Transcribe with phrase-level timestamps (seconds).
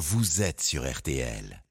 [0.00, 1.62] vous êtes sur RTL.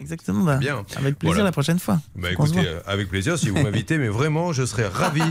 [0.00, 0.44] Exactement.
[0.44, 0.84] bah, Bien.
[0.96, 1.44] Avec plaisir Voilà.
[1.44, 2.00] la prochaine fois.
[2.16, 5.26] Bah écoutez, euh, avec plaisir si vous m'invitez, mais vraiment, je serais ravi de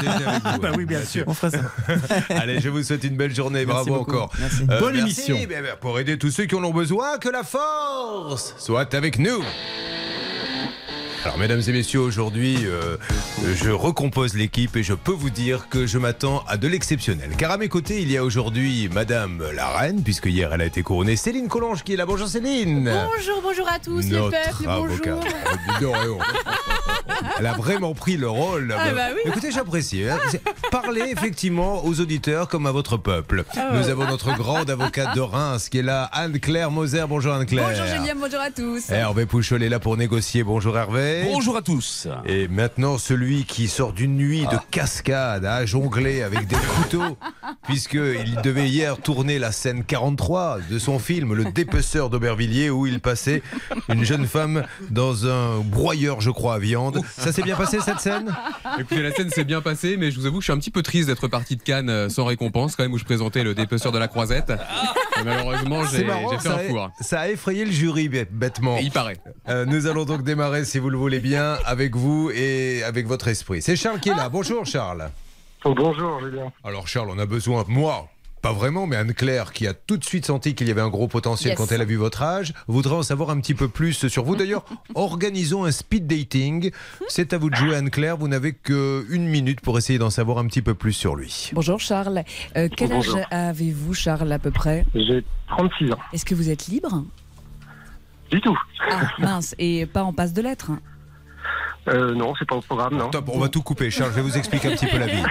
[0.00, 0.60] déjeuner avec vous.
[0.60, 1.24] Bah oui, bien sûr.
[1.28, 1.70] On fera ça.
[2.30, 3.64] Allez, je vous souhaite une belle journée.
[3.66, 4.10] Merci Bravo beaucoup.
[4.16, 4.32] encore.
[4.40, 4.62] Merci.
[4.68, 5.48] Euh, Bonne merci, émission.
[5.80, 9.42] pour aider tous ceux qui en ont besoin, que la force soit avec nous.
[11.24, 12.96] Alors, mesdames et messieurs, aujourd'hui, euh,
[13.54, 17.30] je recompose l'équipe et je peux vous dire que je m'attends à de l'exceptionnel.
[17.38, 20.64] Car à mes côtés, il y a aujourd'hui Madame la Reine, puisque hier elle a
[20.64, 22.06] été couronnée, Céline Collonge qui est là.
[22.06, 22.84] Bonjour Céline.
[23.14, 25.10] Bonjour, bonjour à tous, Notre peuple, avocat.
[25.12, 25.20] bonjour.
[25.80, 26.18] Donc, eh oh.
[27.38, 28.74] Elle a vraiment pris le rôle.
[28.76, 29.20] Ah bah oui.
[29.24, 30.04] Écoutez, j'apprécie.
[30.08, 30.18] hein.
[30.72, 33.44] Parlez effectivement aux auditeurs comme à votre peuple.
[33.56, 37.04] Ah Nous avons notre grande avocate de Reims qui est là, Anne-Claire Moser.
[37.08, 37.68] Bonjour Anne-Claire.
[37.68, 38.90] Bonjour Julien, bonjour à tous.
[38.90, 40.42] Hervé Pouchol est là pour négocier.
[40.42, 41.11] Bonjour Hervé.
[41.24, 42.08] Bonjour à tous.
[42.26, 47.16] Et maintenant, celui qui sort d'une nuit de cascade à jongler avec des couteaux,
[47.62, 53.00] puisqu'il devait hier tourner la scène 43 de son film Le Dépeceur d'Aubervilliers, où il
[53.00, 53.42] passait
[53.88, 57.00] une jeune femme dans un broyeur, je crois, à viande.
[57.16, 58.34] Ça s'est bien passé cette scène?
[58.78, 60.70] Écoutez, la scène s'est bien passée, mais je vous avoue que je suis un petit
[60.70, 63.54] peu triste d'être parti de Cannes euh, sans récompense, quand même, où je présentais le
[63.54, 64.52] dépeceur de la croisette.
[65.20, 66.90] Et malheureusement, j'ai fait ça, un a, four.
[67.00, 68.78] ça a effrayé le jury, bête- bêtement.
[68.78, 69.18] Et il paraît.
[69.48, 73.28] Euh, nous allons donc démarrer, si vous le voulez bien, avec vous et avec votre
[73.28, 73.60] esprit.
[73.62, 74.28] C'est Charles qui est là.
[74.28, 75.10] Bonjour Charles.
[75.64, 76.52] Bonjour Julien.
[76.64, 78.08] Alors Charles, on a besoin, moi,
[78.40, 81.06] pas vraiment, mais Anne-Claire, qui a tout de suite senti qu'il y avait un gros
[81.06, 81.58] potentiel Yes.
[81.58, 84.34] quand elle a vu votre âge, voudrait en savoir un petit peu plus sur vous.
[84.34, 84.64] D'ailleurs,
[84.96, 86.72] organisons un speed dating.
[87.08, 90.46] C'est à vous de jouer Anne-Claire, vous n'avez qu'une minute pour essayer d'en savoir un
[90.46, 91.50] petit peu plus sur lui.
[91.52, 92.24] Bonjour Charles.
[92.56, 93.16] Euh, quel Bonjour.
[93.18, 94.84] âge avez-vous Charles à peu près?
[94.94, 95.98] J'ai 36 ans.
[96.12, 97.04] Est-ce que vous êtes libre?
[98.32, 98.58] Du tout.
[98.90, 100.80] Ah mince, et pas en passe de lettres hein?
[101.88, 103.10] Euh, non, c'est pas au programme, non.
[103.10, 103.90] Top, on va tout couper.
[103.90, 105.22] Charles, je vais vous expliquer un petit peu la vie.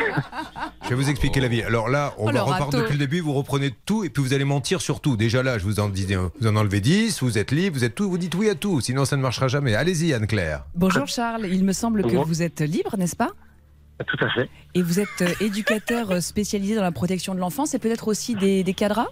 [0.84, 1.62] Je vais vous expliquer la vie.
[1.64, 4.34] Alors là, on Oh, va repartir depuis le début, vous reprenez tout et puis vous
[4.34, 5.16] allez mentir sur tout.
[5.16, 7.96] Déjà là, je vous en dis, vous en enlevez 10, vous êtes libre, vous êtes
[7.96, 9.76] tout, vous dites oui à tout, sinon ça ne marchera jamais.
[9.76, 10.18] Allez-y Ah.
[10.18, 10.66] Anne-Claire.
[10.76, 13.30] Bonjour Charles, il me semble que vous êtes libre, n'est-ce pas?
[14.08, 14.50] Tout à fait.
[14.74, 18.34] Et vous êtes euh, éducateur euh, spécialisé dans la protection de l'enfance et peut-être aussi
[18.36, 19.08] des, des cadras?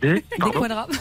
[0.00, 0.96] Des quadras des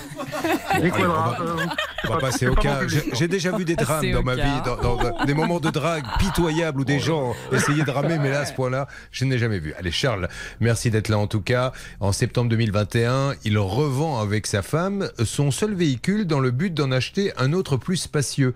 [0.69, 1.35] Allez, quadras.
[1.39, 1.65] on va- euh,
[2.05, 2.79] On va pas- passer c'est au pas cas.
[3.13, 4.43] J'ai déjà vu des drames dans ma cas.
[4.43, 8.29] vie, dans, dans des moments de drague pitoyables où des gens essayaient de ramer, mais
[8.29, 9.73] là, à ce point-là, je n'ai jamais vu.
[9.77, 10.27] Allez, Charles,
[10.59, 11.71] merci d'être là en tout cas.
[11.99, 16.91] En septembre 2021, il revend avec sa femme son seul véhicule dans le but d'en
[16.91, 18.53] acheter un autre plus spacieux.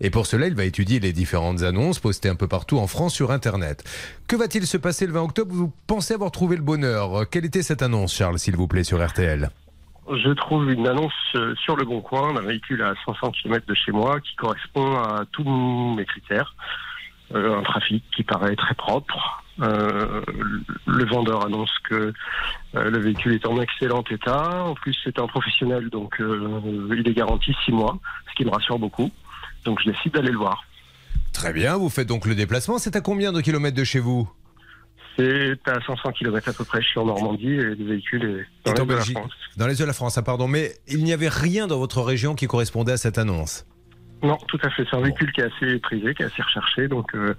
[0.00, 3.14] Et pour cela, il va étudier les différentes annonces postées un peu partout en France
[3.14, 3.84] sur Internet.
[4.26, 5.54] Que va-t-il se passer le 20 octobre?
[5.54, 7.28] Vous pensez avoir trouvé le bonheur.
[7.30, 9.50] Quelle était cette annonce, Charles, s'il vous plaît, sur RTL
[10.10, 13.74] Je trouve une annonce euh, sur le Bon Coin d'un véhicule à 500 km de
[13.74, 16.54] chez moi qui correspond à tous mes critères.
[17.34, 19.42] Euh, un trafic qui paraît très propre.
[19.60, 20.22] Euh,
[20.86, 22.14] le vendeur annonce que
[22.74, 24.64] le véhicule est en excellent état.
[24.64, 27.98] En plus, c'est un professionnel, donc il est garanti six mois,
[28.30, 29.10] ce qui me rassure beaucoup.
[29.64, 30.64] Donc, je décide d'aller le voir.
[31.32, 32.78] Très bien, vous faites donc le déplacement.
[32.78, 34.30] C'est à combien de kilomètres de chez vous?
[35.18, 36.80] C'est à 500 km à peu près.
[36.80, 39.00] Je suis en Normandie et le véhicule est dans l'est de la.
[39.00, 39.32] France.
[39.56, 40.46] Dans les de la France, ah, pardon.
[40.46, 43.66] Mais il n'y avait rien dans votre région qui correspondait à cette annonce.
[44.22, 44.84] Non, tout à fait.
[44.88, 46.86] C'est un véhicule qui est assez prisé, qui est assez recherché.
[46.86, 47.34] Donc, euh,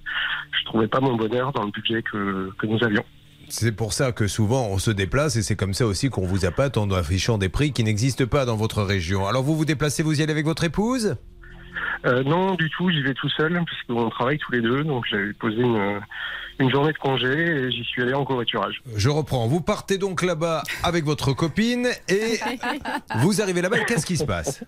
[0.59, 3.03] je trouvais pas mon bonheur dans le budget que, que nous avions.
[3.47, 6.45] C'est pour ça que souvent on se déplace et c'est comme ça aussi qu'on vous
[6.45, 9.25] appâte en affichant des prix qui n'existent pas dans votre région.
[9.25, 11.15] Alors vous vous déplacez, vous y allez avec votre épouse?
[12.05, 12.89] Euh, non, du tout.
[12.91, 14.83] J'y vais tout seul puisqu'on travaille tous les deux.
[14.83, 15.99] Donc, j'avais posé une,
[16.59, 18.81] une journée de congé et j'y suis allé en covoiturage.
[18.95, 19.47] Je reprends.
[19.47, 22.37] Vous partez donc là-bas avec votre copine et
[23.19, 24.63] vous arrivez là-bas et qu'est-ce qui se passe?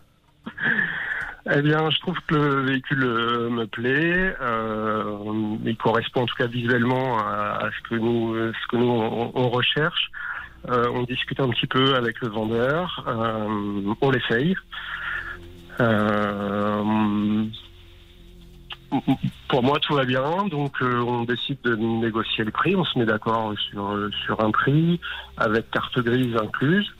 [1.53, 4.35] Eh bien, je trouve que le véhicule euh, me plaît.
[4.41, 8.77] Euh, il correspond en tout cas visuellement à, à ce que nous, euh, ce que
[8.77, 10.11] nous on, on recherche.
[10.69, 13.03] Euh, on discute un petit peu avec le vendeur.
[13.07, 14.55] Euh, on l'essaye.
[18.93, 18.97] Euh,
[19.47, 20.47] pour moi, tout va bien.
[20.47, 22.75] Donc, euh, on décide de négocier le prix.
[22.75, 24.99] On se met d'accord sur, sur un prix
[25.37, 26.91] avec carte grise incluse.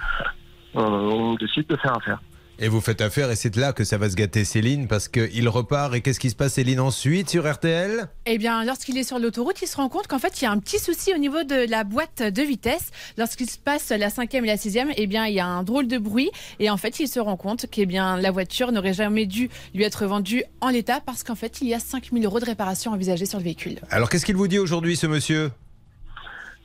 [0.75, 2.22] Euh, on décide de faire affaire.
[2.63, 5.49] Et vous faites affaire et c'est là que ça va se gâter Céline parce qu'il
[5.49, 9.17] repart et qu'est-ce qui se passe Céline ensuite sur RTL Eh bien, lorsqu'il est sur
[9.17, 11.41] l'autoroute, il se rend compte qu'en fait, il y a un petit souci au niveau
[11.41, 12.91] de la boîte de vitesse.
[13.17, 15.87] Lorsqu'il se passe la cinquième et la sixième, eh bien, il y a un drôle
[15.87, 16.29] de bruit.
[16.59, 19.84] Et en fait, il se rend compte que bien, la voiture n'aurait jamais dû lui
[19.84, 23.25] être vendue en l'état parce qu'en fait, il y a 5000 euros de réparation envisagée
[23.25, 23.79] sur le véhicule.
[23.90, 25.49] Alors qu'est-ce qu'il vous dit aujourd'hui ce monsieur?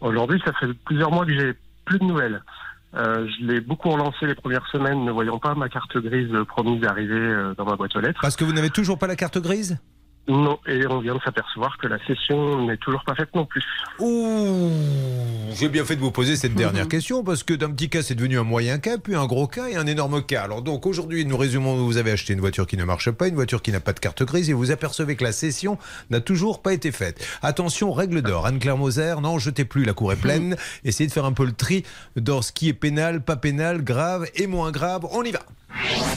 [0.02, 1.54] Aujourd'hui, ça fait plusieurs mois que j'ai
[1.86, 2.42] plus de nouvelles.
[2.94, 6.80] Euh, je l'ai beaucoup relancé les premières semaines, ne voyant pas ma carte grise promise
[6.80, 8.20] d'arriver euh, dans ma boîte aux lettres.
[8.22, 9.78] Parce que vous n'avez toujours pas la carte grise?
[10.28, 13.62] Non, et on vient de s'apercevoir que la session n'est toujours pas faite non plus.
[14.00, 14.70] Ouh,
[15.52, 18.16] j'ai bien fait de vous poser cette dernière question parce que d'un petit cas c'est
[18.16, 20.42] devenu un moyen cas, puis un gros cas et un énorme cas.
[20.42, 23.36] Alors donc aujourd'hui nous résumons, vous avez acheté une voiture qui ne marche pas, une
[23.36, 25.78] voiture qui n'a pas de carte grise et vous apercevez que la session
[26.10, 27.24] n'a toujours pas été faite.
[27.42, 31.24] Attention, règle d'or, Anne-Claire Moser, non jetez plus, la cour est pleine, essayez de faire
[31.24, 31.84] un peu le tri
[32.16, 35.42] dans ce qui est pénal, pas pénal, grave et moins grave, on y va.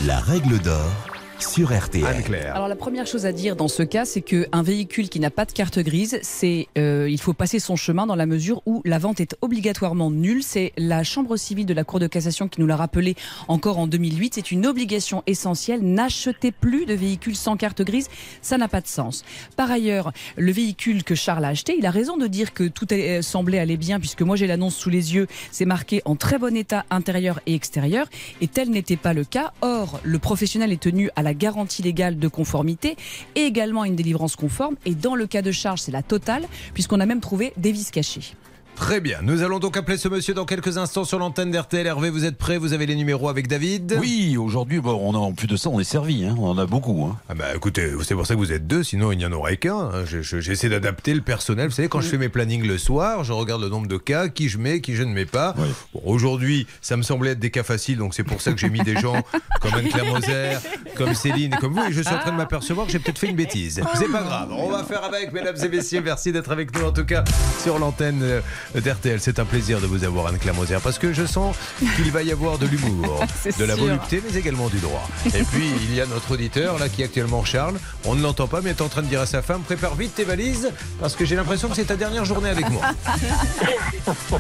[0.08, 2.06] La règle d'or sur RTL.
[2.06, 2.54] Anne-Claire.
[2.56, 5.46] Alors la première chose à dire dans ce cas, c'est qu'un véhicule qui n'a pas
[5.46, 8.98] de carte grise, c'est euh, il faut passer son chemin dans la mesure où la
[9.00, 10.44] vente est obligatoirement nulle.
[10.44, 13.16] C'est la Chambre civile de la Cour de cassation qui nous l'a rappelé
[13.48, 14.34] encore en 2008.
[14.36, 15.82] C'est une obligation essentielle.
[15.82, 18.10] N'achetez plus de véhicules sans carte grise,
[18.42, 19.24] ça n'a pas de sens.
[19.56, 22.94] Par ailleurs, le véhicule que Charles a acheté, il a raison de dire que tout
[22.94, 25.28] est- semblait aller bien, puisque moi j'ai l'annonce sous les yeux.
[25.52, 28.08] C'est marqué en très bon état intérieur et extérieur,
[28.42, 29.54] et tel n'était pas le cas.
[29.62, 32.96] Or, le professionnel est tenu à la garantie légale de conformité
[33.36, 34.76] et également une délivrance conforme.
[34.86, 36.44] Et dans le cas de charge, c'est la totale,
[36.74, 38.34] puisqu'on a même trouvé des vis cachées.
[38.80, 41.86] Très bien, nous allons donc appeler ce monsieur dans quelques instants sur l'antenne d'RTL.
[41.86, 42.58] Hervé, vous êtes prêt?
[42.58, 43.98] Vous avez les numéros avec David?
[44.00, 46.24] Oui, aujourd'hui, bon, on a, en plus de ça, on est servi.
[46.26, 47.06] Hein, on en a beaucoup.
[47.06, 47.18] Hein.
[47.28, 49.58] Ah bah écoutez, c'est pour ça que vous êtes deux, sinon il n'y en aurait
[49.58, 49.76] qu'un.
[49.78, 50.06] hein.
[50.06, 51.68] Je- je- J'essaie d'adapter le personnel.
[51.68, 54.30] Vous savez, quand je fais mes plannings le soir, je regarde le nombre de cas,
[54.30, 55.54] qui je mets, qui je ne mets pas.
[55.58, 55.68] Oui.
[55.94, 58.70] Bon, Aujourd'hui, ça me semblait être des cas faciles, donc c'est pour ça que j'ai
[58.70, 59.22] mis des gens
[59.62, 60.58] comme Anne-Claire Moser,
[60.96, 61.84] comme Céline, comme vous.
[61.90, 63.81] Et je suis en train de m'apercevoir que j'ai peut-être fait une bêtise.
[63.96, 66.02] C'est pas grave, on va faire avec, mesdames et messieurs.
[66.04, 67.26] Merci d'être avec nous, en tout cas,
[67.62, 68.40] sur l'antenne euh,
[68.75, 69.19] d'RTL.
[69.19, 71.56] C'est un plaisir de vous avoir, Anne-Claire Moser, parce que je sens
[71.95, 73.25] qu'il va y avoir de l'humour,
[73.60, 75.07] de la volupté, mais également du droit.
[75.27, 77.80] Et puis, il y a notre auditeur, là, qui est actuellement Charles.
[78.06, 80.16] On ne l'entend pas, mais est en train de dire à sa femme Prépare vite
[80.16, 82.83] tes valises, parce que j'ai l'impression que c'est ta dernière journée avec moi.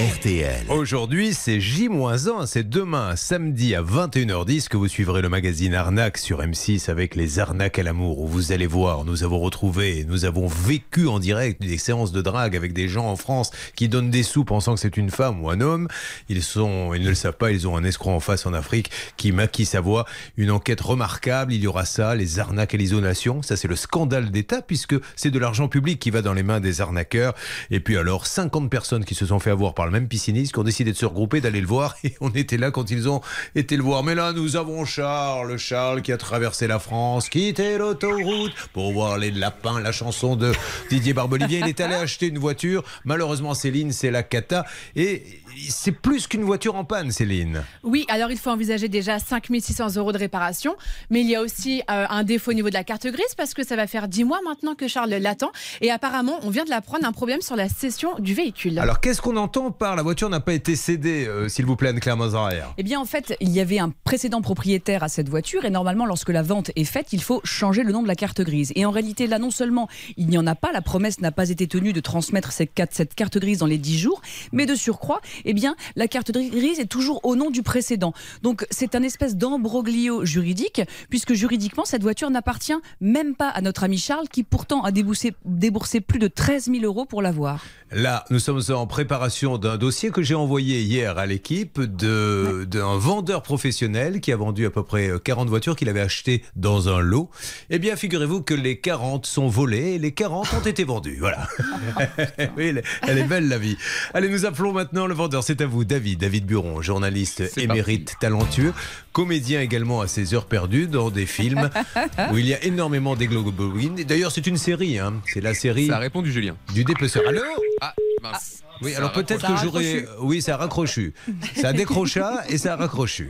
[0.00, 0.64] RTL.
[0.70, 6.40] Aujourd'hui, c'est J-1, c'est demain, samedi à 21h10 que vous suivrez le magazine Arnaque sur
[6.40, 10.46] M6 avec les arnaques à l'amour où vous allez voir, nous avons retrouvé, nous avons
[10.46, 14.22] vécu en direct des séances de drague avec des gens en France qui donnent des
[14.22, 15.86] sous pensant que c'est une femme ou un homme.
[16.30, 18.90] Ils sont, ils ne le savent pas, ils ont un escroc en face en Afrique
[19.18, 20.06] qui maquille sa voix.
[20.38, 23.42] Une enquête remarquable, il y aura ça, les arnaques et l'isolation.
[23.42, 26.60] Ça, c'est le scandale d'État puisque c'est de l'argent public qui va dans les mains
[26.60, 27.34] des arnaqueurs.
[27.70, 30.64] Et puis alors, 50 personnes qui se sont fait avoir par même pisciniste, qui ont
[30.64, 31.96] décidé de se regrouper, d'aller le voir.
[32.04, 33.20] Et on était là quand ils ont
[33.54, 34.02] été le voir.
[34.02, 39.18] Mais là, nous avons Charles, Charles qui a traversé la France, quitté l'autoroute pour voir
[39.18, 40.52] les lapins, la chanson de
[40.88, 41.60] Didier Barbolivier.
[41.60, 42.84] Il est allé acheter une voiture.
[43.04, 44.64] Malheureusement, Céline, c'est la cata.
[44.96, 47.62] Et c'est plus qu'une voiture en panne, Céline.
[47.82, 50.76] Oui, alors il faut envisager déjà 5600 euros de réparation,
[51.10, 53.54] mais il y a aussi euh, un défaut au niveau de la carte grise parce
[53.54, 55.50] que ça va faire 10 mois maintenant que Charles l'attend
[55.80, 58.78] et apparemment on vient de l'apprendre un problème sur la cession du véhicule.
[58.78, 61.90] Alors, qu'est-ce qu'on entend par la voiture n'a pas été cédée, euh, s'il vous plaît,
[61.90, 65.64] Anne-Claire Moser Eh bien, en fait, il y avait un précédent propriétaire à cette voiture
[65.64, 68.40] et normalement, lorsque la vente est faite, il faut changer le nom de la carte
[68.40, 68.72] grise.
[68.74, 71.48] Et en réalité, là, non seulement il n'y en a pas, la promesse n'a pas
[71.50, 74.20] été tenue de transmettre cette carte, cette carte grise dans les 10 jours,
[74.52, 78.12] mais de surcroît, eh bien, la carte grise est toujours au nom du précédent.
[78.42, 83.84] Donc, c'est un espèce d'embroglio juridique, puisque juridiquement, cette voiture n'appartient même pas à notre
[83.84, 87.64] ami Charles, qui pourtant a déboursé, déboursé plus de 13 000 euros pour l'avoir.
[87.92, 93.42] Là, nous sommes en préparation d'un dossier que j'ai envoyé hier à l'équipe d'un vendeur
[93.42, 97.30] professionnel qui a vendu à peu près 40 voitures qu'il avait achetées dans un lot.
[97.68, 101.16] Eh bien, figurez-vous que les 40 sont volées et les 40 ont été vendues.
[101.18, 101.48] Voilà.
[102.56, 102.74] oui,
[103.06, 103.76] elle est belle la vie.
[104.14, 105.29] Allez, nous appelons maintenant le vendeur.
[105.42, 106.20] C'est à vous, David.
[106.20, 108.72] David Buron, journaliste émérite, talentueux,
[109.12, 111.70] comédien également à ses heures perdues dans des films
[112.32, 113.94] où il y a énormément d'hémoglobine.
[114.04, 114.98] D'ailleurs, c'est une série.
[114.98, 115.14] hein.
[115.26, 116.56] C'est la série Ça a répondu, Julien.
[116.74, 117.22] du dépeceur.
[117.28, 117.40] Allô
[117.80, 118.62] Ah, mince.
[118.82, 120.06] oui, Ça alors peut-être que j'aurais.
[120.20, 121.12] Oui, ça a raccroché.
[121.56, 123.28] Ça a décroché et ça a raccroché.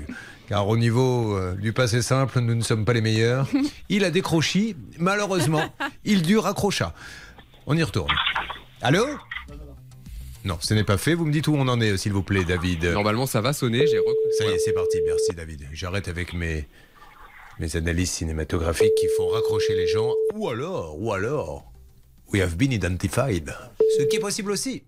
[0.48, 3.46] Car au niveau euh, du passé simple, nous ne sommes pas les meilleurs.
[3.88, 4.74] Il a décroché.
[4.98, 5.62] Malheureusement,
[6.04, 6.92] il dure raccrocha.
[7.66, 8.10] On y retourne.
[8.82, 9.04] Allô
[10.44, 11.14] Non, ce n'est pas fait.
[11.14, 12.84] Vous me dites où on en est, s'il vous plaît, David.
[12.84, 13.86] Normalement, ça va sonner.
[13.86, 14.98] J'ai rec- Ça y est, c'est parti.
[15.04, 15.66] Merci, David.
[15.72, 16.66] J'arrête avec mes,
[17.58, 20.12] mes analyses cinématographiques qui font raccrocher les gens.
[20.34, 21.70] Ou alors, ou alors,
[22.32, 23.54] we have been identified.
[23.98, 24.82] Ce qui est possible aussi.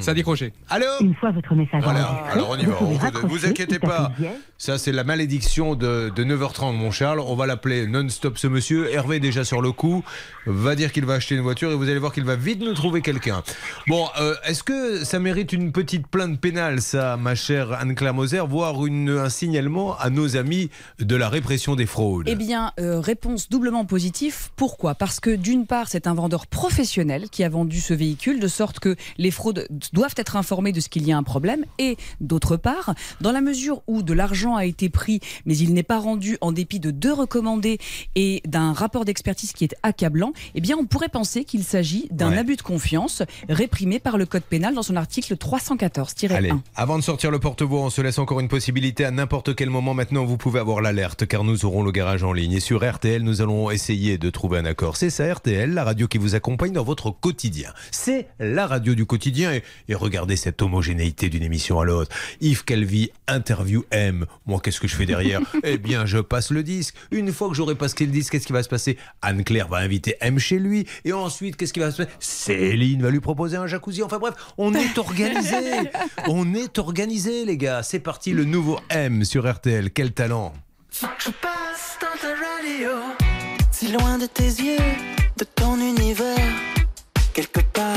[0.00, 0.52] Ça a décroché.
[0.68, 2.74] Allô Une fois votre message Voilà, alors on y va.
[2.74, 4.12] vous Vous, inquiétez pas.
[4.58, 7.20] Ça, c'est la malédiction de, de 9h30, mon Charles.
[7.20, 8.92] On va l'appeler non-stop ce monsieur.
[8.92, 10.04] Hervé est déjà sur le coup.
[10.46, 12.74] Va dire qu'il va acheter une voiture et vous allez voir qu'il va vite nous
[12.74, 13.42] trouver quelqu'un.
[13.88, 18.42] Bon, euh, est-ce que ça mérite une petite plainte pénale, ça, ma chère Anne-Claire Moser,
[18.46, 22.28] voire une, un signalement à nos amis de la répression des fraudes?
[22.28, 24.50] Eh bien, euh, réponse doublement positive.
[24.56, 24.94] Pourquoi?
[24.94, 28.78] Parce que d'une part, c'est un vendeur professionnel qui a vendu ce véhicule, de sorte
[28.78, 29.61] que les fraudes
[29.92, 31.64] doivent être informées de ce qu'il y a un problème.
[31.78, 35.82] Et d'autre part, dans la mesure où de l'argent a été pris, mais il n'est
[35.82, 37.78] pas rendu en dépit de deux recommandés
[38.14, 42.30] et d'un rapport d'expertise qui est accablant, eh bien, on pourrait penser qu'il s'agit d'un
[42.32, 42.38] Ouais.
[42.38, 46.32] abus de confiance réprimé par le Code pénal dans son article 314-1.
[46.34, 49.70] Allez, avant de sortir le porte-voix, on se laisse encore une possibilité à n'importe quel
[49.70, 49.94] moment.
[49.94, 52.52] Maintenant, vous pouvez avoir l'alerte car nous aurons le garage en ligne.
[52.52, 54.96] Et sur RTL, nous allons essayer de trouver un accord.
[54.96, 57.72] C'est ça, RTL, la radio qui vous accompagne dans votre quotidien.
[57.90, 59.51] C'est la radio du quotidien.
[59.54, 62.14] Et, et regardez cette homogénéité d'une émission à l'autre.
[62.40, 64.26] Yves Calvi, interview M.
[64.46, 65.40] Moi, qu'est-ce que je fais derrière?
[65.64, 66.94] Eh bien, je passe le disque.
[67.10, 68.98] Une fois que j'aurai passé le disque, qu'est-ce qui va se passer?
[69.22, 70.86] Anne-Claire va inviter M chez lui.
[71.04, 72.10] Et ensuite, qu'est-ce qui va se passer?
[72.20, 74.02] Céline va lui proposer un jacuzzi.
[74.02, 75.90] Enfin bref, on est organisé.
[76.28, 77.82] On est organisé, les gars.
[77.82, 79.90] C'est parti, le nouveau M sur RTL.
[79.90, 80.52] Quel talent
[80.90, 82.90] Faut que je passe dans ta radio,
[83.70, 84.76] si loin de tes yeux,
[85.36, 86.38] de ton univers,
[87.34, 87.96] quelque part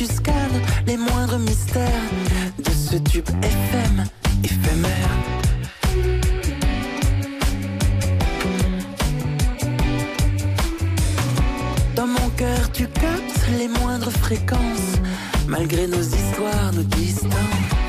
[0.00, 2.08] Tu scannes les moindres mystères
[2.56, 4.04] de ce tube FM
[4.42, 5.10] éphémère.
[11.94, 14.96] Dans mon cœur, tu captes les moindres fréquences,
[15.46, 17.79] malgré nos histoires, nos distances.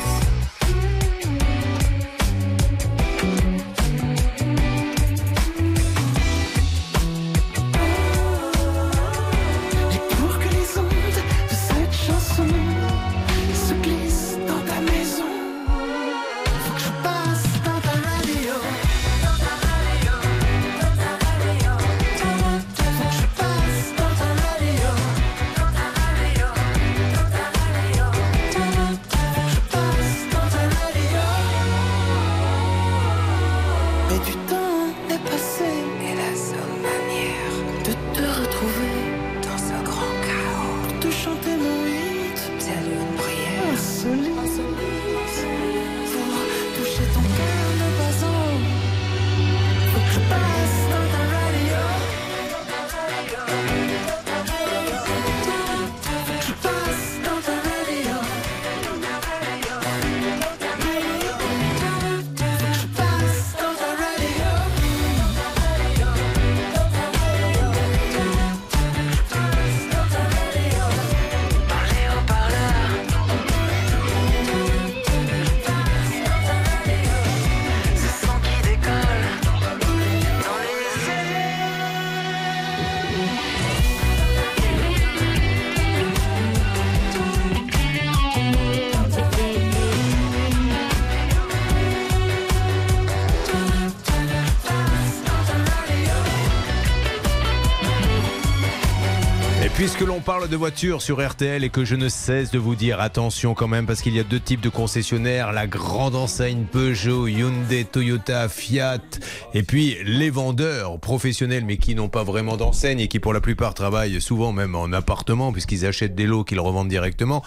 [100.42, 103.68] Parle de voitures sur RTL et que je ne cesse de vous dire attention quand
[103.68, 108.50] même parce qu'il y a deux types de concessionnaires, la grande enseigne Peugeot, Hyundai, Toyota,
[108.50, 109.02] Fiat
[109.54, 113.42] et puis les vendeurs professionnels mais qui n'ont pas vraiment d'enseigne et qui pour la
[113.42, 117.44] plupart travaillent souvent même en appartement puisqu'ils achètent des lots qu'ils revendent directement.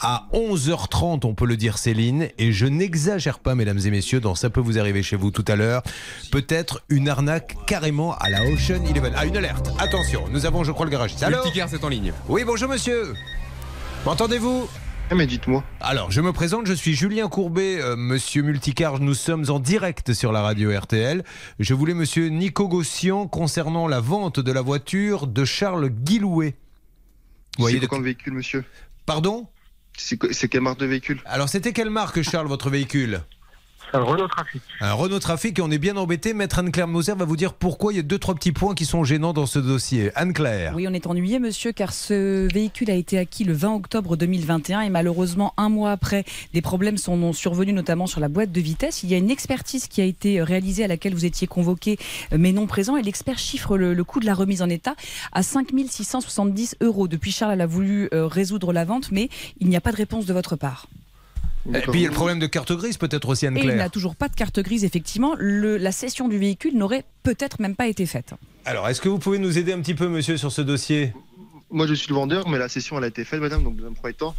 [0.00, 4.36] À 11h30, on peut le dire Céline et je n'exagère pas mesdames et messieurs, dans
[4.36, 5.82] ça peut vous arriver chez vous tout à l'heure,
[6.30, 9.14] peut-être une arnaque carrément à la Ocean Eleven.
[9.16, 11.24] Ah une alerte, attention, nous avons je crois le garagiste.
[11.24, 12.12] Allô Multicars, c'est en ligne.
[12.28, 13.14] oui, bonjour monsieur.
[14.04, 14.68] M'entendez-vous?
[15.14, 15.62] Mais dites-moi.
[15.80, 18.98] Alors, je me présente, je suis Julien Courbet, euh, monsieur Multicar.
[18.98, 21.22] Nous sommes en direct sur la radio RTL.
[21.60, 26.56] Je voulais monsieur Nico Gossian concernant la vente de la voiture de Charles Guilouet.
[27.56, 27.86] Vous voyez de...
[27.86, 28.64] comme véhicule, monsieur?
[29.06, 29.46] Pardon?
[29.96, 31.20] C'est quelle marque de véhicule?
[31.24, 33.22] Alors, c'était quelle marque, Charles, votre véhicule?
[33.90, 34.62] C'est un Renault Trafic.
[34.80, 36.34] Un Renault Trafic, et on est bien embêté.
[36.34, 38.84] Maître Anne-Claire Moser va vous dire pourquoi il y a deux, trois petits points qui
[38.84, 40.10] sont gênants dans ce dossier.
[40.14, 40.72] Anne-Claire.
[40.74, 44.82] Oui, on est ennuyé, monsieur, car ce véhicule a été acquis le 20 octobre 2021
[44.82, 49.02] et malheureusement, un mois après, des problèmes sont survenus, notamment sur la boîte de vitesse.
[49.02, 51.98] Il y a une expertise qui a été réalisée à laquelle vous étiez convoqué,
[52.32, 54.94] euh, mais non présent, et l'expert chiffre le, le coût de la remise en état
[55.32, 57.08] à 5 670 euros.
[57.08, 59.28] Depuis, Charles elle a voulu euh, résoudre la vente, mais
[59.60, 60.86] il n'y a pas de réponse de votre part.
[61.74, 63.60] Et puis, il y a le problème de carte grise, peut-être aussi, Et il n'a
[63.60, 63.90] Anne-Claire.
[63.90, 65.34] toujours pas de carte grise, effectivement.
[65.38, 68.34] Le- la cession du véhicule n'aurait peut-être même pas été faite.
[68.64, 71.12] Alors, est-ce que vous pouvez nous aider un petit peu, monsieur, sur ce dossier?
[71.70, 73.88] Moi, je suis le vendeur, mais la session, elle a été faite, madame, donc dans
[73.88, 74.34] un premier temps.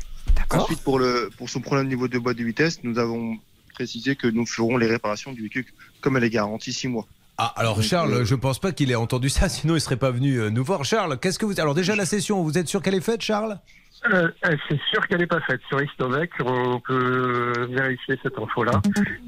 [0.51, 3.37] Ensuite, pour, le, pour son problème au niveau de boîte de vitesse, nous avons
[3.73, 5.65] précisé que nous ferons les réparations du véhicule
[6.01, 7.05] comme elle est garantie 6 mois.
[7.37, 10.39] Ah, alors Charles, je pense pas qu'il ait entendu ça, sinon il serait pas venu
[10.39, 10.85] euh, nous voir.
[10.85, 11.59] Charles, qu'est-ce que vous...
[11.59, 13.59] Alors déjà, la session, vous êtes sûr qu'elle est faite, Charles?
[14.05, 15.59] Euh, euh, c'est sûr qu'elle n'est pas faite.
[15.67, 18.81] Sur Istovec, on peut vérifier cette info-là.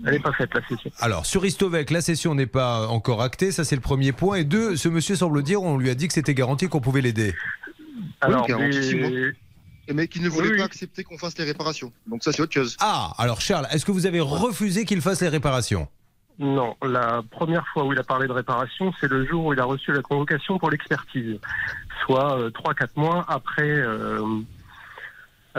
[0.05, 0.91] Elle n'est pas faite, la session.
[0.99, 4.38] Alors, sur Istovec, la session n'est pas encore actée, ça c'est le premier point.
[4.38, 7.01] Et deux, ce monsieur semble dire, on lui a dit que c'était garanti qu'on pouvait
[7.01, 7.33] l'aider.
[8.21, 8.47] Alors.
[9.91, 11.91] Mais qui ne voulait Oui, pas accepter qu'on fasse les réparations.
[12.05, 12.77] Donc ça, c'est autre chose.
[12.79, 15.88] Ah, alors Charles, est-ce que vous avez refusé qu'il fasse les réparations?
[16.38, 19.59] Non, la première fois où il a parlé de réparation, c'est le jour où il
[19.59, 21.38] a reçu la convocation pour l'expertise,
[22.05, 24.21] soit euh, 3-4 mois après, euh,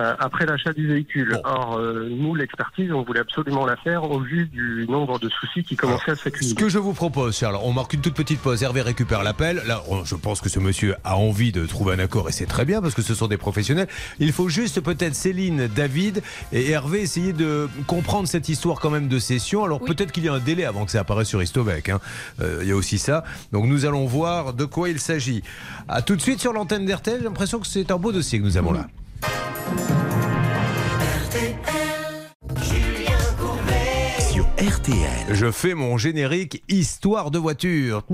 [0.00, 1.38] euh, après l'achat du véhicule.
[1.44, 5.62] Or, euh, nous, l'expertise, on voulait absolument la faire au vu du nombre de soucis
[5.62, 6.54] qui commençaient à Ce s'accumuler.
[6.56, 8.62] que je vous propose, Charles, on marque une toute petite pause.
[8.62, 9.62] Hervé récupère l'appel.
[9.66, 12.46] Là, on- je pense que ce monsieur a envie de trouver un accord et c'est
[12.46, 13.88] très bien parce que ce sont des professionnels.
[14.18, 19.08] Il faut juste peut-être Céline, David et Hervé essayer de comprendre cette histoire quand même
[19.08, 19.64] de session.
[19.64, 19.88] Alors Oui.
[19.94, 21.88] peut-être qu'il y a un délai avant que ça apparaisse sur Istovec.
[21.90, 22.00] hein.
[22.40, 23.24] Euh, Il y a aussi ça.
[23.52, 25.42] Donc nous allons voir de quoi il s'agit.
[25.88, 27.18] À tout de suite sur l'antenne d'RTL.
[27.18, 28.86] J'ai l'impression que c'est un beau dossier que nous avons là.
[29.70, 30.19] Sur
[34.70, 35.34] RTL.
[35.34, 38.04] Je fais mon générique histoire de voiture.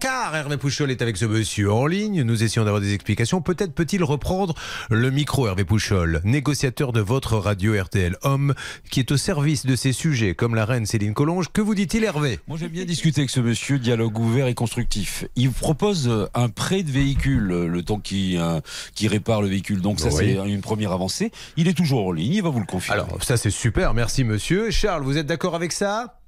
[0.00, 2.22] Car Hervé Pouchol est avec ce monsieur en ligne.
[2.22, 3.40] Nous essayons d'avoir des explications.
[3.40, 4.54] Peut-être peut-il reprendre
[4.90, 8.54] le micro, Hervé Pouchol, négociateur de votre radio RTL, homme
[8.90, 11.46] qui est au service de ces sujets, comme la reine Céline Collonge.
[11.52, 12.38] Que vous dit-il, Hervé?
[12.48, 15.24] Moi, j'aime bien discuter avec ce monsieur, dialogue ouvert et constructif.
[15.36, 18.60] Il propose un prêt de véhicule, le temps qu'il euh,
[18.94, 19.80] qu'il répare le véhicule.
[19.80, 20.14] Donc, ça, Oui.
[20.38, 21.17] c'est une première avancée.
[21.56, 23.02] Il est toujours en ligne, il va vous le confirmer.
[23.02, 23.94] Alors, ça c'est super.
[23.94, 24.70] Merci, monsieur.
[24.70, 26.20] Charles, vous êtes d'accord avec ça?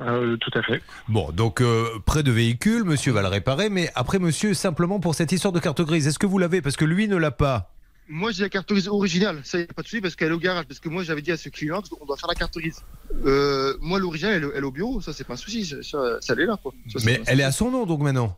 [0.00, 0.82] Euh, tout à fait.
[1.08, 5.14] Bon, donc euh, près de véhicule, monsieur va le réparer, mais après, monsieur, simplement pour
[5.14, 6.60] cette histoire de carte grise, est-ce que vous l'avez?
[6.62, 7.70] Parce que lui ne l'a pas.
[8.08, 9.40] Moi, j'ai la carte grise originale.
[9.44, 10.66] Ça, y a pas de souci parce qu'elle est au garage.
[10.66, 12.82] Parce que moi, j'avais dit à ce client qu'on doit faire la carte grise.
[13.24, 15.00] Euh, moi, l'original, elle, elle est au bureau.
[15.00, 15.64] Ça, c'est pas un souci.
[15.64, 16.72] Ça, ça, ça, elle est là, quoi.
[16.92, 18.36] Ça, Mais elle est à son nom, donc maintenant.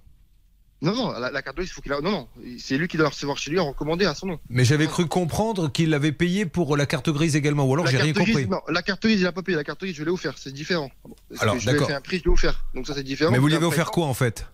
[0.83, 2.01] Non, non, la, la carte grise, il faut qu'il a.
[2.03, 2.29] Non, non.
[2.59, 4.39] C'est lui qui doit la recevoir chez lui en recommandé à son nom.
[4.51, 7.97] Mais j'avais cru comprendre qu'il l'avait payé pour la carte grise également, ou alors j'ai
[7.97, 8.47] rien grise, compris.
[8.47, 9.57] non, la carte grise, il a pas payé.
[9.57, 10.35] La carte grise, je l'ai offert.
[10.37, 10.91] C'est différent.
[11.41, 12.65] Alors, je lui ai fait un prix, je l'ai offert.
[12.75, 13.31] Donc ça, c'est différent.
[13.33, 14.47] Mais vous lui avez offert quoi en fait?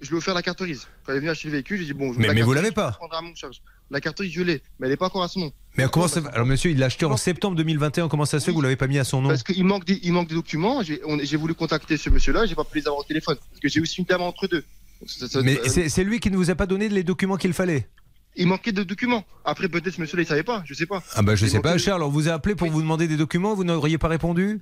[0.00, 0.86] Je lui ai offert la carte grise.
[1.04, 2.12] Quand il est venu acheter le véhicule, j'ai dit bon.
[2.12, 2.92] je- Mais- la mais vous l'avez je pas.
[2.92, 3.60] prendrai à mon charge.
[3.90, 5.52] La carte grise, je l'ai, mais elle n'est pas encore à son nom.
[5.76, 8.50] Mais comment ça Alors monsieur, il l'a acheté en septembre 2021, comment ça se fait
[8.52, 9.28] que vous l'avez pas mis à son nom?
[9.28, 10.82] Parce qu'il manque des, il manque des documents.
[10.82, 13.36] J'ai voulu contacter ce monsieur-là, j'ai pas pu les avoir au téléphone.
[13.50, 14.64] Parce que j'ai aussi une dame entre deux.
[15.00, 17.36] Donc, ça- ça- Mais euh, c'est lui qui ne vous a pas donné les documents
[17.36, 17.88] qu'il fallait
[18.36, 19.22] il manquait de documents.
[19.44, 21.00] Après, peut-être ce monsieur-là, il savait pas, je sais pas.
[21.14, 22.72] Ah bah je Il sais pas, Charles, on vous a appelé pour Oui.
[22.74, 24.60] vous demander des documents, vous n'auriez pas répondu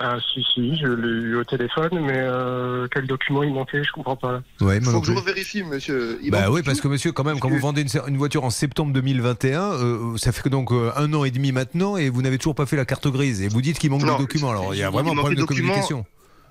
[0.00, 3.92] Ah, si, si, je l'ai eu au téléphone, mais euh, quel document il manquait, je
[3.92, 4.42] comprends pas.
[4.60, 6.18] Ouais, Il faut que je revérifie, monsieur.
[6.20, 8.50] Il Bah oui, parce que monsieur, quand même, quand vous vendez une, une voiture en
[8.50, 12.38] septembre 2021, euh, ça fait donc euh, un an et demi maintenant et vous n'avez
[12.38, 14.50] toujours pas fait la carte grise et vous dites qu'il manque Non, de documents.
[14.50, 16.04] Alors il y a vraiment un manque problème de communication.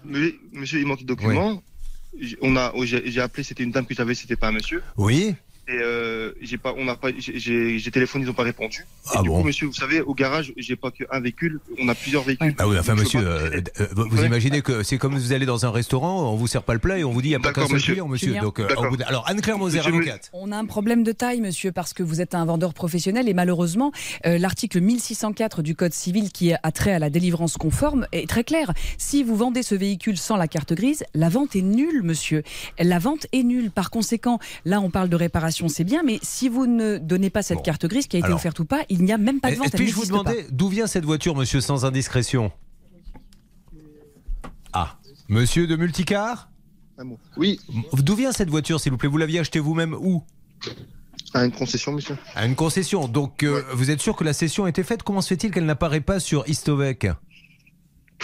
[0.05, 1.61] Mais, monsieur, il manque de documents.
[2.41, 4.81] On a, oh, j'ai j'ai appelé, c'était une dame que j'avais, c'était pas un monsieur.
[4.97, 5.35] Oui
[5.67, 8.79] Et euh, j'ai pas, on n'a pas, j'ai- téléphoné, ils ont pas répondu.
[8.81, 11.87] Et Ah du bon coup, monsieur, vous savez, au garage, j'ai pas qu'un véhicule, on
[11.87, 12.53] a plusieurs véhicules.
[12.57, 15.71] Ah oui, enfin monsieur, euh, euh, vous, imaginez que c'est comme vous allez dans un
[15.71, 17.53] restaurant, on vous sert pas le plat et on vous dit il n'y a pas
[17.53, 17.93] qu'un seul monsieur.
[17.93, 18.33] client, monsieur.
[18.41, 20.29] Donc, euh, de- Alors Anne-Claire Moser, avocate.
[20.33, 23.33] On a un problème de taille, monsieur, parce que vous êtes un vendeur professionnel et
[23.33, 23.93] malheureusement,
[24.25, 28.43] euh, l'article 1604 du Code civil qui a trait à la délivrance conforme est très
[28.43, 28.73] clair.
[28.97, 32.43] Si vous vendez ce véhicule sans la carte grise, la vente est nulle, monsieur.
[32.79, 33.71] La vente est nulle.
[33.71, 37.43] Par conséquent, là, on parle de réparation, c'est bien, mais si vous ne donnez pas
[37.43, 37.63] cette Bon.
[37.63, 38.37] carte grise qui a été Alors.
[38.37, 39.67] offerte ou pas, il n'y a même pas de vente.
[39.71, 40.31] elle Puis-je vous n'existe pas.
[40.31, 42.51] demander d'où vient cette voiture, monsieur, sans indiscrétion
[44.73, 44.97] Ah,
[45.29, 46.49] monsieur de Multicar.
[47.37, 47.59] Oui,
[47.93, 49.09] D'où vient cette voiture, s'il vous plaît?
[49.09, 50.23] Vous l'aviez achetée vous-même où?
[51.33, 52.15] À une concession, monsieur.
[52.35, 53.07] À une concession.
[53.07, 55.01] Donc, euh, vous êtes sûr que la cession a été faite?
[55.03, 57.07] Comment se fait-il qu'elle n'apparaît pas sur Istovec?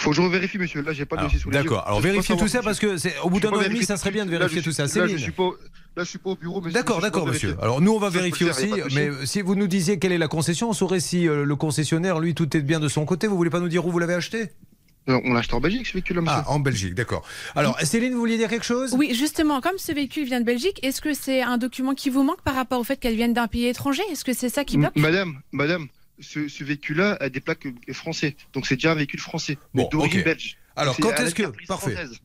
[0.00, 0.82] Faut que je revérifie, monsieur.
[0.82, 1.62] Là, j'ai pas Alors, dossier sous les yeux.
[1.62, 1.86] D'accord.
[1.86, 4.10] Alors vérifiez tout ça parce que c'est au bout d'un an et demi, ça serait
[4.10, 4.84] de bien de vérifier Là, tout ça.
[4.84, 5.18] Là, je Céline.
[5.18, 5.50] suis pas,
[5.96, 6.72] là, je suis pas au bureau, monsieur.
[6.72, 7.56] D'accord, d'accord, monsieur.
[7.60, 8.70] Alors nous, on va vérifier aussi.
[8.70, 11.56] de Mais si vous nous disiez quelle est la concession, on saurait si euh, le
[11.56, 13.26] concessionnaire, lui, tout est bien de son côté.
[13.26, 14.50] Vous voulez pas nous dire où vous l'avez acheté?
[15.08, 16.42] Euh, On l'a acheté en Belgique, ce véhicule-là, monsieur.
[16.46, 17.22] Ah, en Belgique, d'accord.
[17.56, 18.94] Alors, Céline, vous vouliez dire quelque chose?
[18.98, 22.22] Oui, justement, comme ce véhicule vient de Belgique, est-ce que c'est un document qui vous
[22.22, 24.02] manque par rapport au fait qu'elle vienne d'un pays étranger?
[24.12, 24.96] Est-ce que c'est ça qui bloque?
[24.96, 25.86] Madame, madame,
[26.20, 28.36] ce, ce véhicule-là a des plaques français.
[28.52, 30.56] Donc c'est déjà un véhicule français, mais Bon, d'origine belge.
[30.76, 31.92] Alors, quand est-ce que- parfait.
[31.92, 32.18] française.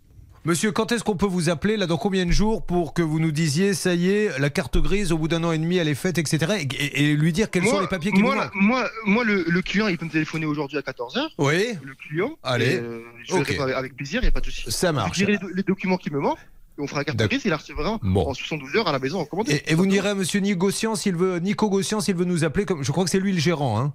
[0.45, 3.19] Monsieur, quand est-ce qu'on peut vous appeler là dans combien de jours pour que vous
[3.19, 5.87] nous disiez ça y est, la carte grise au bout d'un an et demi elle
[5.87, 6.67] est faite, etc.
[6.93, 8.51] Et, lui dire quels sont les papiers qui moi, manquent.
[8.53, 11.29] moi, moi, le, le client, il peut me téléphoner aujourd'hui à 14h.
[11.39, 11.73] Oui.
[11.83, 12.37] Le client.
[12.43, 12.73] Allez.
[12.73, 14.71] et, euh, je avec, plaisir, il n'y a pas de souci.
[14.71, 15.17] Ça Je marche.
[15.17, 16.37] dirai les, les documents qui me manquent.
[16.77, 18.27] Et on fera carte grise, il la recevra Bon.
[18.27, 19.53] en 72 heures à la maison en commandé.
[19.53, 20.41] Et, et vous me direz à Monsieur
[20.95, 23.39] s'il veut, Nico Gossian s'il veut nous appeler comme, je crois que c'est lui le
[23.39, 23.93] gérant, hein.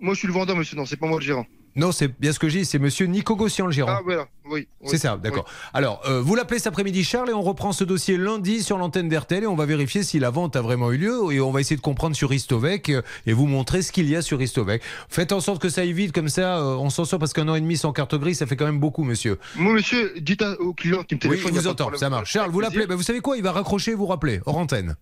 [0.00, 0.76] Moi, je suis le vendeur, monsieur.
[0.76, 1.46] Non, c'est pas moi le gérant.
[1.76, 3.90] Non, c'est bien ce que je dis, c'est Monsieur Nico Gossian le gérant.
[3.98, 4.26] Ah, voilà.
[4.46, 4.68] Oui.
[4.80, 5.44] oui, C'est ça, d'accord.
[5.46, 5.70] oui.
[5.72, 9.08] Alors, euh, vous l'appelez cet après-midi, Charles, et on reprend ce dossier lundi sur l'antenne
[9.08, 11.60] d'RTL et on va vérifier si la vente a vraiment eu lieu et on va
[11.60, 14.82] essayer de comprendre sur Istovec euh, et vous montrer ce qu'il y a sur Istovec.
[15.08, 17.48] Faites en sorte que ça aille vite, comme ça, euh, on s'en sort parce qu'un
[17.48, 19.38] an et demi sans carte grise, ça fait quand même beaucoup, monsieur.
[19.56, 21.50] Moi, monsieur, dites à- au client qui me Oui, téléphone.
[21.52, 22.30] il y a vous entend, ça marche.
[22.30, 22.86] Charles, vous l'appelez.
[22.86, 24.94] Ben, vous savez quoi Il va raccrocher et vous rappeler, hors antenne.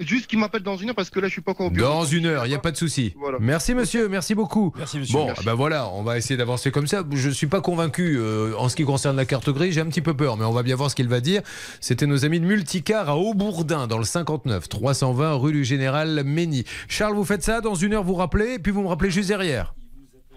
[0.00, 1.88] Juste qu'il m'appelle dans une heure parce que là, je suis pas encore au bureau.
[1.88, 3.14] Dans une heure, il n'y a pas de souci.
[3.18, 3.38] Voilà.
[3.40, 4.72] Merci monsieur, merci beaucoup.
[4.76, 5.14] Merci, monsieur.
[5.14, 5.44] Bon, Merci.
[5.44, 7.02] ben voilà, on va essayer d'avancer comme ça.
[7.12, 9.86] Je ne suis pas convaincu euh, en ce qui concerne la carte grise, j'ai un
[9.86, 11.42] petit peu peur, mais on va bien voir ce qu'il va dire.
[11.80, 16.64] C'était nos amis de Multicar à Aubourdin, dans le 59, 320 rue du Général Mény.
[16.88, 19.28] Charles, vous faites ça, dans une heure vous rappelez, et puis vous me rappelez juste
[19.28, 19.74] derrière.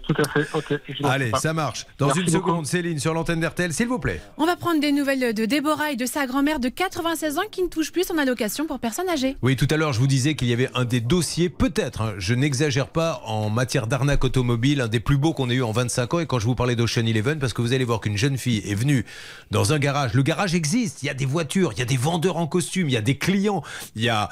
[0.02, 0.80] Tout à fait, ok.
[1.04, 1.38] Allez, pas.
[1.38, 1.86] ça marche.
[1.98, 2.48] Dans Merci une beaucoup.
[2.48, 4.20] seconde, Céline, sur l'antenne d'RTL, s'il vous plaît.
[4.36, 7.62] On va prendre des nouvelles de Déborah et de sa grand-mère de 96 ans qui
[7.62, 9.36] ne touche plus son allocation pour personnes âgées.
[9.42, 12.14] Oui, tout à l'heure, je vous disais qu'il y avait un des dossiers, peut-être, hein,
[12.18, 15.72] je n'exagère pas, en matière d'arnaque automobile, un des plus beaux qu'on ait eu en
[15.72, 16.20] 25 ans.
[16.20, 18.62] Et quand je vous parlais d'Ocean Eleven, parce que vous allez voir qu'une jeune fille
[18.66, 19.04] est venue
[19.50, 20.14] dans un garage.
[20.14, 22.88] Le garage existe, il y a des voitures, il y a des vendeurs en costume,
[22.88, 23.62] il y a des clients,
[23.96, 24.28] il y a.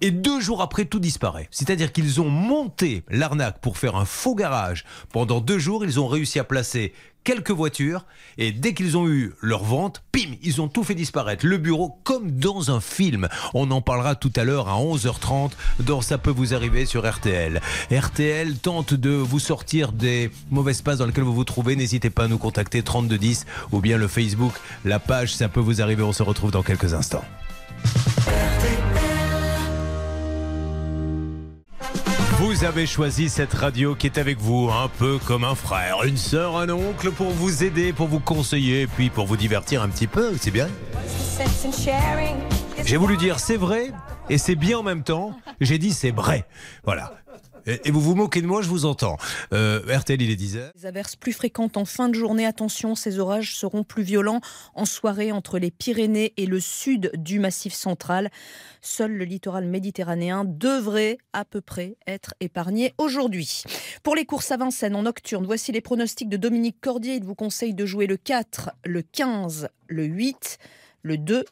[0.00, 1.48] Et deux jours après, tout disparaît.
[1.50, 4.84] C'est-à-dire qu'ils ont monté l'arnaque pour faire un faux garage.
[5.12, 6.92] Pendant deux jours, ils ont réussi à placer
[7.24, 8.06] quelques voitures.
[8.38, 11.46] Et dès qu'ils ont eu leur vente, pim, ils ont tout fait disparaître.
[11.46, 13.28] Le bureau, comme dans un film.
[13.54, 17.60] On en parlera tout à l'heure à 11h30 dans Ça peut vous arriver sur RTL.
[17.92, 21.76] RTL tente de vous sortir des mauvaises passes dans lesquelles vous vous trouvez.
[21.76, 24.52] N'hésitez pas à nous contacter 3210 ou bien le Facebook,
[24.84, 26.02] la page Ça peut vous arriver.
[26.02, 27.24] On se retrouve dans quelques instants.
[32.40, 36.16] Vous avez choisi cette radio qui est avec vous un peu comme un frère, une
[36.16, 40.06] sœur, un oncle pour vous aider, pour vous conseiller, puis pour vous divertir un petit
[40.06, 40.66] peu, c'est bien.
[42.82, 43.92] J'ai voulu dire c'est vrai
[44.30, 45.36] et c'est bien en même temps.
[45.60, 46.46] J'ai dit c'est vrai.
[46.82, 47.12] Voilà.
[47.66, 49.16] Et, vous vous moquez de moi, je vous entends.
[49.52, 50.72] Euh, RTL, il est 10h.
[50.74, 52.46] Des averses plus fréquentes en fin de journée.
[52.46, 54.40] Attention, ces orages seront plus violents
[54.74, 58.30] en soirée entre les Pyrénées et le sud du Massif central.
[58.80, 63.62] Seul le littoral méditerranéen devrait à peu près être épargné aujourd'hui.
[64.02, 67.14] Pour les courses à Vincennes en nocturne, voici les pronostics de Dominique Cordier.
[67.14, 70.58] Il vous conseille de jouer le 4, le 15, le 8,
[71.02, 71.44] le 2,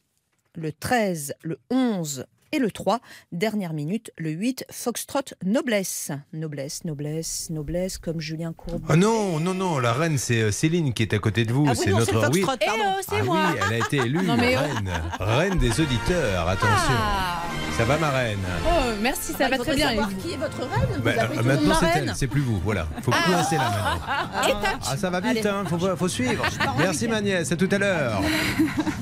[0.54, 3.00] le 13, le 11 et le 3.
[3.32, 6.10] Dernière minute, le 8, Foxtrot Noblesse.
[6.32, 8.84] Noblesse, noblesse, noblesse, comme Julien Courbet.
[8.88, 11.66] Ah non, non, non, la reine, c'est euh, Céline qui est à côté de vous.
[11.68, 12.40] Ah oui, non, c'est oui.
[12.42, 12.82] Foxtrot, Eh pardon.
[12.98, 14.60] oh, c'est Ah moi oui, elle a été élue Non, mais oh.
[14.60, 16.48] reine, reine des auditeurs.
[16.48, 17.42] Attention, Ah.
[17.76, 18.38] ça va ma reine?
[18.66, 18.70] Oh,
[19.02, 20.08] merci, ça Ah bah, va très bien.
[20.22, 21.00] qui est votre reine?
[21.04, 22.58] Bah, Vous maintenant ma c'est reine elle, c'est plus vous.
[22.64, 24.48] Voilà, faut plus rester là maintenant.
[24.48, 26.44] Et tac Ah ça va vite, hein, faut, faut suivre.
[26.78, 28.20] Merci ma nièce, à tout à l'heure.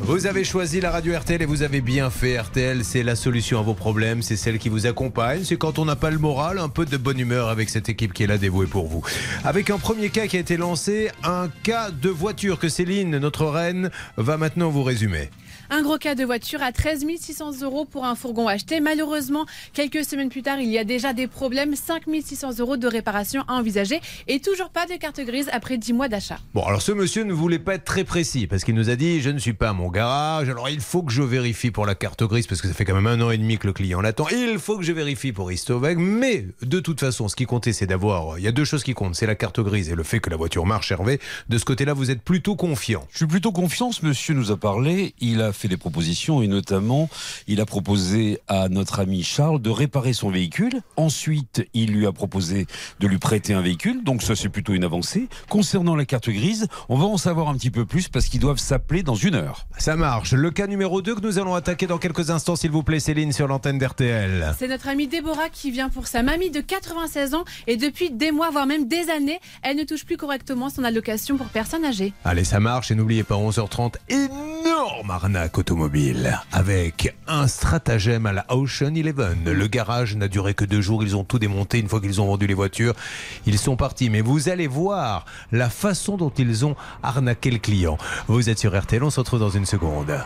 [0.00, 2.38] Vous avez choisi la radio RTL et vous avez bien fait.
[2.40, 5.44] RTL, c'est la solution à vos problèmes, c'est celle qui vous accompagne.
[5.44, 8.14] C'est quand on n'a pas le moral, un peu de bonne humeur avec cette équipe
[8.14, 9.03] qui est là dévouée pour vous.
[9.44, 13.44] Avec un premier cas qui a été lancé, un cas de voiture que Céline, notre
[13.44, 15.31] reine, va maintenant vous résumer.
[15.70, 18.81] Un gros cas de voiture à 13 600 euros pour un fourgon acheté.
[18.81, 21.74] Malheureusement, quelques semaines plus tard, il y a déjà des problèmes.
[21.74, 25.92] 5 600 euros de réparation à envisager et toujours pas de carte grise après 10
[25.92, 26.38] mois d'achat.
[26.55, 29.20] Bon, alors ce monsieur ne voulait pas être très précis parce qu'il nous a dit
[29.20, 31.94] je ne suis pas à mon garage, alors il faut que je vérifie pour la
[31.94, 34.00] carte grise parce que ça fait quand même un an et demi que le client
[34.00, 34.29] l'attend.
[34.29, 37.87] Il faut que je vérifie pour Istovec, mais de toute façon, ce qui comptait, c'est
[37.87, 38.38] d'avoir.
[38.38, 40.31] Il y a deux choses qui comptent c'est la carte grise et le fait que
[40.31, 41.20] la voiture marche, Hervé.
[41.48, 43.07] De ce côté-là, vous êtes plutôt confiant.
[43.11, 45.14] Je suis plutôt confiant, ce monsieur nous a parlé.
[45.20, 47.09] Il a fait des propositions et notamment,
[47.47, 50.81] il a proposé à notre ami Charles de réparer son véhicule.
[50.97, 52.66] Ensuite, il lui a proposé
[53.01, 54.05] de lui prêter un véhicule.
[54.05, 55.29] Donc ça, c'est plutôt une avancée.
[55.49, 58.59] Concernant la carte grise, on va en savoir un petit peu plus parce qu'ils doivent
[58.59, 59.66] s'appeler dans une heure.
[59.79, 60.33] Ça marche.
[60.33, 63.33] Le cas numéro 2 que nous allons attaquer dans quelques instants, s'il vous plaît, Céline,
[63.33, 64.55] sur l'antenne d'RTL.
[64.59, 68.33] C'est notre amie Déborah qui vient pour sa mamie de 96 ans et depuis des
[68.33, 72.12] mois, voire même des années, elle ne touche plus correctement son allocation pour personnes âgées.
[72.25, 72.90] Allez, ça marche.
[72.90, 76.38] Et n'oubliez pas, 11h30, énorme arnaque automobile.
[76.52, 79.44] Avec un stratagème à la Ocean Eleven.
[79.44, 81.02] Le garage n'a duré que deux jours.
[81.02, 81.78] Ils ont tout démonté.
[81.78, 82.94] Une fois qu'ils ont vendu les voitures,
[83.46, 84.11] ils sont partis.
[84.11, 87.98] Mais vous allez voir la façon dont ils ont arnaqué le client.
[88.28, 89.02] Vous êtes sur RTL.
[89.02, 90.18] On se retrouve dans une seconde.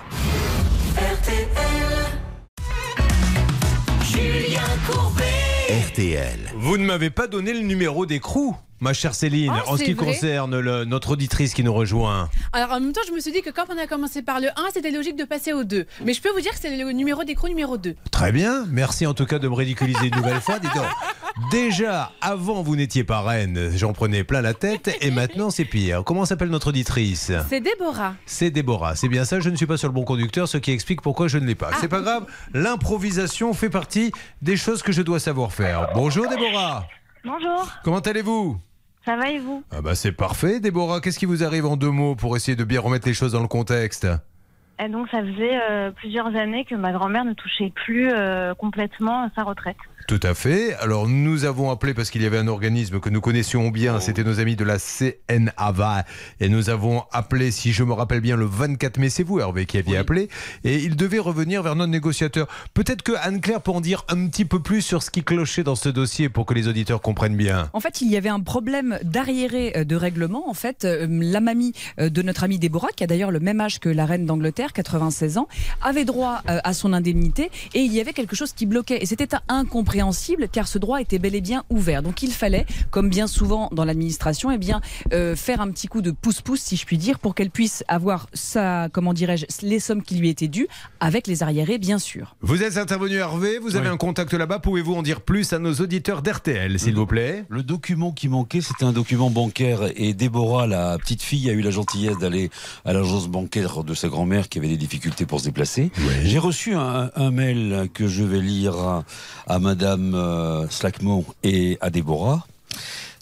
[4.02, 5.24] Julien Courbet.
[5.88, 6.52] RTL.
[6.56, 9.93] Vous ne m'avez pas donné le numéro d'écrou, ma chère Céline, Ah, en ce qui
[9.93, 12.29] vrai concerne le- notre auditrice qui nous rejoint.
[12.53, 14.49] Alors en même temps, je me suis dit que quand on a commencé par le
[14.49, 15.87] 1, c'était logique de passer au 2.
[16.05, 17.95] Mais je peux vous dire que c'est le numéro d'écrou numéro 2.
[18.11, 20.59] Très bien, merci en tout cas de me ridiculiser une nouvelle fois.
[20.59, 20.87] Dis donc,
[21.51, 26.03] déjà, avant vous n'étiez pas reine, j'en prenais plein la tête, et maintenant c'est pire.
[26.05, 27.33] Comment s'appelle notre auditrice?
[27.49, 28.14] C'est Déborah.
[28.27, 30.71] C'est Déborah, c'est bien ça, je ne suis pas sur le bon conducteur, ce qui
[30.73, 31.71] explique pourquoi je ne l'ai pas.
[31.81, 34.12] C'est pas grave, l'improvisation fait partie
[34.43, 35.88] des choses que je dois savoir faire.
[35.95, 36.87] Bonjour Déborah,
[37.25, 38.59] Bonjour, comment allez-vous?
[39.05, 39.63] Ça va et vous?
[39.71, 41.01] Ah bah c'est parfait, Déborah.
[41.01, 43.43] Qu'est-ce qui vous arrive en deux mots pour essayer de bien remettre les choses dans
[43.43, 44.07] le contexte?
[44.83, 49.31] Et donc ça faisait euh, plusieurs années que ma grand-mère ne touchait plus euh, complètement
[49.35, 49.77] sa retraite.
[50.11, 50.75] Tout à fait.
[50.81, 54.25] Alors nous avons appelé parce qu'il y avait un organisme que nous connaissions bien, c'était
[54.25, 56.05] nos amis de la CNAVA,
[56.40, 59.66] et nous avons appelé, si je me rappelle bien, le 24 mai, c'est vous Hervé
[59.66, 60.29] qui aviez appelé,
[60.64, 62.49] et il devait revenir vers notre négociateur.
[62.75, 65.77] Peut-être que Anne-Claire peut en dire un petit peu plus sur ce qui clochait dans
[65.77, 67.70] ce dossier pour que les auditeurs comprennent bien.
[67.73, 70.51] En fait, il y avait un problème d'arriéré euh, de règlement.
[70.51, 73.61] En fait, euh, la mamie euh, de notre amie Déborah, qui a d'ailleurs le même
[73.61, 75.46] âge que la reine d'Angleterre, 96 ans,
[75.81, 79.01] avait droit à son indemnité et il y avait quelque chose qui bloquait.
[79.01, 80.00] Et c'était incompréhensible
[80.53, 82.03] car ce droit était bel et bien ouvert.
[82.03, 84.81] Donc il fallait, comme bien souvent dans l'administration, eh bien
[85.13, 88.29] euh, faire un petit coup de pouce-pouce, si je puis dire, pour qu'elle puisse avoir
[88.33, 90.69] sa, comment dirais-je, les sommes qui lui étaient dues
[91.01, 92.37] avec les arriérés, bien sûr.
[92.41, 95.75] Vous êtes intervenu Hervé, vous avez un contact là-bas, pouvez-vous en dire plus à nos
[95.75, 97.45] auditeurs d'RTL, s'il vous plaît?
[97.49, 99.81] Le document qui manquait, c'était un document bancaire.
[99.97, 102.51] Et Déborah, la petite fille, a eu la gentillesse d'aller
[102.85, 105.91] à l'agence bancaire de sa grand-mère qui avait des difficultés pour se déplacer.
[106.23, 109.05] J'ai reçu un, un mail que je vais lire à,
[109.47, 111.90] à Madame euh, Slackmore et à.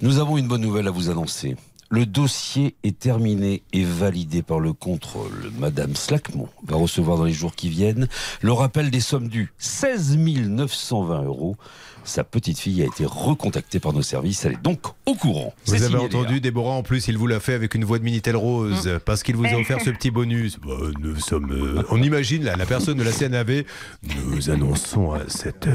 [0.02, 1.56] Nous avons une bonne nouvelle à vous annoncer.
[1.90, 5.50] Le dossier est terminé et validé par le contrôle.
[5.58, 8.08] Madame Slackmont va recevoir dans les jours qui viennent
[8.42, 11.56] le rappel des sommes dues 16 920 euros.
[12.08, 14.44] Sa petite fille a été recontactée par nos services.
[14.44, 15.54] Elle est donc au courant.
[15.66, 18.34] Vous avez entendu, Déborah, en plus, il vous l'a fait avec une voix de Minitel
[18.36, 20.58] Rose, parce qu'il vous a offert ce petit bonus.
[20.58, 21.52] Bah, nous sommes.
[21.52, 23.64] euh, on imagine, là, la personne de la CNAV.
[24.02, 25.68] Nous annonçons à cette.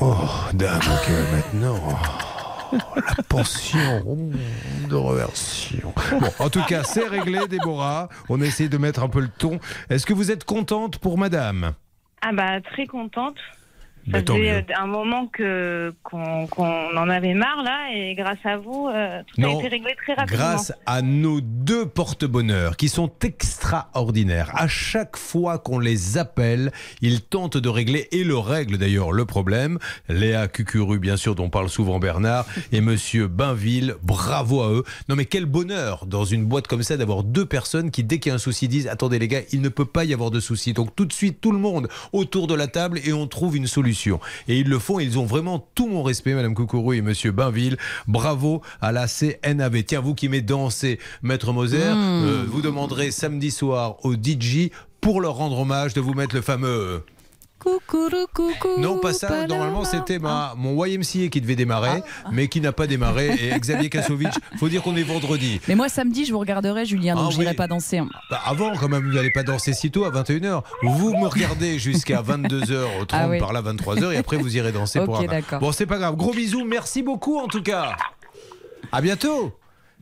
[0.00, 0.14] Oh,
[0.54, 1.78] dame, que maintenant.
[2.72, 4.32] oh, La pension
[4.88, 5.92] de reversion.
[6.20, 8.08] Bon, en tout cas, c'est réglé, Déborah.
[8.28, 9.58] On essaie de mettre un peu le ton.
[9.90, 11.72] Est-ce que vous êtes contente pour madame?
[12.22, 13.36] Ah bah très contente.
[14.10, 18.56] Ça tant faisait euh, un moment que qu'on en avait marre là et grâce à
[18.56, 20.38] vous, euh, tout Non, a été réglé très rapidement.
[20.38, 24.52] Grâce à nos deux porte-bonheur qui sont extraordinaires.
[24.54, 29.24] À chaque fois qu'on les appelle, ils tentent de régler et le règlent d'ailleurs le
[29.24, 29.78] problème.
[30.08, 34.84] Léa Cucuru, bien sûr, dont parle souvent Bernard, et Monsieur Bainville, bravo à eux.
[35.08, 38.30] Non mais quel bonheur dans une boîte comme ça d'avoir deux personnes qui, dès qu'il
[38.30, 40.38] y a un souci, disent attendez les gars, il ne peut pas y avoir de
[40.38, 40.72] souci.
[40.72, 43.66] Donc tout de suite, tout le monde autour de la table et on trouve une
[43.66, 43.95] solution.
[44.48, 47.76] Et ils le font, ils ont vraiment tout mon respect, Madame Coucourou et Monsieur Bainville.
[48.06, 49.84] Bravo à la CNAV.
[49.84, 55.20] Tiens, vous qui m'avez dansé, Maître Moser, euh, vous demanderez samedi soir au DJ pour
[55.20, 57.02] leur rendre hommage de vous mettre le fameux.
[57.66, 58.68] Coucou, coucou.
[58.80, 59.46] Non, pas ça.
[59.48, 62.00] Normalement, c'était ma, mon YMCA qui devait démarrer,
[62.30, 63.34] mais qui n'a pas démarré.
[63.40, 65.60] Et Xavier Kasovic, faut dire qu'on est vendredi.
[65.66, 67.56] Mais moi, samedi, je vous regarderai, Julien, donc Ah je n'irai oui.
[67.56, 67.98] pas danser.
[67.98, 68.08] hein.
[68.30, 70.62] Bah, avant, quand même, vous n'allez pas danser si tôt à 21h.
[70.82, 73.40] Vous me regardez jusqu'à 22h30, Ah oui.
[73.40, 75.26] par là 23h, et après vous irez danser pour un.
[75.58, 76.14] Bon, c'est pas grave.
[76.14, 76.64] Gros bisous.
[76.64, 77.96] Merci beaucoup, en tout cas.
[78.92, 79.52] À bientôt.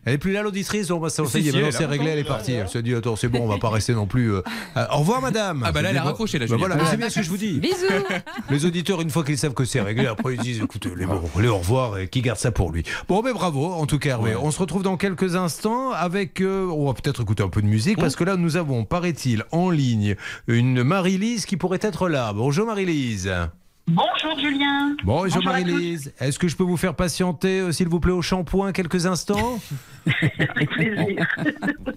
[0.07, 0.89] Elle est plus là, l'auditrice.
[0.89, 2.53] Bon, bah, ça, Si, y est, si, maintenant elle est c'est réglé, elle est partie.
[2.53, 4.33] Elle se dit, attends, c'est bon, on va pas rester non plus.
[4.33, 4.43] euh,
[4.77, 5.63] euh, au revoir, madame.
[5.67, 7.23] Ah bah là, elle Je a dis, raccroché, là, bah, voilà, c'est bien ce que
[7.23, 7.59] je vous dis.
[7.61, 7.75] Bisous.
[8.51, 11.23] Les auditeurs, une fois qu'ils savent que c'est réglé, après ils disent écoutez, les, bon,
[11.41, 12.83] les au revoir et qui garde ça pour lui.
[13.09, 14.37] Bon, mais bravo, en tout cas, Hervé.
[14.37, 16.41] On se retrouve dans quelques instants avec.
[16.41, 19.45] euh, on va peut-être écouter un peu de musique parce que là, nous avons, paraît-il,
[19.53, 22.33] en ligne une Marie-Lise qui pourrait être là.
[22.35, 23.33] Bonjour Marie-Lise.
[23.87, 24.97] Bonjour Julien.
[25.05, 26.15] Bonjour, Marie-Lise.
[26.19, 29.59] Est-ce que je peux vous faire patienter, euh, s'il vous plaît, au shampoing quelques instants.
[30.07, 31.27] Avec plaisir.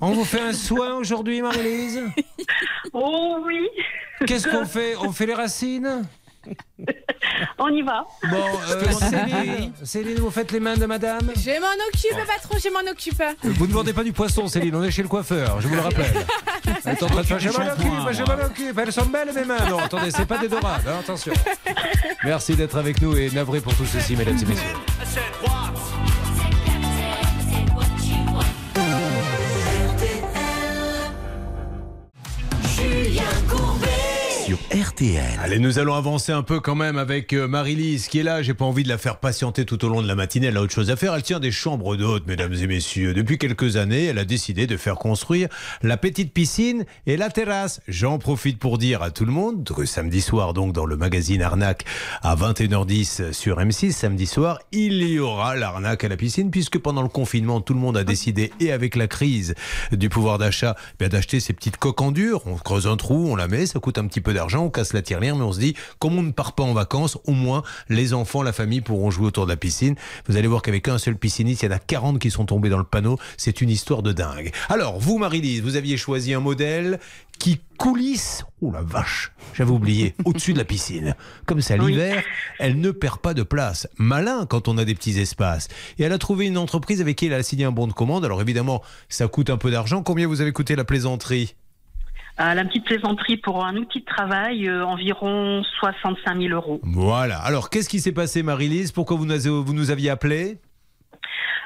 [0.01, 2.01] On vous fait un soin aujourd'hui, Marie-Lise?
[2.91, 3.69] Oh oui.
[4.25, 4.95] Qu'est-ce qu'on fait?
[4.97, 6.03] On fait les racines?
[7.59, 8.05] On y va.
[8.29, 8.37] Bon,
[8.69, 12.91] euh, Céline, Céline, vous faites les mains de madame Je m'en occupe, patron, je m'en
[12.91, 13.23] occupe.
[13.43, 15.81] Vous ne vendez pas du poisson, Céline, on est chez le coiffeur, je vous le
[15.81, 16.13] rappelle.
[16.85, 19.31] Elle est en train de faire, je m'en occupe, je m'en occupe, elles sont belles
[19.33, 19.69] mes mains.
[19.69, 21.33] Non, attendez, c'est pas des dorades, hein, attention.
[22.23, 24.63] Merci d'être avec nous et navré pour tout ceci, mesdames et messieurs.
[32.75, 33.86] Julien Courbet
[34.55, 35.39] RTL.
[35.41, 38.41] Allez, nous allons avancer un peu quand même avec euh, Marie-Lise qui est là.
[38.41, 40.47] J'ai pas envie de la faire patienter tout au long de la matinée.
[40.47, 41.13] Elle a autre chose à faire.
[41.13, 43.13] Elle tient des chambres d'hôtes, mesdames et messieurs.
[43.13, 45.49] Depuis quelques années, elle a décidé de faire construire
[45.81, 47.81] la petite piscine et la terrasse.
[47.89, 51.41] J'en profite pour dire à tout le monde que samedi soir, donc dans le magazine
[51.41, 51.83] Arnaque
[52.21, 57.01] à 21h10 sur M6, samedi soir, il y aura l'arnaque à la piscine puisque pendant
[57.01, 59.55] le confinement, tout le monde a décidé et avec la crise
[59.91, 62.43] du pouvoir d'achat, bien d'acheter ces petites coques en dur.
[62.45, 64.93] On creuse un trou, on la met, ça coûte un petit peu d'argent, on casse
[64.93, 67.63] la tirelire, mais on se dit, comme on ne part pas en vacances, au moins
[67.89, 69.95] les enfants, la famille pourront jouer autour de la piscine.
[70.27, 72.69] Vous allez voir qu'avec un seul pisciniste, il y en a 40 qui sont tombés
[72.69, 73.17] dans le panneau.
[73.35, 74.51] C'est une histoire de dingue.
[74.69, 76.99] Alors, vous, Marie-Lise, vous aviez choisi un modèle
[77.39, 81.15] qui coulisse, oh la vache, j'avais oublié, au-dessus de la piscine.
[81.45, 82.23] Comme ça, l'hiver,
[82.59, 83.87] elle ne perd pas de place.
[83.97, 85.67] Malin quand on a des petits espaces.
[85.97, 88.25] Et elle a trouvé une entreprise avec qui elle a signé un bon de commande.
[88.25, 90.03] Alors évidemment, ça coûte un peu d'argent.
[90.03, 91.55] Combien vous avez coûté la plaisanterie?
[92.39, 96.79] Euh, la petite plaisanterie pour un outil de travail, euh, environ 65 000 euros.
[96.83, 97.39] Voilà.
[97.39, 98.91] Alors, qu'est-ce qui s'est passé, Marie-Lise?
[98.91, 100.59] Pourquoi vous nous, vous nous aviez appelé?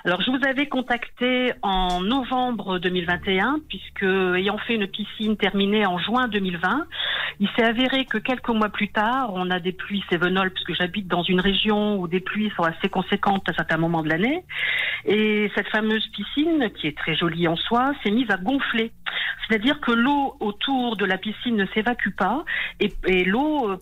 [0.03, 5.99] Alors, je vous avais contacté en novembre 2021, puisque ayant fait une piscine terminée en
[5.99, 6.87] juin 2020,
[7.39, 11.07] il s'est avéré que quelques mois plus tard, on a des pluies sévenoles, puisque j'habite
[11.07, 14.43] dans une région où des pluies sont assez conséquentes à certains moments de l'année.
[15.05, 18.91] Et cette fameuse piscine, qui est très jolie en soi, s'est mise à gonfler.
[19.47, 22.43] C'est-à-dire que l'eau autour de la piscine ne s'évacue pas
[22.79, 23.77] et, et l'eau euh,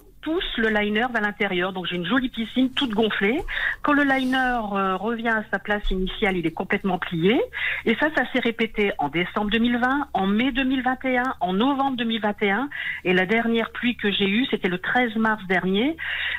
[0.58, 1.74] le liner vers l'intérieur.
[1.74, 3.42] Donc j'ai une jolie piscine toute gonflée.
[3.82, 7.40] Quand le liner euh, revient à sa place initiale, il est complètement plié.
[7.86, 12.70] Et ça, ça s'est répété en décembre 2020, en mai 2021, en novembre 2021.
[13.06, 15.98] Et la dernière pluie que j'ai eue, c'était le 13 mars dernier.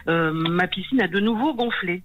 [0.08, 2.02] Euh, ma piscine a de nouveau gonflé.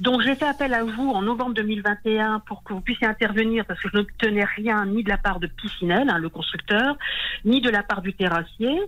[0.00, 3.80] Donc j'ai fait appel à vous en novembre 2021 pour que vous puissiez intervenir parce
[3.80, 6.96] que je n'obtenais rien ni de la part de Piscinel, hein, le constructeur,
[7.44, 8.80] ni de la part du terrassier.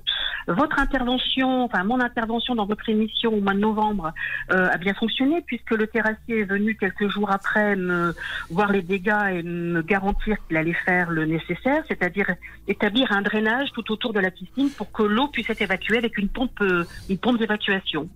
[0.46, 4.12] Votre intervention, enfin mon intervention dans votre émission au mois de novembre
[4.52, 8.14] euh, a bien fonctionné puisque le terrassier est venu quelques jours après me
[8.50, 12.26] voir les dégâts et me garantir qu'il allait faire le nécessaire, c'est-à-dire
[12.68, 16.18] établir un drainage tout autour de la piscine pour que l'eau puisse être évacuée avec
[16.18, 16.62] une pompe,
[17.08, 18.08] une pompe d'évacuation.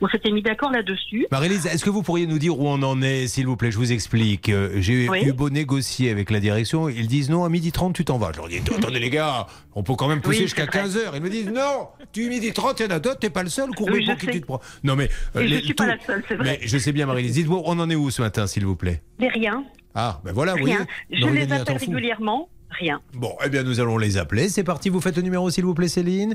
[0.00, 1.26] On s'était mis d'accord là-dessus.
[1.30, 3.70] Marie-Lise, est-ce que vous pourriez nous dire où on en est, s'il vous plaît?
[3.70, 4.48] Je vous explique.
[4.48, 5.24] Euh, J'ai Oui.
[5.24, 6.88] eu beau négocier avec la direction.
[6.88, 8.30] Ils disent non, à 12h30, tu t'en vas.
[8.32, 10.88] Je leur dis attendez les gars, on peut quand même pousser Oui, jusqu'à c'est vrai.
[10.88, 11.10] 15h.
[11.16, 13.61] Ils me disent non, tu 12h30, il y en a d'autres, t'es pas le seul.
[13.70, 14.32] Courbet, Oui, je pour qui sais.
[14.32, 14.60] tu te prends?
[14.84, 15.04] Non, mais.
[15.04, 16.58] Et je les- suis pas la seule, c'est vrai.
[16.60, 17.34] Mais je sais bien, Marie-Lise.
[17.34, 19.02] Dites-moi, on en est où ce matin, s'il vous plaît?
[19.18, 20.64] Mais rien, Ah, ben voilà, oui.
[20.64, 20.86] rien.
[21.10, 23.00] Je les appelle régulièrement, rien.
[23.14, 24.48] Bon, eh bien, nous allons les appeler.
[24.48, 26.34] C'est parti, vous faites le numéro, s'il vous plaît, Céline.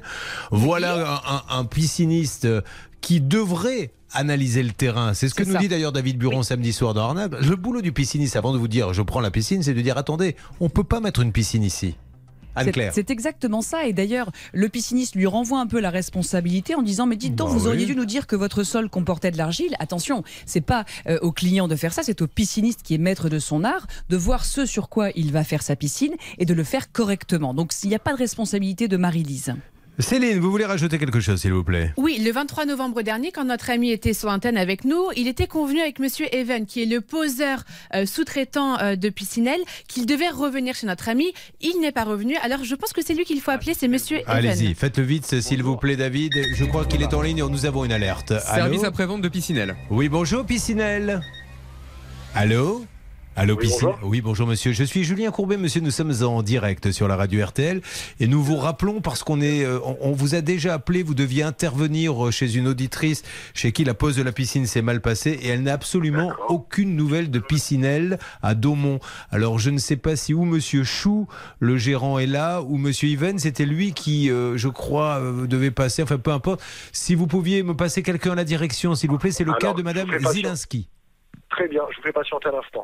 [0.51, 2.61] Voilà un, un- un pisciniste euh,
[3.01, 5.13] qui devrait analyser le terrain.
[5.13, 5.59] C'est ce que nous ça.
[5.59, 7.33] dit d'ailleurs David Buron samedi soir dans Arnaque.
[7.41, 9.97] Le boulot du pisciniste, avant de vous dire je prends la piscine, c'est de dire
[9.97, 11.97] attendez, on peut pas mettre une piscine ici.
[12.93, 13.85] C'est- exactement ça.
[13.87, 17.49] Et d'ailleurs, le pisciniste lui renvoie un peu la responsabilité en disant Mais dites donc,
[17.49, 19.75] Bah vous auriez dû nous dire que votre sol comportait de l'argile.
[19.79, 23.29] Attention, c'est pas euh, au client de faire ça, c'est au pisciniste qui est maître
[23.29, 26.53] de son art de voir ce sur quoi il va faire sa piscine et de
[26.53, 27.53] le faire correctement.
[27.53, 29.53] Donc, s'il n'y a pas de responsabilité de Marie-Lise.
[29.99, 31.91] Céline, vous voulez rajouter quelque chose, s'il vous plaît?
[31.97, 35.47] Oui, le 23 novembre dernier, quand notre ami était sur antenne avec nous, il était
[35.47, 37.63] convenu avec Monsieur Even, qui est le poseur
[37.95, 41.33] euh, sous-traitant euh, de Piscinel, qu'il devait revenir chez notre ami.
[41.61, 44.17] Il n'est pas revenu, alors je pense que c'est lui qu'il faut appeler, c'est Monsieur
[44.19, 44.29] Even.
[44.35, 46.33] Allez-y, faites-le vite, s'il vous plaît, David.
[46.55, 47.43] Je crois qu'il est en ligne.
[47.49, 48.33] Nous avons une alerte.
[48.39, 49.75] Service après-vente de Piscinel.
[49.89, 51.21] Oui, bonjour, Piscinel.
[52.35, 52.85] Allô?
[53.39, 53.79] Allô, Oui, Piscine.
[53.83, 53.99] bonjour.
[54.01, 54.71] Oui, bonjour, monsieur.
[54.71, 55.79] Je suis Julien Courbet, monsieur.
[55.79, 57.81] Nous sommes en direct sur la radio RTL
[58.19, 61.03] et nous vous rappelons parce qu'on est, euh, on, vous a déjà appelé.
[61.03, 63.21] Vous deviez intervenir euh, chez une auditrice
[63.53, 66.95] chez qui la pose de la piscine s'est mal passée et elle n'a absolument aucune
[66.95, 68.99] nouvelle de Piscinelle à Daumont.
[69.29, 71.27] Alors, je ne sais pas si ou monsieur Chou,
[71.59, 75.69] le gérant, est là ou monsieur Even, c'était lui qui, euh, je crois, euh, devait
[75.69, 76.01] passer.
[76.01, 76.59] Enfin, peu importe.
[76.91, 79.59] Si vous pouviez me passer quelqu'un à la direction, s'il vous plaît, c'est le Alors,
[79.59, 80.09] cas de madame.
[80.33, 80.89] Zilinski.
[81.49, 82.83] Très bien, je vous fais patienter un instant.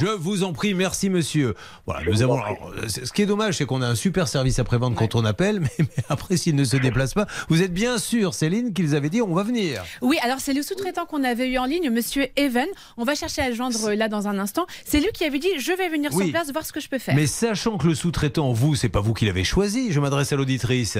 [0.00, 1.54] Je vous en prie, merci monsieur.
[1.86, 2.42] Voilà, nous avons.
[2.42, 5.24] alors, euh, ce qui est dommage, c'est qu'on a un super service après-vente quand on
[5.26, 8.96] appelle, mais, mais après, s'ils ne se déplacent pas, vous êtes bien sûr, Céline, qu'ils
[8.96, 9.84] avaient dit on va venir.
[10.00, 12.66] Oui, alors c'est le sous-traitant qu'on avait eu en ligne, Monsieur Even.
[12.96, 14.66] On va chercher à le joindre euh, là dans un instant.
[14.86, 16.24] C'est lui qui avait dit je vais venir Oui.
[16.24, 17.14] sur place voir ce que je peux faire.
[17.14, 20.36] Mais sachant que le sous-traitant, vous, c'est pas vous qui l'avez choisi, je m'adresse à
[20.36, 20.96] l'auditrice.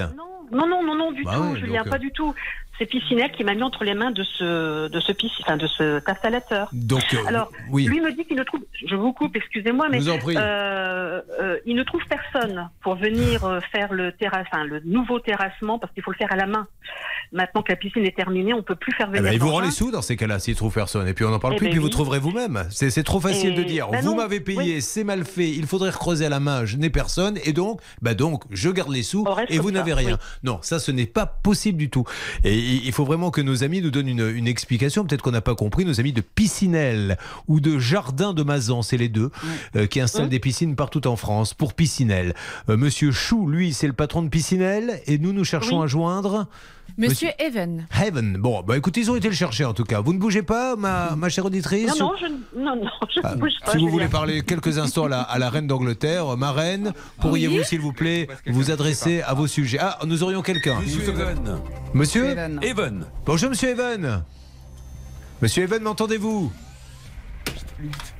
[0.51, 2.33] Non, non, non, non, du Bah tout, ouais, Julien, donc, euh, pas du tout.
[2.79, 5.67] C'est Piscinelle qui m'a mis entre les mains de ce, de ce, pisci- enfin, de
[5.67, 6.69] ce installateur.
[6.73, 7.85] Donc, euh, Alors, oui.
[7.85, 11.83] lui me dit qu'il ne trouve, je vous coupe, excusez-moi, mais euh, euh, il ne
[11.83, 16.11] trouve personne pour venir euh, faire le terrasse, enfin, le nouveau terrassement parce qu'il faut
[16.11, 16.67] le faire à la main.
[17.31, 19.23] Maintenant que la piscine est terminée, on peut plus faire Eh venir.
[19.29, 21.07] ben, il vous rend les sous dans ces cas-là, s'il trouve personne.
[21.07, 22.63] Et puis on n'en parle Eh plus, ben puis vous trouverez vous-même.
[22.71, 23.87] C'est trop facile Et- de dire.
[23.89, 24.81] ben vous m'avez payé, oui.
[24.81, 27.37] c'est mal fait, il faudrait creuser à la main, je n'ai personne.
[27.43, 30.17] Et donc, bah donc, je garde les sous et vous n'avez rien.
[30.43, 32.05] Non, ça, ce n'est pas possible du tout.
[32.43, 35.05] Et il faut vraiment que nos amis nous donnent une, une explication.
[35.05, 35.85] Peut-être qu'on n'a pas compris.
[35.85, 37.17] Nos amis de Piscinelle
[37.47, 39.31] ou de Jardin de Mazan, c'est les deux,
[39.75, 42.33] euh, qui installent des piscines partout en France pour Piscinelle.
[42.69, 45.01] Euh, Monsieur Chou, lui, c'est le patron de Piscinelle.
[45.07, 45.83] Et nous, nous cherchons Oui.
[45.85, 46.47] à joindre.
[46.97, 47.87] Monsieur Even.
[48.01, 48.37] Heaven.
[48.39, 50.01] Bon, bah écoutez, ils ont été le chercher en tout cas.
[50.01, 53.19] Vous ne bougez pas, ma, ma chère auditrice Non, non, je, ne- non, non, je
[53.23, 53.71] Ah, ne bouge pas.
[53.71, 57.57] si vous voulez parler quelques instants à la, à la reine d'Angleterre, ma reine, pourriez-vous,
[57.57, 57.65] Oui.
[57.65, 59.77] s'il vous plaît, vous adresser à vos sujets?
[59.81, 60.79] Ah, nous aurions quelqu'un.
[60.81, 61.59] Monsieur Even.
[61.93, 63.05] Monsieur Even.
[63.25, 64.23] Bonjour, monsieur Evan.
[65.41, 66.51] Monsieur Evan, m'entendez-vous?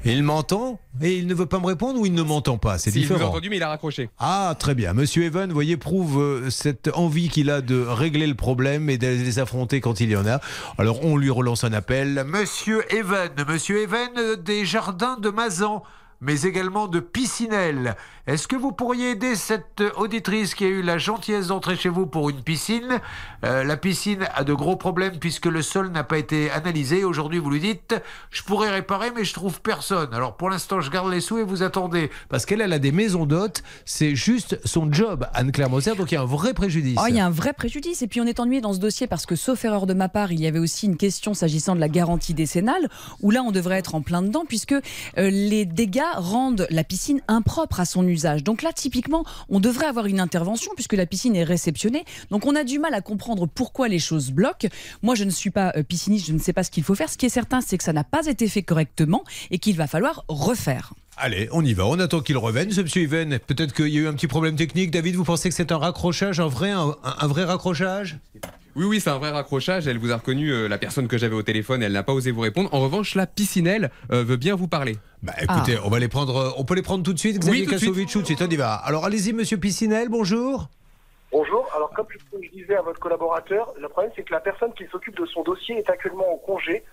[0.05, 2.91] Il m'entend et il ne veut pas me répondre ou il ne m'entend pas C'est
[2.91, 3.31] Si, il vous a différent.
[3.31, 4.09] entendu, mais il a raccroché.
[4.17, 4.93] Ah, très bien.
[4.93, 8.97] Monsieur Evan, vous voyez, prouve euh, cette envie qu'il a de régler le problème et
[8.97, 10.39] de les affronter quand il y en a.
[10.77, 12.23] Alors, on lui relance un appel.
[12.25, 15.83] Monsieur Evan, Monsieur Evan euh, des Jardins de Mazan,
[16.21, 17.97] mais également de Piscinelle.
[18.27, 22.05] Est-ce que vous pourriez aider cette auditrice qui a eu la gentillesse d'entrer chez vous
[22.05, 22.99] pour une piscine
[23.45, 27.03] Euh, La piscine a de gros problèmes puisque le sol n'a pas été analysé.
[27.05, 27.95] Aujourd'hui, vous lui dites,
[28.31, 30.13] je pourrais réparer, mais je trouve personne.
[30.13, 32.09] Alors, pour l'instant, je garde les sous et vous attendez.
[32.27, 33.63] Parce qu'elle, elle a des maisons d'hôtes.
[33.85, 35.95] C'est juste son job, Anne-Claire Moser.
[35.95, 36.97] Donc, il y a un vrai préjudice.
[37.01, 38.01] Oh, il y a un vrai préjudice.
[38.01, 40.31] Et puis on est ennuyé dans ce dossier parce que, sauf erreur de ma part,
[40.33, 42.89] il y avait aussi une question s'agissant de la garantie décennale,
[43.21, 44.81] où là on devrait être en plein dedans, puisque euh,
[45.15, 48.18] les dégâts rendent la piscine impropre à son usage.
[48.43, 52.05] Donc là, typiquement, on devrait avoir une intervention, puisque la piscine est réceptionnée.
[52.31, 54.67] Donc on a du mal à comprendre pourquoi les choses bloquent.
[55.01, 57.09] Moi, je ne suis pas euh, pisciniste, je ne sais pas ce qu'il faut faire.
[57.09, 59.87] Ce qui est certain, c'est que ça n'a pas été fait correctement et qu'il va
[59.87, 60.93] falloir refaire.
[61.17, 61.85] Allez, on y va.
[61.85, 63.39] On attend qu'il revienne, ce monsieur Even.
[63.39, 64.89] Peut-être qu'il y a eu un petit problème technique.
[64.89, 68.17] David, vous pensez que c'est un raccrochage, un vrai, un vrai raccrochage?
[68.75, 69.87] Oui, oui, c'est un vrai raccrochage.
[69.87, 71.81] Elle vous a reconnu euh, la personne que j'avais au téléphone.
[71.83, 72.73] Elle n'a pas osé vous répondre.
[72.73, 74.97] En revanche, la piscinelle euh, veut bien vous parler.
[75.23, 76.37] Bah écoutez, on va les prendre.
[76.37, 77.39] euh, On peut les prendre tout de suite.
[77.39, 77.89] Xavier Oui, tout de suite.
[77.89, 78.41] Kassovitch, tout de suite.
[78.41, 78.73] On y va.
[78.75, 80.09] Alors allez-y, monsieur Piscinel.
[80.09, 80.69] Bonjour.
[81.31, 84.73] Bonjour, alors comme je je disais à votre collaborateur, le problème c'est que la personne
[84.75, 86.83] qui s'occupe de son dossier est actuellement en congé.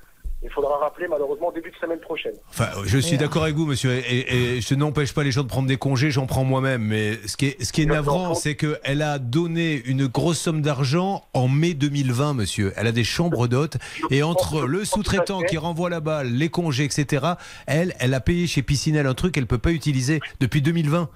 [0.42, 2.34] Il faudra rappeler malheureusement début de semaine prochaine.
[2.50, 5.42] Enfin, je suis d'accord avec vous, monsieur, et, et- et je n'empêche pas les gens
[5.42, 6.82] de prendre des congés, j'en prends moi-même.
[6.82, 10.60] Mais ce qui est, ce qui est navrant, c'est qu'elle a donné une grosse somme
[10.62, 12.72] d'argent en mai 2020, monsieur.
[12.76, 13.78] Elle a des chambres d'hôtes,
[14.10, 17.24] et entre le sous-traitant qui renvoie la balle, les congés, etc.,
[17.66, 21.08] elle, elle a payé chez Piscinelle un truc qu'elle peut pas utiliser depuis 2020.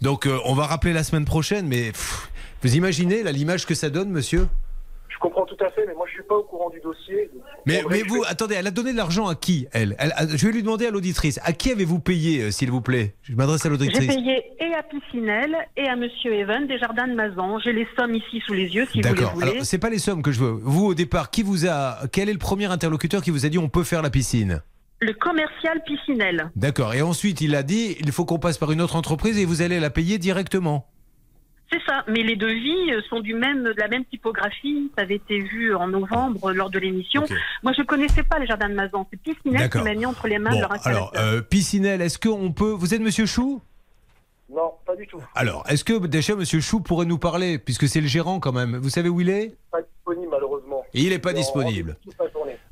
[0.00, 2.28] Donc, euh, on va rappeler la semaine prochaine, mais pff,
[2.62, 4.46] vous imaginez l'image que ça donne, monsieur?
[5.24, 7.30] Comprends tout à fait, mais moi je suis pas au courant du dossier.
[7.66, 10.52] mais, je vous, attendez, elle a donné de l'argent à qui, elle, Elle- Je vais
[10.52, 11.40] lui demander à l'auditrice.
[11.44, 13.14] À qui avez-vous payé, euh, s'il vous plaît?
[13.22, 14.06] Je m'adresse à J'ai l'auditrice.
[14.14, 17.58] payé et à Piscinelle et à Monsieur Even des Jardins de Mazan.
[17.60, 19.34] J'ai les sommes ici sous les yeux si vous les D'accord.
[19.34, 19.50] voulez.
[19.52, 20.58] Alors, c'est pas les sommes que je veux.
[20.62, 22.06] Vous, au départ, qui vous a.
[22.12, 24.62] Quel est le premier interlocuteur qui vous a dit on peut faire la piscine?
[25.00, 26.50] Le commercial Piscinelle.
[26.56, 26.94] D'accord.
[26.94, 29.60] Et ensuite, il a dit il faut qu'on passe par une autre entreprise et vous
[29.62, 30.86] allez la payer directement.
[31.74, 34.92] C'est ça, mais les devis euh, sont du même, de la même typographie.
[34.96, 37.24] Ça avait été vu en novembre lors de l'émission.
[37.64, 39.08] Moi, je connaissais pas les jardins de Mazan.
[39.10, 39.82] C'est Piscinelle qui D'accord.
[39.84, 42.70] m'a mis entre les mains Bon, de leur alors, euh, Piscinelle, est-ce qu'on peut.
[42.70, 43.60] Vous êtes monsieur Chou?
[44.50, 45.20] Non, pas du tout.
[45.34, 48.76] Alors, est-ce que déjà monsieur Chou pourrait nous parler Puisque c'est le gérant quand même?
[48.76, 49.56] Vous savez où il est?
[49.72, 50.84] Pas disponible malheureusement.
[50.92, 51.96] Il n'est pas disponible.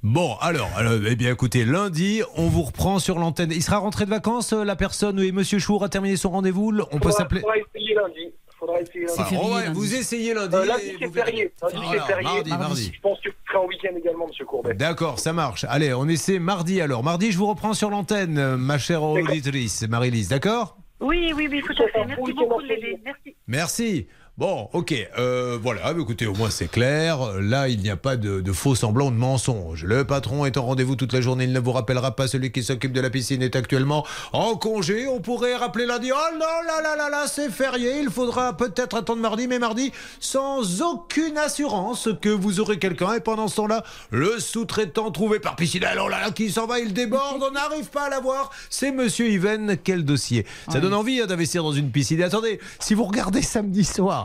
[0.05, 3.51] Bon, alors, alors, eh bien, écoutez, lundi, on vous reprend sur l'antenne.
[3.53, 6.71] Il sera rentré de vacances, euh, la personne, et Monsieur Chou aura terminé son rendez-vous.
[6.73, 7.41] Le- On peut s'appeler.
[7.43, 8.33] Lundi.
[8.63, 9.37] Faudra essayer lundi.
[9.43, 10.55] Oh ouais, vous essayez lundi.
[10.55, 11.53] Euh, lundi c'est férié.
[11.61, 12.23] Lundi c'est Voilà, férié.
[12.23, 12.93] mardi, mardi.
[12.95, 14.75] Je pense que vous serez en week-end également, Monsieur Courbet.
[14.75, 15.67] D'accord, ça marche.
[15.69, 17.03] Allez, on essaie mardi alors.
[17.03, 20.77] Mardi, je vous reprends sur l'antenne, euh, ma chère auditrice, Marie-Lise, d'accord?
[21.01, 22.07] Oui, oui, oui, tout à fait.
[22.07, 23.01] Merci beaucoup de l'aider.
[23.05, 23.37] Merci.
[23.49, 24.07] Merci.
[24.39, 27.19] Bon, ok, euh, voilà, bah, écoutez, au moins c'est clair.
[27.39, 29.85] Là, il n'y a pas de, de faux semblants de mensonges.
[29.85, 32.27] Le patron est en rendez-vous toute la journée, il ne vous rappellera pas.
[32.29, 35.07] Celui qui s'occupe de la piscine est actuellement en congé.
[35.07, 36.11] On pourrait rappeler lundi.
[36.15, 38.01] Oh non, là, là, là, là, c'est férié.
[38.01, 43.13] Il faudra peut-être attendre mardi, mais mardi, sans aucune assurance que vous aurez quelqu'un.
[43.13, 46.81] Et pendant ce temps-là, le sous-traitant trouvé par Piscinelle, oh là là, qui s'en va,
[46.81, 48.51] il déborde, on n'arrive pas à l'avoir.
[48.71, 50.47] C'est monsieur Yven, quel dossier.
[50.71, 52.19] Ça donne envie hein, d'investir dans une piscine.
[52.21, 54.22] Et attendez, si vous regardez samedi soir,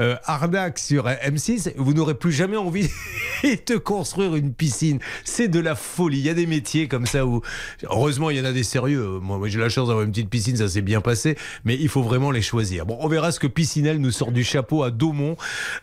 [0.00, 2.88] euh, arnaque sur M6, vous n'aurez plus jamais envie
[3.44, 4.98] de construire une piscine.
[5.24, 6.18] C'est de la folie.
[6.18, 7.42] Il y a des métiers comme ça où,
[7.84, 9.18] heureusement, il y en a des sérieux.
[9.22, 11.88] Moi, moi, j'ai la chance d'avoir une petite piscine, ça s'est bien passé, mais il
[11.88, 12.86] faut vraiment les choisir.
[12.86, 15.36] Bon, on verra ce que Piscinelle nous sort du chapeau à Daumont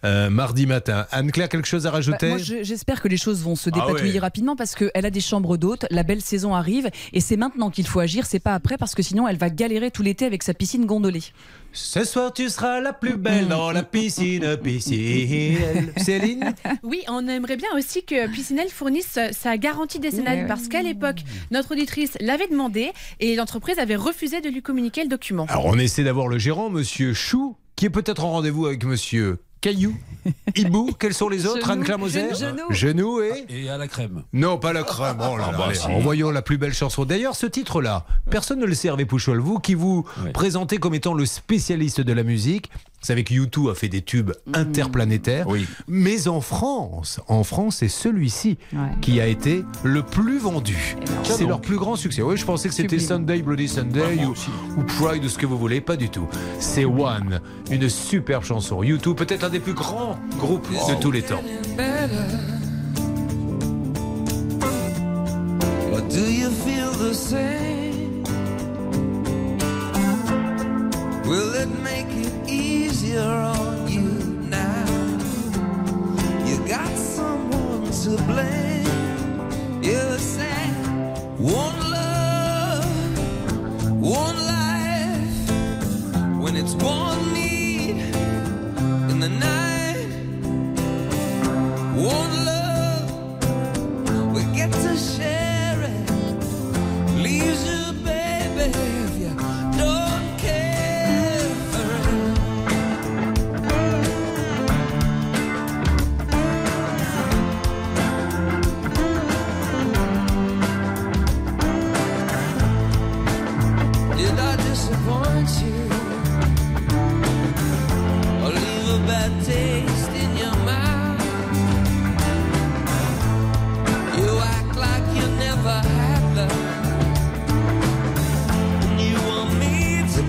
[0.05, 1.05] euh, mardi matin.
[1.11, 4.19] Anne-Claire, quelque chose à Bah, rajouter j'espère que les choses vont se Ah dépatouiller ouais.
[4.19, 7.87] rapidement parce qu'elle a des chambres d'hôtes, la belle saison arrive et c'est maintenant qu'il
[7.87, 10.53] faut agir, c'est pas après parce que sinon elle va galérer tout l'été avec sa
[10.53, 11.23] piscine gondolée.
[11.75, 15.91] Ce soir, tu seras la plus belle dans la piscine, piscine.
[15.97, 16.53] Céline
[16.83, 21.71] Oui, on aimerait bien aussi que Piscinelle fournisse sa garantie décennale parce qu'à l'époque, notre
[21.71, 25.47] auditrice l'avait demandé et l'entreprise avait refusé de lui communiquer le document.
[25.49, 29.39] Alors, on essaie d'avoir le gérant, monsieur Chou, qui est peut-être en rendez-vous avec monsieur
[29.63, 29.95] Caillou,
[30.57, 30.89] Hibou.
[30.99, 31.61] Quels sont les autres?
[31.61, 31.71] Genou.
[31.71, 32.63] Anne-Claire Moser Genou.
[32.69, 34.23] Genou et Et à la crème.
[34.33, 35.15] Non, pas la crème.
[35.21, 35.87] Oh là Ah là, bah allez, si.
[35.87, 37.05] envoyons la plus belle chanson.
[37.05, 39.39] D'ailleurs, ce titre-là, personne ne le sait, Hervé Pouchol.
[39.39, 42.71] Vous qui vous présentez comme étant le spécialiste de la musique,
[43.03, 45.45] vous savez que U2 a fait des tubes interplanétaires.
[45.89, 48.57] Mais en France, en France, c'est celui-ci
[49.01, 50.95] qui a été le plus vendu.
[51.23, 52.21] C'est leur plus grand succès.
[52.21, 54.33] Oui, je pensais que c'était Sunday, Bloody Sunday ou,
[54.79, 55.81] ou Pride ou ce que vous voulez.
[55.81, 56.29] Pas du tout.
[56.59, 58.81] C'est One, une superbe chanson.
[58.81, 61.43] U2, peut-être un des plus grands groupes de tous les temps.
[65.91, 68.23] Or do you feel the same?
[71.25, 72.32] Will it make it
[73.03, 74.09] easier on you
[74.49, 74.85] now?
[76.45, 79.83] You got someone to blame.
[79.83, 80.67] You say,
[81.37, 82.85] one love,
[83.99, 85.49] one life.
[86.43, 87.97] When it's one need
[89.11, 90.07] in the night,
[91.95, 93.05] one love,
[94.33, 96.09] we get to share it.
[97.21, 97.82] Leaves you,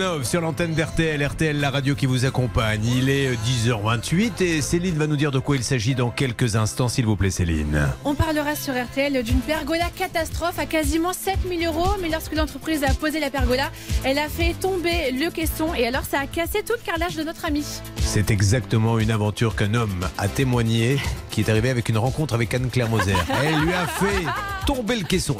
[0.00, 2.82] Love sur l'antenne d'RTL, RTL la radio qui vous accompagne.
[2.86, 6.88] Il est 10h28 et Céline va nous dire de quoi il s'agit dans quelques instants,
[6.88, 7.86] s'il vous plaît Céline.
[8.06, 12.94] On parlera sur RTL d'une pergola catastrophe à quasiment 7000 euros, mais lorsque l'entreprise a
[12.94, 13.70] posé la pergola,
[14.02, 17.22] elle a fait tomber le caisson et alors ça a cassé tout le carrelage de
[17.22, 17.66] notre ami.
[18.00, 20.98] C'est exactement une aventure qu'un homme a témoigné
[21.28, 23.16] qui est arrivé avec une rencontre avec Anne-Claire Moser.
[23.44, 24.24] Elle lui a fait
[24.66, 25.36] tomber le caisson.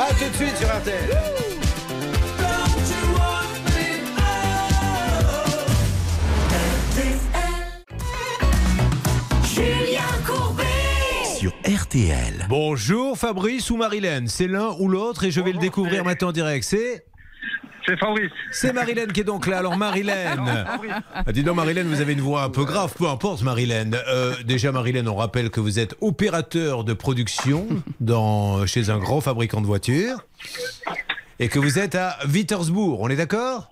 [0.00, 1.31] À tout de suite sur RTL.
[11.92, 12.46] RTL.
[12.48, 16.32] Bonjour Fabrice ou Marilène, c'est l'un ou l'autre et je vais le découvrir maintenant en
[16.32, 16.64] direct.
[16.64, 17.04] C'est
[17.86, 18.30] C'est Fabrice.
[18.50, 19.58] C'est Marilène qui est donc là.
[19.58, 20.40] Alors Marilène,
[21.14, 23.98] Ah, dis donc Marilène, vous avez une voix un peu grave, peu importe Marilène.
[24.08, 27.66] Euh, déjà Marilène, on rappelle que vous êtes opérateur de production
[28.00, 30.24] dans, chez un grand fabricant de voitures
[31.40, 33.70] et que vous êtes à Wittersbourg, on est d'accord?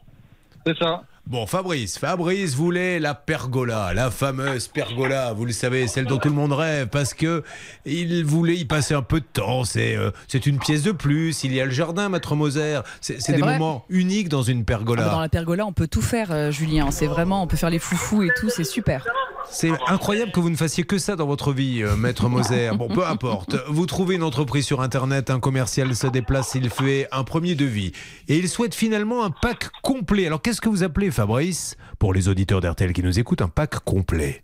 [0.66, 1.05] C'est ça.
[1.31, 6.28] Bon, Fabrice, Fabrice voulait la pergola, la fameuse pergola, vous le savez, celle dont tout
[6.28, 7.45] le monde rêve, parce que
[7.87, 9.62] il voulait y passer un peu de temps.
[9.62, 11.45] C'est euh, c'est une pièce de plus.
[11.45, 12.81] Il y a le jardin, Maître Moser.
[13.01, 13.53] C'est des vrai.
[13.53, 15.03] moments uniques dans une pergola.
[15.05, 16.91] Ah bah, Dans la pergola, on peut tout faire, euh, Julien.
[16.91, 19.07] C'est vraiment, on peut faire les foufous et tout, c'est super.
[19.51, 22.70] C'est incroyable que vous ne fassiez que ça dans votre vie, euh, Maître Moser.
[22.80, 23.57] Bon, peu importe.
[23.68, 27.92] Vous trouvez une entreprise sur Internet, un commercial se déplace, il fait un premier devis.
[28.28, 30.26] Et il souhaite finalement un pack complet.
[30.26, 33.80] Alors, qu'est-ce que vous appelez, Fabrice, pour les auditeurs d'RTL qui nous écoutent, un pack
[33.80, 34.42] complet?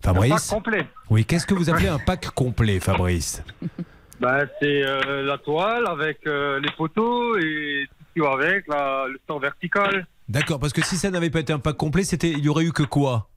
[0.00, 0.86] Fabrice Un pack complet.
[1.10, 3.42] Oui, qu'est-ce que vous appelez un pack complet, Fabrice?
[4.20, 8.68] Bah, c'est euh, la toile avec euh, les poteaux et tout ce qui va avec,
[8.68, 12.04] la, le store vertical, D'accord, parce que si ça n'avait pas été un pack complet,
[12.04, 13.28] c'était, il y aurait eu que quoi?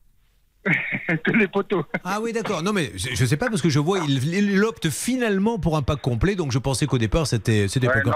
[1.23, 1.83] tous les poteaux.
[2.03, 2.63] Ah oui, d'accord.
[2.63, 5.77] Non, mais je je sais pas parce que je vois, il, il opte finalement pour
[5.77, 8.15] un pack complet, donc je pensais qu'au départ c'était, c'était Ouais, pas non,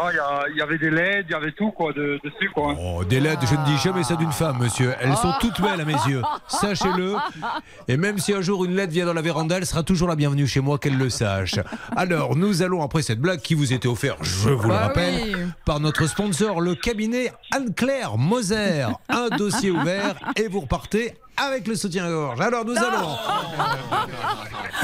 [0.51, 2.75] il y, avait des LED, il y avait tout quoi de- dessus quoi.
[2.79, 4.93] Oh, des LED, je ne dis jamais ça d'une femme, monsieur.
[4.99, 6.21] Elles sont toutes belles à mes yeux.
[6.47, 7.15] Sachez-le.
[7.87, 10.15] Et même si un jour une LED vient dans la véranda, elle sera toujours la
[10.15, 11.55] bienvenue chez moi, qu'elle le sache.
[11.95, 15.15] Alors, nous allons, après cette blague qui vous était offerte, je vous le Bah rappelle,
[15.23, 15.35] oui.
[15.65, 18.85] par notre sponsor, le cabinet Anne-Claire Moser.
[19.09, 22.39] Un dossier ouvert et vous repartez avec le soutien-gorge.
[22.41, 23.15] Alors, nous allons.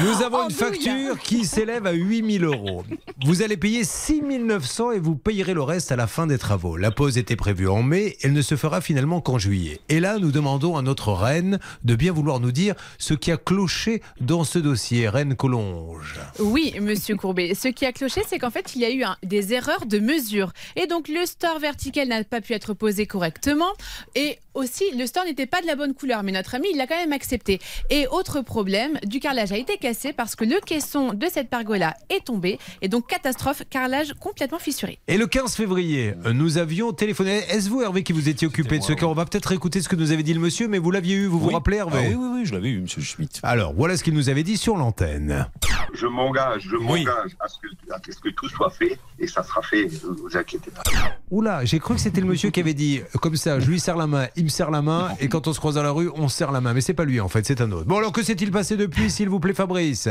[0.02, 2.84] Nous avons une facture qui s'élève à 8000 euros.
[3.24, 6.76] Vous allez payer 6900 et vous payerez le reste à la fin des travaux.
[6.76, 9.80] La pause était prévue en mai, elle ne se fera finalement qu'en juillet.
[9.88, 13.38] Et là, nous demandons à notre reine de bien vouloir nous dire ce qui a
[13.38, 15.08] cloché dans ce dossier.
[15.08, 16.20] Reine Collonge.
[16.40, 17.54] Oui, monsieur Courbet.
[17.54, 19.98] Ce qui a cloché, c'est qu'en fait, il y a eu un- des erreurs de
[19.98, 20.52] mesure.
[20.76, 23.72] Et donc, le store vertical n'a pas pu être posé correctement.
[24.14, 26.22] Et aussi, le store n'était pas de la bonne couleur.
[26.22, 27.60] Mais notre ami, il l'a quand même accepté.
[27.90, 31.94] Et autre problème, du carrelage a été cassé parce que le caisson de cette pergola
[32.08, 32.58] est tombé.
[32.82, 34.98] Et donc, catastrophe, carrelage complètement fissuré.
[35.08, 37.38] Et le 15 février, nous avions téléphoné.
[37.50, 39.88] Est-ce vous, Hervé, qui vous étiez occupé de ce cas On va peut-être écouter ce
[39.88, 42.08] que nous avait dit le monsieur, mais vous l'aviez eu, vous vous rappelez, Hervé Ah
[42.08, 43.40] oui, oui, oui, je l'avais eu, monsieur Schmitt.
[43.42, 45.46] Alors, voilà ce qu'il nous avait dit sur l'antenne.
[45.94, 47.04] Je m'engage, je Oui.
[47.04, 50.14] m'engage à, ce que, à ce que tout soit fait et ça sera fait, ne
[50.14, 50.82] vous inquiétez pas.
[51.30, 53.80] Oula, j'ai cru que c'était le monsieur qui avait dit euh, comme ça, je lui
[53.80, 55.90] serre la main, il me serre la main, et quand on se croise dans la
[55.90, 56.72] rue, on se serre la main.
[56.72, 57.86] Mais c'est pas lui en fait, c'est un autre.
[57.86, 60.08] Bon alors que s'est-il passé depuis, s'il vous plaît, Fabrice?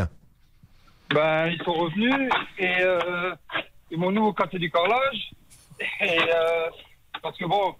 [1.13, 3.33] Ben, ils sont revenus et euh,
[3.91, 5.31] ils m'ont nous cassé du carrelage.
[6.01, 6.69] Et, euh,
[7.21, 7.75] parce que bon,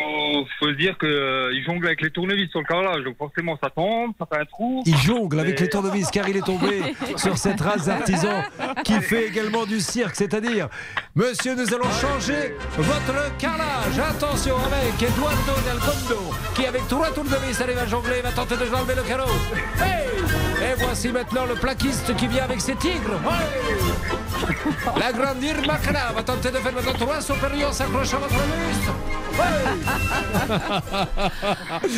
[0.00, 3.70] faut, faut se dire qu'ils jonglent avec les tournevis sur le carrelage, donc forcément ça
[3.70, 4.82] tombe, ça fait un trou.
[4.86, 6.82] Il jongle avec Et- les tournevis car il est tombé
[7.16, 8.42] sur cette race d'artisan
[8.84, 10.68] qui fait également du cirque, c'est-à-dire,
[11.14, 13.98] monsieur, nous allons changer votre carrelage.
[13.98, 16.22] Attention avec Eduardo Del Condo
[16.54, 19.30] qui avec trois tournevis arrive à jongler, va tenter de enlever le carreau.
[19.78, 20.06] Hey
[20.62, 23.20] Et voici maintenant le plaquiste qui vient avec ses tigres.
[24.98, 28.90] La grande Irma Kra va tenter de faire le trois supérieur s'accroche à votre buste.
[29.38, 29.44] Hey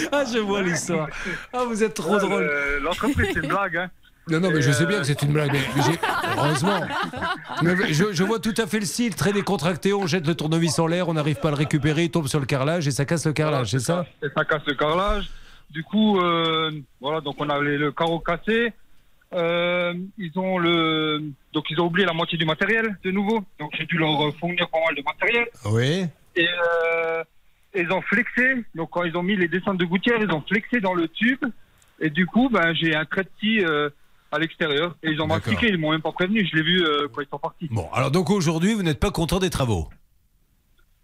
[0.12, 1.08] ah, je vois l'histoire.
[1.52, 2.42] Ah, vous êtes trop Euh, drôle.
[2.42, 3.76] le- L'entreprise, c'est une blague.
[3.76, 3.90] Hein.
[4.30, 5.52] Non, non, mais je sais euh, bien que c'est une blague.
[5.52, 5.60] mais
[6.36, 6.80] Heureusement.
[7.62, 9.94] Mais je, je vois tout à fait le style, très décontracté.
[9.94, 12.40] On jette le tournevis en l'air, on n'arrive pas à le récupérer, il tombe sur
[12.40, 14.04] le carrelage et ça casse le carrelage, c'est ça?
[14.22, 15.30] Et ça casse le carrelage.
[15.70, 18.72] Du coup, euh, voilà, donc on avait le carreau cassé.
[19.34, 23.44] Euh, ils ont le, donc ils ont oublié la moitié du matériel de nouveau.
[23.58, 25.46] Donc j'ai dû leur fournir pas mal de matériel.
[25.66, 26.06] Oui.
[26.36, 27.22] Et euh,
[27.74, 28.64] ils ont flexé.
[28.74, 31.44] Donc quand ils ont mis les descentes de gouttière, ils ont flexé dans le tube.
[32.00, 33.04] Et du coup, ben j'ai un
[33.38, 33.90] scie euh,
[34.32, 34.96] à l'extérieur.
[35.02, 35.68] Et ils ont mastiqué.
[35.68, 36.48] Ils m'ont même pas prévenu.
[36.50, 37.68] Je l'ai vu quand ils sont partis.
[37.70, 39.88] Bon, alors donc aujourd'hui, vous n'êtes pas content des travaux?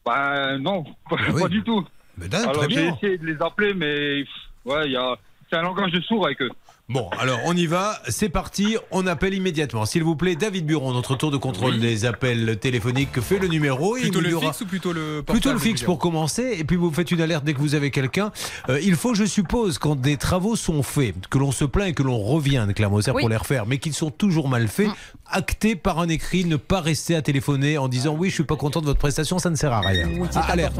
[0.06, 1.42] Ben non, pas, oui.
[1.42, 1.84] pas du tout.
[2.16, 4.24] Dingue, Alors très j'ai essayé de les appeler, mais
[4.64, 5.16] ouais, il y a,
[5.50, 6.50] c'est un langage de sourd avec eux.
[6.90, 9.86] Bon, alors on y va, c'est parti, on appelle immédiatement.
[9.86, 13.96] S'il vous plaît, David Buron, notre tour de contrôle des appels téléphoniques, fait le numéro.
[13.96, 15.98] et Plutôt il y le aura- fixe ou plutôt le portable Plutôt le fixe pour
[15.98, 18.32] commencer, et puis vous faites une alerte dès que vous avez quelqu'un.
[18.68, 21.94] Euh, il faut, je suppose, quand des travaux sont faits, que l'on se plaint et
[21.94, 23.12] que l'on revient de Clermont Oui.
[23.18, 24.90] pour les refaire, mais qu'ils sont toujours mal faits,
[25.30, 28.56] acter par un écrit, ne pas rester à téléphoner en disant oui, je suis pas
[28.56, 30.06] content de votre prestation, ça ne sert à rien.
[30.34, 30.76] Ah, alerte.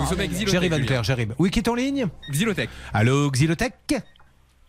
[0.46, 0.74] J'arrive.
[0.74, 1.34] Anne-Claire, j'arrive.
[1.38, 2.08] Oui, qui est en ligne?
[2.30, 2.68] Xylotech.
[2.92, 3.72] Allô, Xylotech?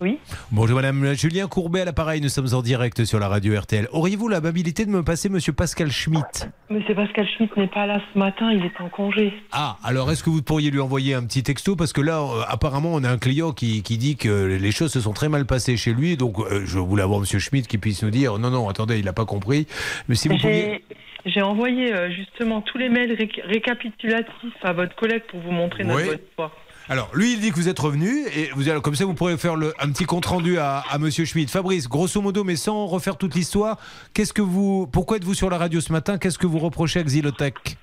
[0.02, 0.20] Oui.
[0.52, 3.88] Bonjour madame, Julien Courbet à l'appareil, nous sommes en direct sur la radio RTL.
[3.93, 8.20] Auriez-vous l'amabilité de me passer monsieur Pascal Schmitt Monsieur Pascal Schmitt n'est pas là ce
[8.20, 9.32] matin, il est en congé.
[9.54, 11.78] Ah, alors est-ce que vous pourriez lui envoyer un petit texto?
[11.78, 14.91] Parce que là, euh, apparemment, on a un client qui, qui dit que les choses
[14.91, 16.18] se sont très mal passées chez lui.
[16.18, 19.06] Donc, euh, je voulais avoir monsieur Schmitt qui puisse nous dire non, non, attendez, il
[19.06, 19.66] n'a pas compris.
[20.10, 20.84] Mais si vous pouviez.
[21.28, 25.84] J'ai envoyé euh, justement tous les mails ré- récapitulatifs à votre collègue pour vous montrer
[25.84, 26.08] notre Oui.
[26.10, 26.52] bonne foi.
[26.88, 28.28] Alors, lui, il dit que vous êtes revenu.
[28.36, 30.98] Et vous, allez- comme ça, vous pourrez faire le, un petit compte rendu à, à
[31.00, 31.50] monsieur Schmitt.
[31.50, 33.78] Fabrice, grosso modo, mais sans refaire toute l'histoire,
[34.14, 34.86] qu'est-ce que vous.
[34.88, 36.18] Pourquoi êtes-vous sur la radio ce matin?
[36.20, 37.78] Qu'est-ce que vous reprochez à Xylotech?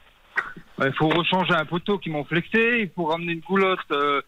[0.84, 4.20] Il faut rechanger un poteau qui m'ont flexé, il faut ramener une goulotte euh,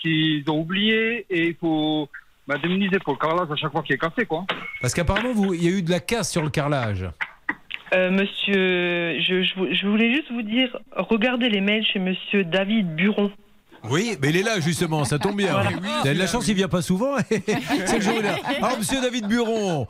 [0.00, 2.08] qu'ils ont oubliée et il faut
[2.46, 4.24] m'indemniser pour le carrelage à chaque fois qu'il est cassé.
[4.26, 4.44] quoi.
[4.80, 7.06] Parce qu'apparemment, vous- il y a eu de la casse sur le carrelage.
[7.94, 13.30] Euh, monsieur, je, je voulais juste vous dire, regardez les mails chez monsieur David Buron.
[13.90, 15.52] Oui, mais il est là justement, ça tombe bien.
[15.52, 15.70] Voilà.
[16.14, 17.16] De la chance, il vient pas souvent.
[17.28, 18.36] C'est le jour là.
[18.58, 19.86] Alors, monsieur David Buron,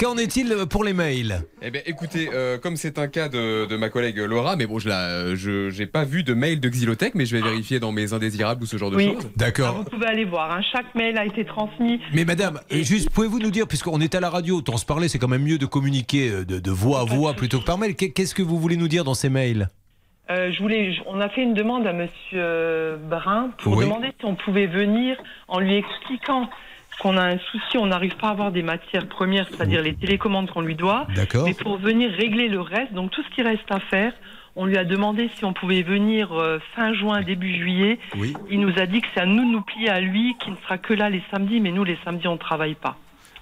[0.00, 1.42] qu'en est-il pour les mails?
[1.62, 4.78] Eh bien, écoutez, euh, comme c'est un cas de, de ma collègue Laura, mais bon,
[4.78, 7.80] je la, euh, je j'ai pas vu de mail de Xylotech, mais je vais vérifier
[7.80, 9.12] dans mes indésirables ou ce genre de Oui.
[9.14, 9.30] choses.
[9.36, 9.76] D'accord.
[9.76, 12.00] Vous pouvez aller voir, hein, chaque mail a été transmis.
[12.12, 15.08] Mais madame, euh, juste pouvez-vous nous dire, puisqu'on est à la radio, autant se parler,
[15.08, 17.78] c'est quand même mieux de communiquer euh, de, de voix à voix plutôt que par
[17.78, 17.94] mail.
[17.94, 19.68] Qu'est- Qu'est-ce que vous voulez nous dire dans ces mails?
[20.30, 23.84] Euh, je voulais, on a fait une demande à Monsieur Brun pour Oui.
[23.84, 25.16] demander si on pouvait venir
[25.48, 26.48] en lui expliquant
[27.00, 30.50] qu'on a un souci, on n'arrive pas à avoir des matières premières, c'est-à-dire les télécommandes
[30.50, 31.06] qu'on lui doit.
[31.16, 31.46] D'accord.
[31.46, 34.12] Mais pour venir régler le reste, donc tout ce qui reste à faire,
[34.54, 37.98] on lui a demandé si on pouvait venir euh, fin juin, début juillet.
[38.18, 38.34] Oui.
[38.50, 40.56] Il nous a dit que c'est à nous de nous plier à lui, qui ne
[40.56, 42.96] sera que là les samedis, mais nous les samedis on ne travaille pas.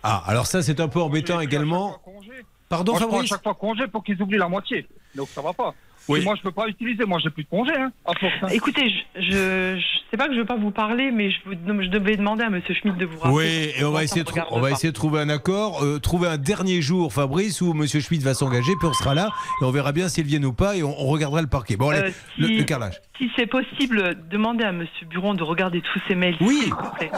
[0.04, 1.98] Ah, alors ça c'est un peu embêtant également.
[2.68, 4.86] Pardon Moi, je prends à Fabrice chaque fois congé pour qu'ils oublient la moitié.
[5.14, 5.74] Donc ça va pas.
[6.08, 6.22] Oui.
[6.24, 7.04] Moi, je peux pas utiliser.
[7.04, 7.72] Moi, j'ai plus de congé.
[7.76, 8.48] Hein, à force, hein.
[8.52, 9.30] Écoutez, je, je,
[9.78, 11.52] je sais pas que je veux pas vous parler, mais je, vous,
[11.82, 13.34] je devais demander à Monsieur Schmitt de vous rappeler.
[13.36, 14.74] Oui, et on va, essayer de, trou- regarde on va pas.
[14.74, 18.34] essayer de trouver un accord, euh, trouver un dernier jour, Fabrice, où Monsieur Schmitt va
[18.34, 19.28] s'engager, puis on sera là,
[19.60, 21.76] et on verra bien s'ils viennent ou pas, et on, on regardera le parquet.
[21.76, 22.94] Bon, allez, Euh, le, si- le carrelage.
[23.18, 26.36] Si c'est possible, demandez à Monsieur Buron de regarder tous ces mails.
[26.40, 26.60] Oui.
[26.62, 27.10] s'il vous plaît.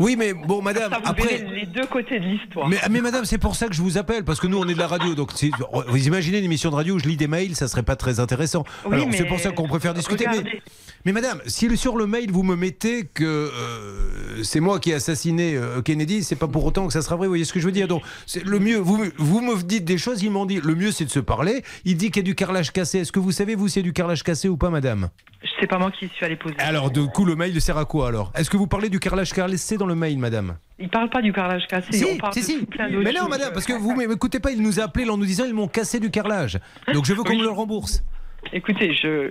[0.00, 1.46] Oui, mais bon, madame, Ça, vous après.
[1.54, 2.68] les deux côtés de l'histoire.
[2.68, 4.74] Mais, mais madame, c'est pour ça que je vous appelle, parce que nous, on est
[4.74, 5.14] de la radio.
[5.14, 5.30] Donc,
[5.86, 8.20] vous imaginez une émission de radio où je lis des mails, ça serait pas très
[8.20, 8.64] intéressant.
[8.84, 10.26] Oui, Alors, mais c'est pour ça qu'on préfère discuter.
[11.04, 14.94] Mais, madame, si sur le mail, vous me mettez que euh, c'est moi qui ai
[14.94, 17.26] assassiné euh, Kennedy, c'est pas pour autant que ça sera vrai.
[17.26, 18.78] Vous voyez ce que je veux dire Donc, c'est le mieux.
[18.78, 21.62] Vous, vous me dites des choses, ils m'ont dit le mieux, c'est de se parler.
[21.84, 23.00] Il dit qu'il y a du carrelage cassé.
[23.00, 25.10] Est-ce que vous savez, vous, s'il y a du carrelage cassé ou pas, madame?
[25.60, 26.54] C'est pas moi qui suis allé poser.
[26.58, 28.32] Alors, de coup, le mail sert à quoi alors?
[28.34, 30.56] Est-ce que vous parlez du carrelage cassé dans le mail, madame?
[30.78, 31.92] Il parle pas du carrelage cassé.
[31.92, 32.66] Si, on parle si, de si.
[32.66, 35.24] plein Mais non, madame, parce que vous m'écoutez pas, il nous a appelé en nous
[35.24, 36.58] disant ils m'ont cassé du carrelage.
[36.92, 37.83] Donc je veux qu'on me le rembourse.
[38.52, 39.30] Écoutez, je,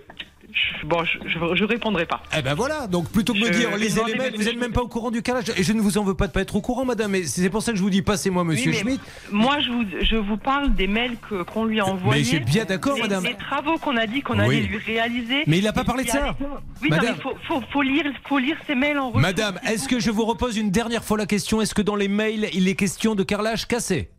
[0.52, 2.24] je- bon, je, je, je répondrai pas.
[2.38, 4.72] Eh ben voilà, donc plutôt que me Je dire lisez les mails, vous n'êtes même
[4.72, 5.52] pas au courant du carrelage.
[5.56, 7.50] Et je ne vous en veux pas de pas être au courant, madame, mais c'est
[7.52, 9.02] pour ça que je vous dis passez-moi monsieur Oui, mais Schmitt.
[9.32, 12.24] Moi, je vous, je vous parle des mails que- qu'on lui a envoyés.
[12.24, 13.24] je suis bien d'accord, madame.
[13.24, 14.46] Les travaux qu'on a dit qu'on Oui.
[14.58, 15.44] allait lui réaliser.
[15.48, 16.36] Mais il n'a pas parlé de ça.
[16.40, 16.46] Oui,
[16.90, 17.06] non, Madame.
[17.06, 19.22] mais il faut, faut, faut lire, faut lire ces mails en retour.
[19.22, 21.62] Madame, est-ce que je vous repose une dernière fois la question?
[21.62, 24.10] Est-ce que dans les mails, il est question de carrelage cassé?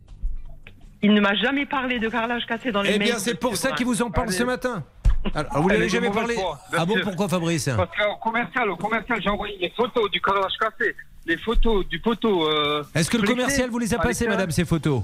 [1.05, 3.09] Il ne m'a jamais parlé de carrelage cassé dans les Eh mails.
[3.09, 4.83] bien, c'est pour ça qu'il vous en parle ce matin.
[5.35, 6.35] Alors, vous l'avez jamais parlé
[6.75, 10.53] Ah bon, pourquoi Fabrice Parce qu'au commercial, au commercial, j'ai envoyé les photos du carrelage
[10.59, 10.95] cassé,
[11.27, 12.49] les photos du poteau.
[12.49, 15.03] euh, Est-ce que le commercial vous les a à passées, madame, ces photos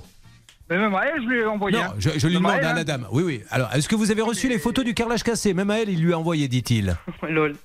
[0.71, 1.77] Mais même à elle, je lui ai envoyé.
[1.77, 1.93] Non, hein.
[1.99, 2.75] je, je lui Même demande elle, à hein.
[2.75, 3.07] la dame.
[3.11, 3.41] Oui, oui.
[3.51, 6.01] Alors, est-ce que vous avez reçu les photos du carrelage cassé Même à elle, il
[6.03, 6.95] lui a envoyé, dit-il.
[7.29, 7.55] Lol.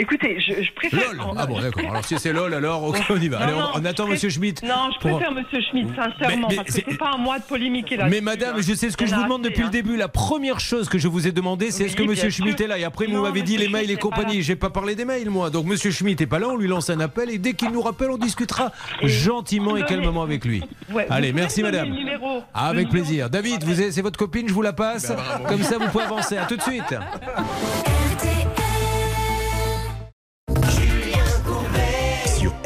[0.00, 1.12] Écoutez, je, je préfère.
[1.12, 1.82] LOL Ah bon, d'accord.
[1.90, 3.38] Alors, si c'est LOL, alors, ok, on y va.
[3.38, 4.62] Non, Allez, on, non, on attend je Monsieur Schmitt.
[4.62, 7.16] Non, je pour- préfère Monsieur Schmitt, sincèrement, Mais- mais parce que c'est- c'est pas à
[7.18, 8.06] moi de polémiquer là.
[8.08, 9.96] Mais madame, je sais ce que je vous demande depuis le début.
[9.96, 12.66] La première chose que je vous ai demandé, c'est est-ce que Monsieur bien Schmitt est
[12.66, 12.78] là?
[12.78, 14.36] Et après, vous Non, m'avez dit Monsieur les mails Schmitt et n'est pas compagnie.
[14.38, 14.42] là.
[14.42, 15.50] J'ai pas parlé des mails, moi.
[15.50, 16.48] Donc Monsieur Schmitt est pas là.
[16.48, 18.72] On lui lance un appel et dès qu'il nous rappelle, on discutera
[19.02, 20.60] gentiment et donnez- calmement avec lui.
[20.90, 21.90] Ouais, vous Allez, pouvez merci donner madame.
[21.90, 22.42] le numéro.
[22.54, 23.04] Ah, Le avec numéro.
[23.06, 23.30] plaisir.
[23.30, 25.12] David, vous avez- c'est votre copine, je vous la passe.
[25.48, 26.36] Comme ça, vous pouvez avancer.
[26.38, 26.82] À tout de suite.
[26.82, 28.30] RTL.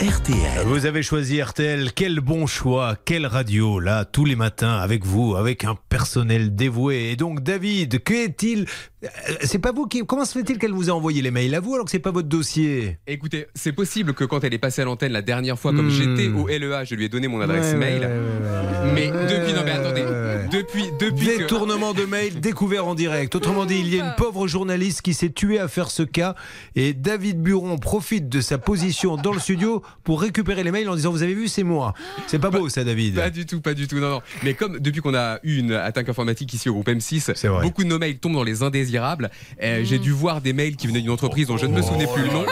[0.08, 0.66] RTL.
[0.66, 5.34] Vous avez choisi RTL, quel bon choix, quelle radio, là, tous les matins, avec vous,
[5.34, 7.10] avec un personnel dévoué.
[7.12, 8.66] Et donc, David, qu'est-il
[9.04, 9.08] Euh,
[9.42, 10.00] C'est pas vous qui.
[10.06, 11.54] Comment se fait-il qu'elle vous a envoyé les mails?
[11.54, 12.98] À vous alors que c'est pas votre dossier?
[13.06, 15.90] Écoutez, c'est possible que quand elle est passée à l'antenne la dernière fois, comme Hmm.
[15.90, 18.00] j'étais au LEA, je lui ai donné mon adresse Ouais, mail.
[18.00, 20.04] ouais, ouais, mais depuis, non mais attendez,
[20.50, 23.34] depuis, depuis que- Détournement de mail découvert en direct.
[23.34, 26.34] Autrement dit, il y a une pauvre journaliste qui s'est tuée à faire ce cas
[26.74, 30.96] et David Buron profite de sa position dans le studio pour récupérer les mails en
[30.96, 31.94] disant Vous avez vu, c'est moi.
[32.26, 33.14] C'est pas beau ça, David.
[33.16, 34.22] Pas du tout, pas du tout, non, non.
[34.42, 37.88] Mais comme depuis qu'on a eu une attaque informatique ici au groupe M6, beaucoup de
[37.88, 39.30] nos mails tombent dans les indésirables.
[39.62, 42.06] Euh, J'ai dû voir des mails qui venaient d'une entreprise dont je ne me souvenais
[42.06, 42.44] plus le nom.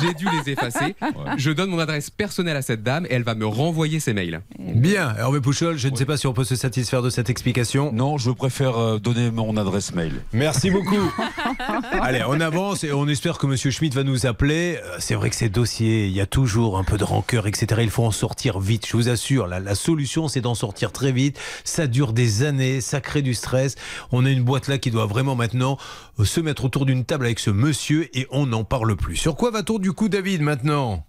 [0.00, 0.94] J'ai dû les effacer.
[1.36, 4.40] Je donne mon adresse personnelle à cette dame et elle va me renvoyer ses mails.
[4.58, 7.92] Bien, Hervé Pouchol, je ne sais pas si on peut se satisfaire de cette explication.
[7.92, 10.12] Non, je préfère euh, donner mon adresse mail.
[10.32, 11.12] Merci beaucoup.
[12.00, 14.78] Allez, on avance et on espère que Monsieur Schmitt va nous appeler.
[14.82, 17.80] Euh, C'est vrai que ces dossiers, il y a toujours un peu de rancœur, etc.
[17.82, 18.86] Il faut en sortir vite.
[18.86, 21.38] Je vous assure, la, la solution, c'est d'en sortir très vite.
[21.64, 23.74] Ça dure des années, ça crée du stress.
[24.12, 25.78] On a une boîte là qui doit vraiment maintenant
[26.18, 29.16] euh, se mettre autour d'une table avec ce monsieur et on n'en parle plus.
[29.16, 31.04] Sur quoi va-t-on du coup, David, maintenant?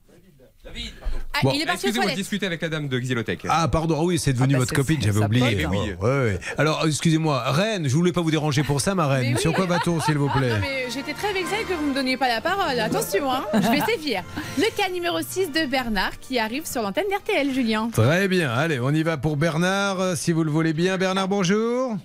[1.34, 1.52] Ah, Bon.
[1.54, 3.46] il est parti Excusez-moi discuter avec la dame de Xylotech.
[3.50, 5.64] Ah pardon, ah oui, c'est devenu Ah bah, votre copine, j'avais oublié.
[5.66, 5.74] pote.
[5.74, 6.40] Ouais, ouais.
[6.58, 9.30] Alors, excusez-moi, Reine, je voulais pas vous déranger pour ça, ma reine.
[9.30, 9.42] Mais oui.
[9.42, 12.18] Sur quoi va-t-on, s'il vous plaît Non, mais j'étais très vexée que vous me donniez
[12.18, 12.80] pas la parole.
[12.80, 14.24] Attention, hein, je vais sévir.
[14.58, 17.90] Le cas numéro 6 de Bernard qui arrive sur l'antenne d'RTL, Julien.
[17.92, 20.98] Très bien, allez, on y va pour Bernard, si vous le voulez bien.
[20.98, 21.98] Bernard, bonjour.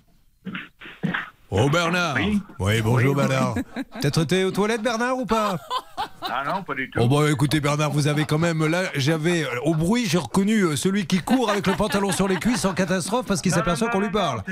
[1.52, 2.16] Oh Bernard.
[2.60, 3.54] Oui, bonjour Bernard.
[4.00, 5.56] Peut-être été aux toilettes Bernard ou pas
[6.22, 7.00] Ah non, pas du tout.
[7.02, 10.60] Oh bah écoutez Bernard, vous avez quand même là, j'avais euh, au bruit, j'ai reconnu
[10.60, 13.88] euh, celui qui court avec le pantalon sur les cuisses en catastrophe parce qu'il s'aperçoit
[13.88, 14.44] qu'on lui parle.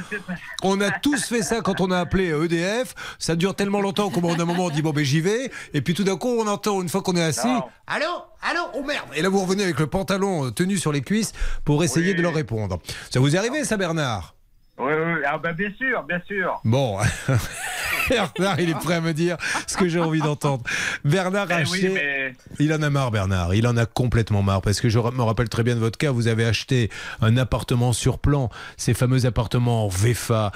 [0.64, 4.11] On a tous fait ça quand on a appelé euh, EDF, ça dure tellement longtemps
[4.11, 5.53] qu'au bout d'un moment on dit bon ben j'y vais.
[5.74, 7.62] Et puis tout d'un coup on entend une fois qu'on est assis Non.
[7.86, 8.07] Allô?
[8.42, 8.62] Allô?
[8.74, 9.07] Oh merde!
[9.14, 11.32] Et là vous revenez avec le pantalon tenu sur les cuisses
[11.64, 12.80] pour essayer de leur répondre.
[13.09, 14.34] Ça vous est arrivé ça Bernard?
[14.79, 16.61] Oui, oui, ah bah bien sûr, bien sûr.
[16.64, 16.99] Bon,
[18.09, 20.62] Bernard, il est prêt à me dire ce que j'ai envie d'entendre.
[21.05, 21.89] Bernard Eh oui, acheté.
[21.91, 23.55] mais- Il en a marre, Bernard.
[23.55, 24.62] Il en a complètement marre.
[24.62, 26.11] Parce que je me rappelle très bien de votre cas.
[26.12, 30.53] Vous avez acheté un appartement sur plan, ces fameux appartements en VFA.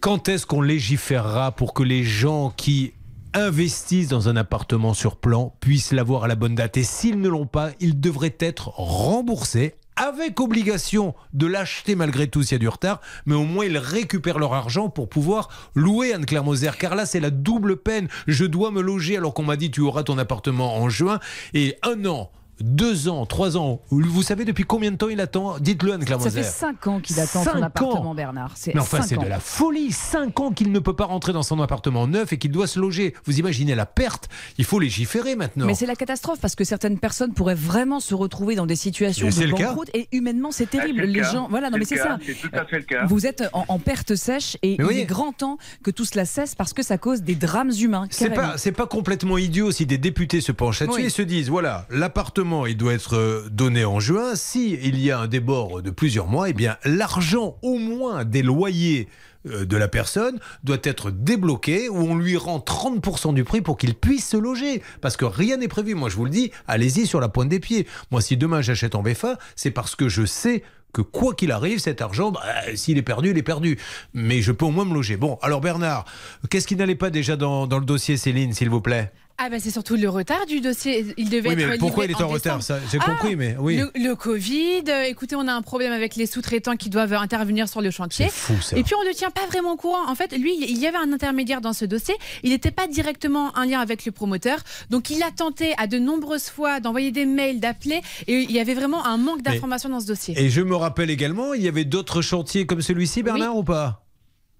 [0.00, 2.92] Quand est-ce qu'on légiférera pour que les gens qui
[3.34, 6.76] investissent dans un appartement sur plan puissent l'avoir à la bonne date?
[6.76, 12.42] Et s'ils ne l'ont pas, ils devraient être remboursés avec obligation de l'acheter malgré tout
[12.42, 16.12] s'il y a du retard, mais au moins ils récupèrent leur argent pour pouvoir louer
[16.12, 16.70] Anne-Claire Moser.
[16.78, 18.08] Car là, c'est la double peine.
[18.26, 21.20] Je dois me loger alors qu'on m'a dit tu auras ton appartement en juin
[21.52, 22.30] et un an.
[22.60, 26.26] Deux ans, trois ans, vous savez depuis combien de temps il attend Dites-le Anne-Claire Ça
[26.26, 26.42] Moser.
[26.42, 27.62] fait 5 ans qu'il attend Cinq son ans.
[27.62, 28.52] appartement, Bernard.
[28.54, 29.90] C'est Mais enfin, cinq c'est de la folie.
[29.92, 32.78] Cinq ans qu'il ne peut pas rentrer dans son appartement neuf et qu'il doit se
[32.78, 33.14] loger.
[33.24, 34.28] Vous imaginez la perte
[34.58, 35.66] Il faut légiférer maintenant.
[35.66, 39.28] Mais c'est la catastrophe parce que certaines personnes pourraient vraiment se retrouver dans des situations
[39.36, 41.00] Mais de banqueroute et humainement c'est terrible.
[41.00, 41.32] Ah, c'est le Les cas.
[41.32, 42.18] gens, voilà, non mais C'est ça.
[42.40, 43.06] tout à fait le cas.
[43.06, 44.98] Vous êtes en, en perte sèche et Mais il oui.
[45.00, 48.06] est grand temps que tout cela cesse parce que ça cause des drames humains.
[48.10, 51.06] C'est pas, c'est pas complètement idiot si des députés se penchent là-dessus Oui.
[51.06, 54.34] et se disent voilà, l'appartement il doit être euh, donné en juin.
[54.34, 58.42] Si il y a un débord de plusieurs mois, eh bien l'argent au moins des
[58.42, 59.08] loyers
[59.46, 63.78] euh, de la personne doit être débloqué ou on lui rend 30% du prix pour
[63.78, 64.82] qu'il puisse se loger.
[65.00, 65.94] Parce que rien n'est prévu.
[65.94, 67.86] Moi, je vous le dis, allez-y sur la pointe des pieds.
[68.10, 71.78] Moi, si demain j'achète en VFA, c'est parce que je sais que quoi qu'il arrive,
[71.78, 72.42] cet argent, bah,
[72.76, 73.78] s'il est perdu, il est perdu.
[74.12, 75.16] Mais je peux au moins me loger.
[75.16, 76.04] Bon, alors Bernard,
[76.50, 79.12] qu'est-ce qui n'allait pas déjà dans le dossier, Céline, s'il vous plaît?
[79.36, 81.06] Ah bah c'est surtout le retard du dossier.
[81.16, 83.56] Il devait Oui, être mais pourquoi il est en retard ça, J'ai Ah, compris, mais
[83.58, 83.76] oui.
[83.78, 87.68] Le, le Covid, euh, écoutez, on a un problème avec les sous-traitants qui doivent intervenir
[87.68, 88.26] sur le chantier.
[88.30, 88.76] C'est fou, ça.
[88.78, 90.08] Et puis on ne le tient pas vraiment au courant.
[90.08, 92.14] En fait, lui, il y avait un intermédiaire dans ce dossier.
[92.44, 94.58] Il n'était pas directement en lien avec le promoteur.
[94.90, 98.02] Donc il a tenté à de nombreuses fois d'envoyer des mails, d'appeler.
[98.28, 100.34] Et il y avait vraiment un manque d'informations dans ce dossier.
[100.38, 104.03] Et je me rappelle également, il y avait d'autres chantiers comme celui-ci, Bernard, ou pas?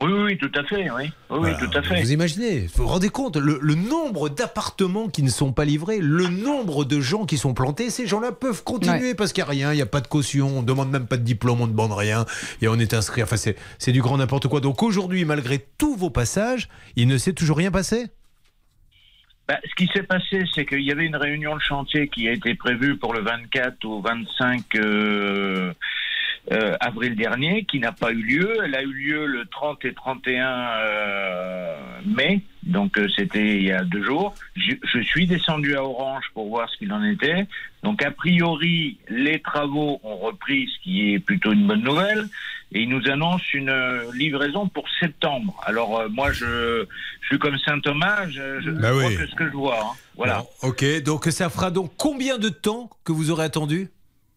[0.05, 1.11] Oui, oui, tout à fait, oui.
[1.30, 2.02] Oui, oui, tout à fait.
[2.02, 5.98] Vous imaginez, vous vous rendez compte, le, le nombre d'appartements qui ne sont pas livrés,
[5.98, 9.50] le nombre de gens qui sont plantés, ces gens-là peuvent continuer parce qu'il n'y a
[9.50, 11.66] rien, il n'y a pas de caution, on ne demande même pas de diplôme, on
[11.66, 12.26] ne demande rien,
[12.61, 13.22] et on est inscrit.
[13.22, 14.61] Enfin, c'est c'est du grand n'importe quoi.
[14.61, 18.09] Donc aujourd'hui, malgré tous vos passages, il ne s'est toujours rien passé?
[19.48, 22.32] Bah, ce qui s'est passé, c'est qu'il y avait une réunion de chantier qui a
[22.32, 25.72] été prévue pour le 24 ou 25 euh,
[26.53, 28.57] euh, avril dernier, qui n'a pas eu lieu.
[28.64, 31.76] Elle a eu lieu le 30 et 31 euh,
[32.07, 34.34] mai Donc euh, c'était il y a deux jours.
[34.57, 37.47] Je, je suis descendu à Orange pour voir ce qu'il en était.
[37.82, 42.26] Donc a priori, les travaux ont repris, ce qui est plutôt une bonne nouvelle.
[42.72, 45.61] Et ils nous annoncent une euh, livraison pour septembre.
[45.64, 46.84] Alors euh, moi, je,
[47.20, 49.78] je suis comme Saint Thomas, je, je Bah crois que ce que je vois.
[49.80, 49.97] hein.
[50.16, 50.45] Voilà.
[50.62, 53.88] Bon, ok, donc ça fera donc combien de temps que vous aurez attendu?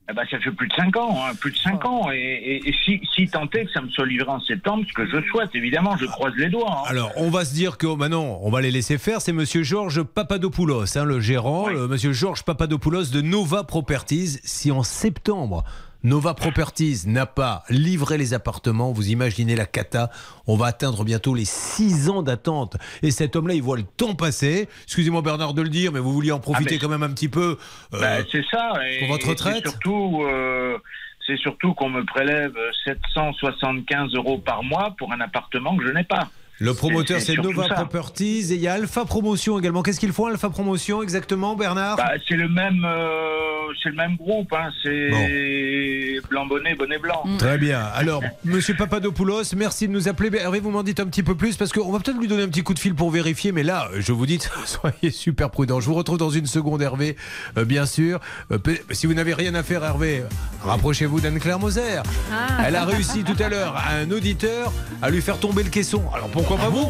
[0.10, 2.10] Eh ben, ça fait plus de 5 ans, hein, plus de 5 ans.
[2.12, 4.94] Et, et- et si, si tant est que ça me soit livré en septembre, ce
[4.94, 6.72] que je souhaite, évidemment, je croise les doigts.
[6.72, 6.84] hein.
[6.88, 9.20] Alors, on va se dire que bah non, on va les laisser faire.
[9.20, 14.40] C'est Monsieur Georges Papadopoulos, hein, le gérant, le Monsieur Georges Papadopoulos de Nova Properties.
[14.46, 15.66] Si en septembre
[16.08, 20.10] Nova Properties n'a pas livré les appartements, vous imaginez la cata.
[20.48, 22.78] On va atteindre bientôt les 6 ans d'attente.
[23.04, 24.70] Et cet homme-là, il voit le temps passer.
[24.84, 27.28] Excusez-moi Bernard de le dire, mais vous vouliez en profiter Ah, quand même un petit
[27.28, 27.58] peu.
[27.94, 28.72] euh, Ben, c'est ça.
[28.90, 30.78] Et, pour votre et retraite C'est surtout, euh,
[31.26, 32.56] c'est surtout qu'on me prélève
[32.86, 36.30] 775 euros par mois pour un appartement que je n'ai pas.
[36.60, 37.68] Le promoteur, c'est Nova.
[37.68, 38.52] Properties.
[38.52, 39.84] Et il y a Alpha Promotion également.
[39.84, 41.98] Qu'est-ce qu'ils font, Alpha Promotion, exactement, Bernard?
[41.98, 44.52] Bah, c'est le même, euh, c'est le même groupe.
[44.54, 47.24] Hein, c'est blanc bonnet, bonnet blanc.
[47.38, 47.82] Très bien.
[47.94, 50.36] Alors, Monsieur Papadopoulos, merci de nous appeler.
[50.38, 52.48] Hervé, vous m'en dites un petit peu plus parce qu'on va peut-être lui donner un
[52.48, 53.52] petit coup de fil pour vérifier.
[53.52, 55.80] Mais là, je vous dis, soyez super prudent.
[55.80, 57.18] Je vous retrouve dans une seconde, Hervé,
[57.58, 58.20] euh, bien sûr.
[58.52, 58.58] Euh,
[58.92, 60.24] si vous n'avez rien à faire, Hervé,
[60.64, 62.02] rapprochez-vous d'Anne-Claire Moser.
[62.32, 62.64] Ah.
[62.66, 66.04] Elle a réussi tout à l'heure à un auditeur à lui faire tomber le caisson.
[66.14, 66.90] Alors pourquoi pas vous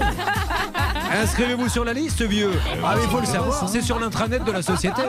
[1.22, 2.52] Inscrivez-vous sur la liste, vieux.
[2.84, 5.02] Ah, mais il faut le savoir, c'est sur l'intranet de la société.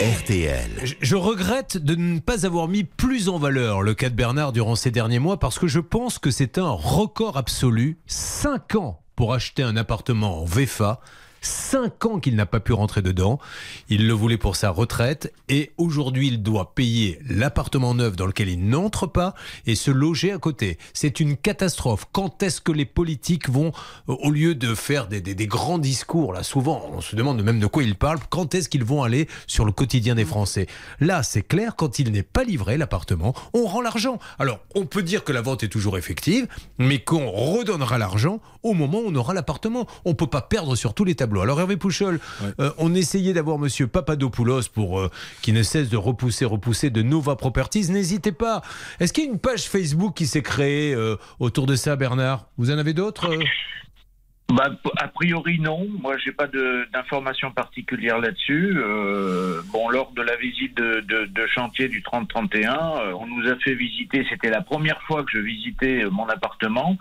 [0.00, 0.70] RTL.
[0.84, 4.52] Je- Je regrette de ne pas avoir mis plus en valeur le cas de Bernard
[4.52, 7.98] durant ces derniers mois parce que je pense que c'est un record absolu.
[8.06, 10.98] 5 ans pour acheter un appartement en VFA.
[11.40, 13.38] 5 ans qu'il n'a pas pu rentrer dedans.
[13.88, 18.48] Il le voulait pour sa retraite et aujourd'hui il doit payer l'appartement neuf dans lequel
[18.48, 19.34] il n'entre pas
[19.66, 20.78] et se loger à côté.
[20.92, 22.06] C'est une catastrophe.
[22.12, 23.72] Quand est-ce que les politiques vont,
[24.08, 27.42] euh, au lieu de faire des, des- des grands discours, là souvent on se demande
[27.42, 30.66] même de quoi ils parlent, quand est-ce qu'ils vont aller sur le quotidien des Français?
[31.00, 34.18] Là c'est clair, quand il n'est pas livré l'appartement, on rend l'argent.
[34.38, 36.46] Alors on peut dire que la vente est toujours effective,
[36.78, 39.86] mais qu'on redonnera l'argent au moment où on aura l'appartement.
[40.04, 41.29] On peut pas perdre sur tous les tableaux.
[41.38, 42.18] Alors Hervé Pouchol,
[42.58, 45.10] euh, on essayait d'avoir Monsieur Papadopoulos pour euh,
[45.42, 47.90] qui ne cesse de repousser, repousser de Nova Properties.
[47.90, 48.62] N'hésitez pas.
[48.98, 52.46] Est-ce qu'il y a une page Facebook qui s'est créée euh, autour de ça, Bernard?
[52.58, 53.30] Vous en avez d'autres
[54.52, 55.86] Bah, a priori non.
[56.02, 56.48] Moi, j'ai pas
[56.92, 58.74] d'informations particulières là-dessus.
[58.78, 63.48] Euh, bon, lors de la visite de, de- de chantier du 30-31, euh, on nous
[63.48, 64.26] a fait visiter.
[64.28, 66.98] C'était la première fois que je visitais mon appartement.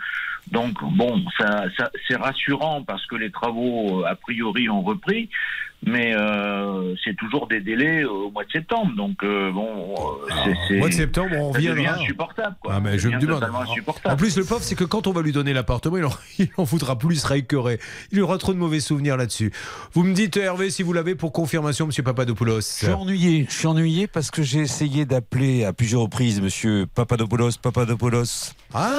[0.52, 5.30] Donc, bon, ça, ça- c'est rassurant parce que les travaux, euh, a priori, ont repris.
[5.86, 8.91] Mais euh, c'est toujours des délais au mois de septembre.
[8.97, 10.76] Donc, euh, bon, euh, c'est- c'est.
[10.76, 11.93] Au mois de septembre, on reviendra.
[11.93, 12.58] insupportable.
[12.62, 12.74] Quoi.
[12.76, 13.50] Ah, mais je me demande.
[14.04, 16.50] En plus, le pauvre, c'est que quand on va lui donner l'appartement, il en, il
[16.58, 17.80] en foutra plus, il sera écœuré.
[18.12, 19.54] Il aura trop de mauvais souvenirs là-dessus.
[19.93, 22.58] Vous me dites, Hervé, si vous l'avez pour confirmation, monsieur Papadopoulos.
[22.60, 23.45] Je suis ennuyé.
[23.50, 28.52] Je suis ennuyé parce que j'ai essayé d'appeler à plusieurs reprises Monsieur Papadopoulos, Papadopoulos.
[28.74, 28.91] Ah,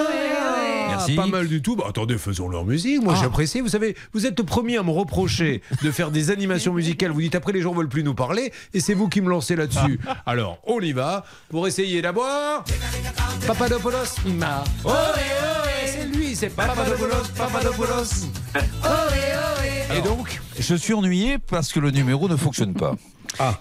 [1.17, 1.77] Pas mal du tout.
[1.77, 3.03] Bah, attendez, faisons leur musique.
[3.03, 3.21] Moi, Ah.
[3.23, 3.61] j'apprécie.
[3.61, 7.11] Vous savez, vous êtes le premier à me reprocher de faire des animations musicales.
[7.13, 9.57] Vous dites après, les gens veulent plus nous parler, et c'est vous qui me lancez
[9.57, 9.99] là-dessus.
[10.27, 12.65] Alors, on y va pour essayer d'abord.
[13.47, 13.97] Papadopoulos,
[14.39, 14.63] ma.
[14.85, 14.91] Oh,
[15.87, 18.27] c'est lui, c'est Papadopoulos, Papadopoulos.
[19.97, 22.95] Et donc Je suis ennuyé parce que le numéro ne fonctionne pas.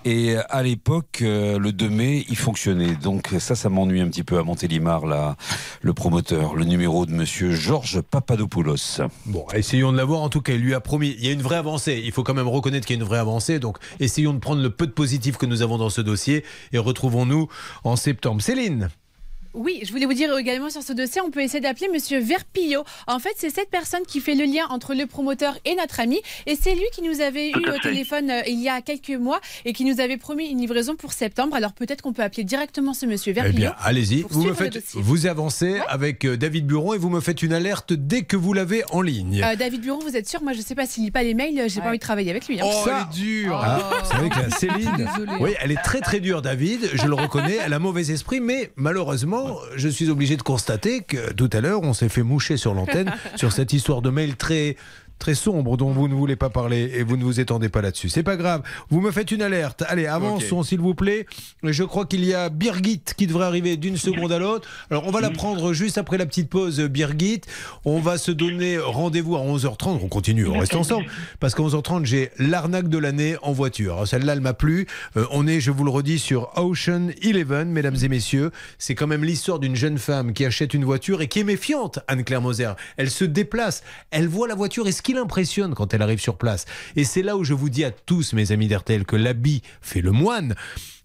[0.04, 2.96] Et à l'époque, euh, le 2 mai, il fonctionnait.
[2.96, 5.36] Donc ça, ça m'ennuie un petit peu à Montélimar, là,
[5.82, 9.02] le promoteur, le numéro de monsieur Georges Papadopoulos.
[9.26, 10.22] Bon, essayons de l'avoir.
[10.22, 11.16] En tout cas, il lui a promis.
[11.20, 12.02] Il y a une vraie avancée.
[12.04, 13.60] Il faut quand même reconnaître qu'il y a une vraie avancée.
[13.60, 16.44] Donc, essayons de prendre le peu de positif que nous avons dans ce dossier
[16.74, 17.48] et retrouvons-nous
[17.84, 18.42] en septembre.
[18.42, 18.90] Céline.
[19.56, 22.84] Oui, je voulais vous dire également sur ce dossier, on peut essayer d'appeler Monsieur Verpillot.
[23.08, 26.20] En fait, c'est cette personne qui fait le lien entre le promoteur et notre ami.
[26.46, 27.80] Et c'est lui qui nous avait Tout eu au fait.
[27.80, 31.14] téléphone euh, il y a quelques mois et qui nous avait promis une livraison pour
[31.14, 31.56] septembre.
[31.56, 33.58] Alors peut-être qu'on peut appeler directement ce Monsieur Eh Verpillot.
[33.58, 34.24] bien, allez-y.
[34.30, 37.94] Vous me faites, vous avancez avec euh, David Buron et vous me faites une alerte
[37.94, 39.42] dès que vous l'avez en ligne.
[39.44, 40.44] Euh, David Buron, vous êtes sûr?
[40.44, 41.64] Moi, je sais pas s'il lit pas les mails.
[41.70, 42.62] J'ai pas envie de travailler avec lui.
[42.62, 42.66] hein.
[42.68, 43.60] Oh, elle est dure.
[43.64, 45.32] Ah, vous savez que la Céline, Désolée.
[45.40, 46.88] oui, elle est très très dure, David.
[46.94, 47.58] Je le reconnais.
[47.66, 49.39] Elle a mauvais esprit, mais malheureusement,
[49.76, 53.14] je suis obligé de constater que tout à l'heure, on s'est fait moucher sur l'antenne
[53.36, 54.76] sur cette histoire de mail très
[55.20, 58.10] très sombre dont vous ne voulez pas parler et vous ne vous étendez pas là-dessus.
[58.10, 58.62] C'est pas grave.
[58.90, 59.84] Vous me faites une alerte.
[59.88, 61.26] Allez, avançons s'il vous plaît.
[61.64, 64.68] Je crois qu'il y a Birgit qui devrait arriver d'une seconde à l'autre.
[64.90, 67.42] Alors on va la prendre juste après la petite pause Birgit.
[67.86, 70.00] On va se donner rendez-vous à 11h30.
[70.04, 71.06] On continue, on reste ensemble.
[71.40, 73.94] Parce qu'à 11h30, j'ai l'arnaque de l'année en voiture.
[73.94, 74.88] Alors, Celle-là, elle m'a plu.
[75.18, 78.52] Euh, on est, je vous le redis, sur Ocean Eleven, mesdames et messieurs.
[78.78, 82.00] C'est quand même l'histoire d'une jeune femme qui achète une voiture et qui est méfiante,
[82.08, 82.72] Anne-Claire Moser.
[82.98, 86.38] Elle se déplace, elle voit la voiture et ce qui l'impressionne quand elle arrive sur
[86.38, 86.66] place.
[86.96, 90.02] Et c'est là où je vous dis à tous, mes amis d'RTL, que l'habit fait
[90.02, 90.54] le moine.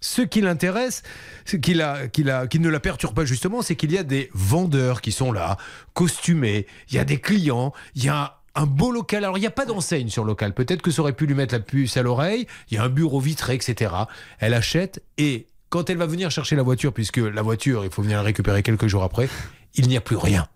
[0.02, 1.02] Ce qui l'intéresse,
[1.46, 4.28] ce qui, la- qui qui ne la perturbe pas justement, c'est qu'il y a des
[4.34, 5.56] vendeurs qui sont là,
[5.94, 9.24] costumés, il y a des clients, il y a un beau local.
[9.24, 10.52] Alors, il n'y a pas d'enseigne sur le local.
[10.52, 12.46] Peut-être que ça aurait pu lui mettre la puce à l'oreille.
[12.70, 13.90] Il y a un bureau vitré, etc.
[14.38, 18.02] Elle achète et quand elle va venir chercher la voiture, puisque la voiture, il faut
[18.02, 19.30] venir la récupérer quelques jours après,
[19.76, 20.46] il n'y a plus rien.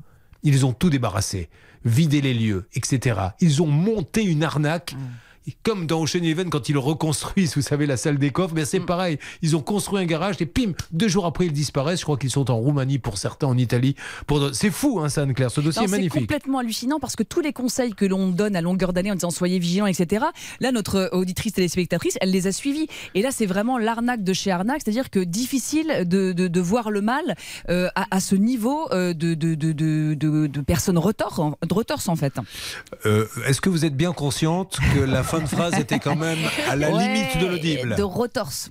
[0.42, 1.49] Ils ont tout débarrassé,
[1.85, 3.20] vidé les lieux, etc.
[3.41, 4.95] Ils ont monté une arnaque.
[5.62, 8.80] Comme dans Ocean Eleven, quand ils reconstruisent, vous savez, la salle des coffres, ben c'est
[8.80, 9.18] pareil.
[9.42, 12.01] Ils ont construit un garage et pim, deux jours après, ils disparaissent.
[12.01, 13.94] Je crois qu'ils sont en Roumanie pour certains, en Italie.
[14.26, 14.51] Pour...
[14.53, 15.51] C'est fou, hein, ça, Anne-Claire.
[15.51, 16.20] Ce dossier Non, est C'est magnifique.
[16.22, 19.30] complètement hallucinant parce que tous les conseils que l'on donne à longueur d'année en disant
[19.30, 20.26] soyez vigilants, etc.
[20.61, 22.86] Là, notre auditrice téléspectatrice, elle les a suivis.
[23.14, 26.90] Et là, c'est vraiment l'arnaque de chez arnaque, c'est-à-dire que difficile de, de- de voir
[26.90, 27.36] le mal
[27.68, 31.51] euh, à, à ce niveau euh, de, de, de, de, de- de personnes retorses, en-
[31.66, 32.34] de retorses, en fait.
[33.07, 36.39] Euh, Est-ce que vous êtes bien consciente que la fin de phrase était quand même
[36.68, 38.70] à la Ouais, limite de l'audible De retorse.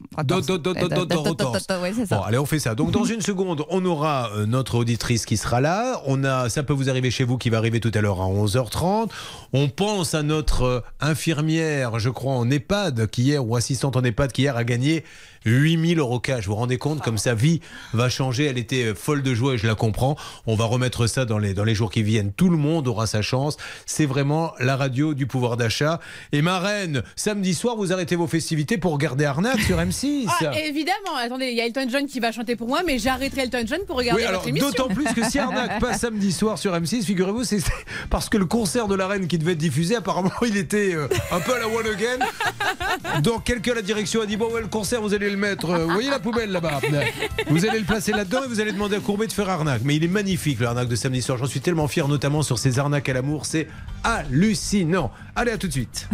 [2.10, 2.76] Bon, allez, on fait ça.
[2.76, 6.02] Donc, dans une seconde, on aura euh, notre auditrice qui sera là.
[6.06, 8.26] On a, ça peut vous arriver chez vous, qui va arriver tout à l'heure à
[8.26, 9.10] 11h30.
[9.54, 14.04] On pense à notre euh, infirmière, je crois, en EHPAD, qui hier, ou assistante en
[14.04, 15.04] EHPAD, qui hier a gagné
[15.48, 16.46] 8000 euros cash.
[16.46, 17.62] Vous vous rendez compte comme sa vie
[17.94, 18.46] va changer?
[18.46, 20.16] Elle était euh, folle de joie et je la comprends.
[20.46, 22.32] On va remettre ça dans les, dans les jours qui viennent.
[22.34, 23.58] Tout le monde aura sa chance.
[23.86, 26.00] C'est vraiment la radio du pouvoir d'achat.
[26.32, 30.28] Et ma reine, samedi soir, vous arrêtez vos festivités pour regarder Arnaque sur M6.
[30.28, 33.44] Ah, évidemment, attendez, il y a Elton John qui va chanter pour moi, mais j'arrêterai
[33.44, 34.70] Elton John pour regarder Oui, votre alors émission.
[34.70, 37.60] d'autant plus que si Arnaque passe samedi soir sur M6, figurez-vous, c'est
[38.10, 41.08] parce que le concert de la reine qui devait être diffusé, apparemment, il était euh,
[41.32, 43.22] un peu à la one again.
[43.22, 45.70] Donc quelqu'un à la direction a dit bon, ouais, le concert, vous allez le mettre.
[45.70, 46.82] euh, vous voyez la poubelle là-bas.
[47.50, 49.82] Vous allez le placer là-dedans et vous allez demander à Courbet de faire Arnaque.
[49.86, 51.38] Mais il est magnifique le Arnaque de samedi soir.
[51.38, 53.46] J'en suis tellement fier, notamment sur ces arnaques à l'amour.
[53.46, 53.68] C'est
[54.04, 55.12] hallucinant.
[55.36, 56.08] Allez, à tout de suite.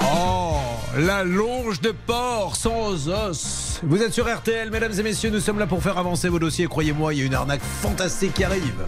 [0.00, 0.56] Oh,
[0.98, 3.73] la longe de porc sans os.
[3.82, 6.66] Vous êtes sur RTL, mesdames et messieurs, nous sommes là pour faire avancer vos dossiers.
[6.66, 8.84] Croyez-moi, il y a une arnaque fantastique qui arrive.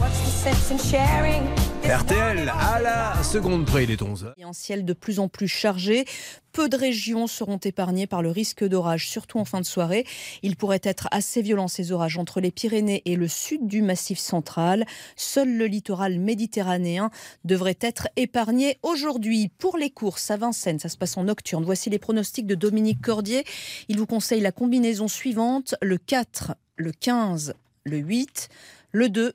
[1.84, 5.48] RTL, à la seconde près, il est 11 Et un ciel de plus en plus
[5.48, 6.04] chargé.
[6.52, 10.06] Peu de régions seront épargnées par le risque d'orage, surtout en fin de soirée.
[10.42, 14.18] Il pourrait être assez violent ces orages entre les Pyrénées et le sud du Massif
[14.18, 14.86] central.
[15.16, 17.10] Seul le littoral méditerranéen
[17.44, 19.50] devrait être épargné aujourd'hui.
[19.58, 21.62] Pour les courses à Vincennes, ça se passe en nocturne.
[21.62, 23.44] Voici les pronostics de Dominique Cordier.
[23.88, 24.75] Il vous conseille la combinaison
[25.08, 27.54] suivante le 4, le 15,
[27.84, 28.48] le 8,
[28.92, 29.32] le 2,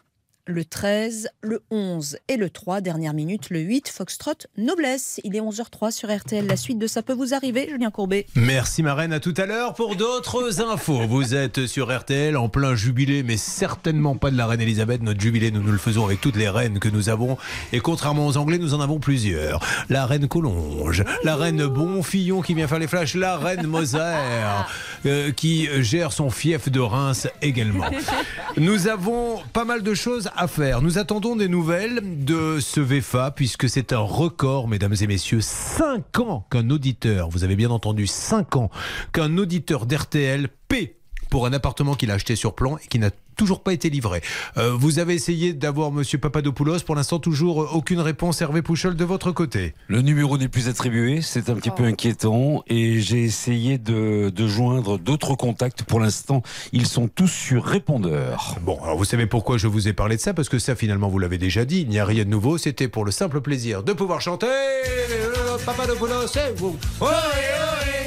[0.51, 2.81] le 13, le 11 et le 3.
[2.81, 5.19] Dernière minute, le 8, Foxtrot Noblesse.
[5.23, 6.45] Il est 11h03 sur RTL.
[6.45, 8.27] La suite de Ça peut vous arriver, Julien Courbet.
[8.35, 11.07] Merci Marraine, à tout à l'heure pour d'autres infos.
[11.07, 15.01] Vous êtes sur RTL en plein jubilé, mais certainement pas de la reine Elisabeth.
[15.01, 17.37] Notre jubilé, nous nous le faisons avec toutes les reines que nous avons.
[17.71, 19.61] Et contrairement aux Anglais, nous en avons plusieurs.
[19.89, 23.97] La reine Collonge, la reine Bonfillon qui vient faire les flashs, la reine Moser
[25.05, 27.85] euh, qui gère son fief de Reims également.
[28.57, 30.40] Nous avons pas mal de choses à
[30.81, 35.39] Nous attendons des nouvelles de ce VFA puisque c'est un record, mesdames et messieurs.
[35.39, 38.71] 5 ans qu'un auditeur, vous avez bien entendu, 5 ans
[39.13, 41.00] qu'un auditeur d'RTL paie
[41.31, 44.21] pour un appartement qu'il a acheté sur plan et qui n'a toujours pas été livré.
[44.57, 46.81] Euh, vous avez essayé d'avoir Monsieur Papadopoulos.
[46.85, 48.41] Pour l'instant, toujours euh, aucune réponse.
[48.41, 49.73] Hervé Pouchol de votre côté.
[49.87, 54.47] Le numéro n'est plus attribué, c'est un petit peu inquiétant et j'ai essayé de, de
[54.47, 55.83] joindre d'autres contacts.
[55.83, 58.57] Pour l'instant, ils sont tous sur répondeur.
[58.61, 60.33] Bon, alors vous savez pourquoi je vous ai parlé de ça?
[60.33, 61.81] Parce que ça, finalement, vous l'avez déjà dit.
[61.81, 62.57] Il n'y a rien de nouveau.
[62.57, 64.47] C'était pour le simple plaisir de pouvoir chanter.
[64.47, 66.77] euh, Papadopoulos, c'est vous.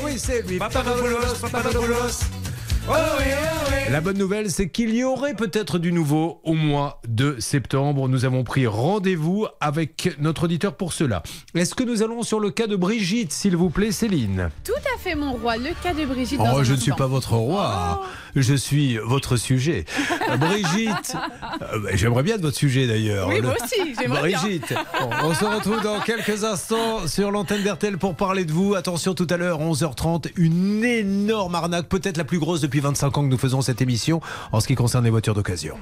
[0.04, 0.58] Oui, c'est lui.
[0.58, 2.43] Papadopoulos, Papadopoulos.
[3.90, 8.08] La bonne nouvelle, c'est qu'il y aurait peut-être du nouveau au mois de septembre.
[8.08, 11.22] Nous avons pris rendez-vous avec notre auditeur pour cela.
[11.54, 14.50] Est-ce que nous allons sur le cas de Brigitte, s'il vous plaît, Céline?
[14.64, 15.58] Tout à fait, mon roi.
[15.58, 16.40] Le cas de Brigitte.
[16.42, 18.02] Oh, je ne suis pas votre roi.
[18.34, 19.84] Je suis votre sujet.
[20.40, 21.14] Brigitte,
[21.62, 23.28] euh, bah, j'aimerais bien de votre sujet d'ailleurs.
[23.28, 24.40] Oui, Le- moi aussi, j'aimerais bien.
[24.40, 28.74] Brigitte, bon, on se retrouve dans quelques instants sur l'antenne d'RTL pour parler de vous.
[28.74, 33.18] Attention, tout à l'heure, 11h30, une énorme arnaque, peut-être la plus grosse depuis depuis 25
[33.18, 34.20] ans que nous faisons cette émission
[34.50, 35.76] en ce qui concerne les voitures d'occasion.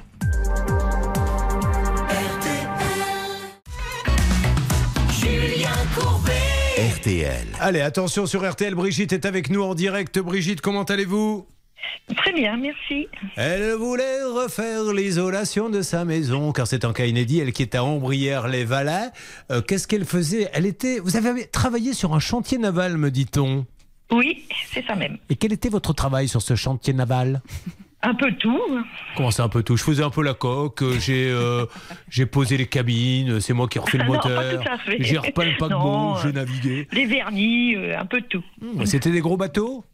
[6.77, 7.47] RTL.
[7.61, 10.19] Allez, attention sur RTL, Brigitte est avec nous en direct.
[10.19, 11.47] Brigitte, comment allez-vous?
[12.15, 13.09] Très bien, merci.
[13.37, 17.41] Elle voulait refaire l'isolation de sa maison, car c'est un cas inédit.
[17.41, 19.09] Elle qui est à Ambrières-les-Valais.
[19.51, 20.51] Euh, qu'est-ce qu'elle faisait?
[20.53, 20.99] Elle était.
[20.99, 23.65] Vous avez travaillé sur un chantier naval, me dit-on.
[24.13, 25.19] Oui, c'est ça même.
[25.31, 27.43] Et quel était votre travail sur ce chantier naval?
[28.05, 28.61] Un peu tout.
[29.17, 29.77] Comment c'est un peu tout?
[29.77, 31.67] Je faisais un peu la coque, euh, j'ai euh,
[32.11, 34.65] j'ai posé les cabines, c'est moi qui ai refait le Non, pas moteur,
[34.99, 36.89] j'ai repeint le paquebot, j'ai navigué.
[36.91, 38.43] Les vernis, euh, un peu de tout.
[38.87, 39.85] C'était des gros bateaux?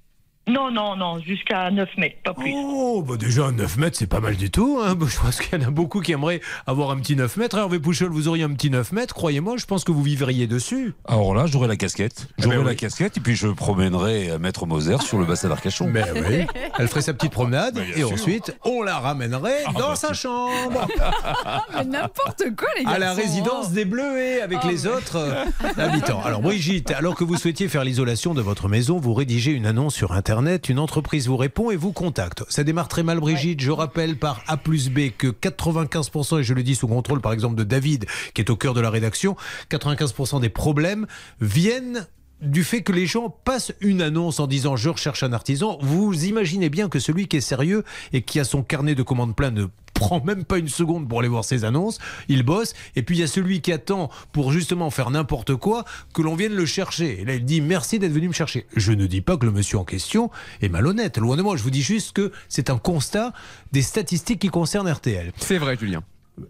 [0.49, 2.53] Non, non, non, jusqu'à 9 mètres, pas plus.
[2.55, 4.80] Oh, bah déjà 9 mètres, c'est pas mal du tout.
[4.82, 4.96] hein.
[5.07, 7.59] Je pense qu'il y en a beaucoup qui aimeraient avoir un petit 9 mètres.
[7.59, 10.94] Hervé Pouchol, vous auriez un petit 9 mètres, croyez-moi, je pense que vous vivriez dessus.
[11.07, 12.28] Alors là, j'aurai la casquette.
[12.38, 12.76] J'aurai ben la oui.
[12.76, 15.90] casquette et puis je promènerai Maître Moser sur le bassin d'Arcachon.
[15.90, 16.46] Ben oui.
[16.78, 18.12] Elle ferait sa petite promenade et sûr.
[18.12, 20.86] ensuite on la ramènerait Ah, dans bah, sa chambre.
[21.76, 22.90] Mais n'importe quoi, les gars.
[22.92, 25.44] à la résidence des Bleuets avec Oh, les mais- autres euh,
[25.76, 26.20] habitants.
[26.24, 29.94] Alors Brigitte, alors que vous souhaitiez faire l'isolation de votre maison, vous rédigez une annonce
[29.94, 32.45] sur Internet, une entreprise vous répond et vous contacte.
[32.49, 36.55] Ça démarre très mal Brigitte, je rappelle par A plus B que 95%, et je
[36.55, 39.36] le dis sous contrôle par exemple de David, qui est au cœur de la rédaction,
[39.70, 41.07] 95% des problèmes
[41.41, 42.07] viennent
[42.41, 46.24] du fait que les gens passent une annonce en disant je recherche un artisan, vous
[46.24, 49.51] imaginez bien que celui qui est sérieux et qui a son carnet de commandes plein
[49.51, 53.16] ne prend même pas une seconde pour aller voir ses annonces, il bosse, et puis
[53.16, 55.84] il y a celui qui attend pour justement faire n'importe quoi,
[56.14, 57.20] que l'on vienne le chercher.
[57.20, 58.66] Et là il dit merci d'être venu me chercher.
[58.76, 60.30] Je ne dis pas que le monsieur en question
[60.62, 63.33] est malhonnête, loin de moi, je vous dis juste que c'est un constat
[63.72, 65.33] des statistiques qui concernent RTL.
[65.37, 66.03] C'est vrai, Julien.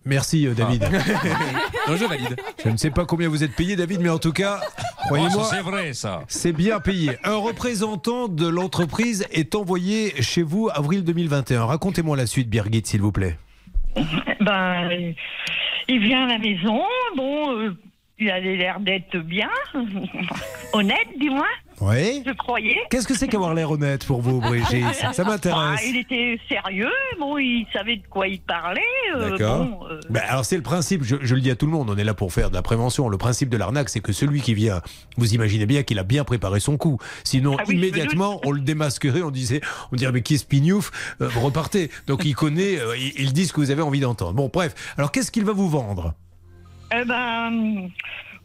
[0.05, 0.83] Merci euh, David.
[1.89, 2.37] Non, je valide.
[2.63, 4.61] Je ne sais pas combien vous êtes payé, David, mais en tout cas,
[5.07, 6.23] croyez-moi, Oh, ça, c'est vrai, ça.
[6.29, 7.13] c'est bien payé.
[7.25, 11.65] Un représentant de l'entreprise est envoyé chez vous avril 2021.
[11.65, 13.39] Racontez-moi la suite, Birgit, s'il vous plaît.
[14.41, 15.13] Ben, euh,
[15.89, 16.83] il vient à la maison,
[17.17, 17.75] bon, euh,
[18.19, 19.49] il a l'air d'être bien,
[20.75, 21.47] honnête, dis-moi,
[21.81, 22.23] Oui.
[22.27, 22.77] je croyais.
[22.91, 24.85] Qu'est-ce que c'est qu'avoir l'air honnête pour vous, Brigitte?
[24.95, 25.81] Ça Ah, m'intéresse.
[25.87, 26.91] il était sérieux,
[27.21, 28.81] bon, il savait de quoi il parlait.
[29.15, 29.65] euh, D'accord.
[29.65, 31.89] bon, euh, Ben, alors c'est le principe, je, je le dis à tout le monde,
[31.91, 33.09] on est là pour faire de la prévention.
[33.09, 34.81] Le principe de l'arnaque, c'est que celui qui vient,
[35.17, 36.99] vous imaginez bien qu'il a bien préparé son coup.
[37.25, 39.61] Sinon, Ah oui, immédiatement, on le démasquerait, on disait,
[39.93, 40.91] on dirait mais qui est Spignouf?
[41.21, 41.91] Euh, repartez.
[42.07, 44.33] Donc il connaît, euh, il, il dit ce que vous avez envie d'entendre.
[44.33, 44.75] Bon, bref.
[44.99, 46.15] Alors qu'est-ce qu'il va vous vendre?
[46.91, 47.91] Eh ben,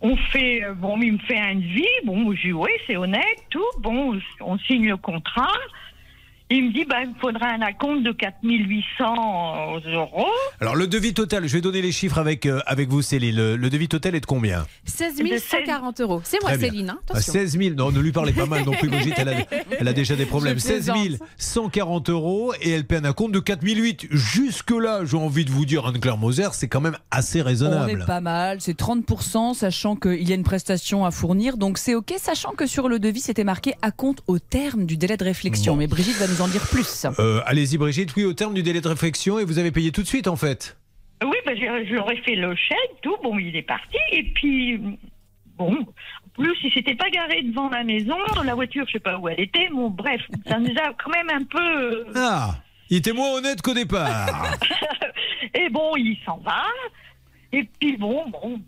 [0.04, 3.44] on fait, euh, bon, il me fait un devis, bon, je dis oui, c'est honnête,
[3.50, 5.58] tout, bon, on signe le contrat.
[6.56, 10.28] Il me dit, ben, il me faudra un acompte de 4800 euros.
[10.62, 13.36] Alors le devis total, je vais donner les chiffres avec, euh, avec vous, Céline.
[13.36, 16.22] Le, le devis total est de combien 16 140 euros.
[16.24, 16.58] C'est moi.
[16.58, 16.90] Céline.
[16.92, 17.34] hein, À attention.
[17.34, 19.34] 16 000, non, ne lui parlez pas mal non plus, Brigitte, elle a,
[19.80, 20.56] elle a déjà des problèmes.
[20.56, 21.28] Je 16 plaisante.
[21.38, 24.08] 140 euros et elle paie un compte de 4 008.
[24.12, 27.92] Jusque-là, j'ai envie de vous dire, Anne-Claire Moser, c'est quand même assez On raisonnable.
[28.04, 31.58] est pas mal, c'est 30%, sachant qu'il y a une prestation à fournir.
[31.58, 34.98] Donc c'est OK, sachant que sur le devis, c'était marqué à compte au terme du
[34.98, 35.74] délai de réflexion.
[35.74, 35.80] Bon.
[35.80, 37.06] Mais Brigitte va nous en dire plus.
[37.20, 40.02] Euh, Allez-y, Brigitte, oui, au terme du délai de réflexion, et vous avez payé tout
[40.02, 40.78] de suite, en fait.
[41.24, 44.24] Oui, ben, je, je leur ai fait le chèque, tout, bon, il est parti, et
[44.34, 44.78] puis,
[45.58, 49.18] bon, en plus, il s'était pas garé devant la maison, la voiture, je sais pas
[49.18, 51.60] où elle était, bon, bref, ça nous a quand même un peu...
[51.60, 52.56] euh, Ah,
[52.90, 54.54] il était moins honnête qu'au départ.
[55.56, 56.64] Et bon, il s'en va.
[57.52, 58.60] Et puis bon, bon,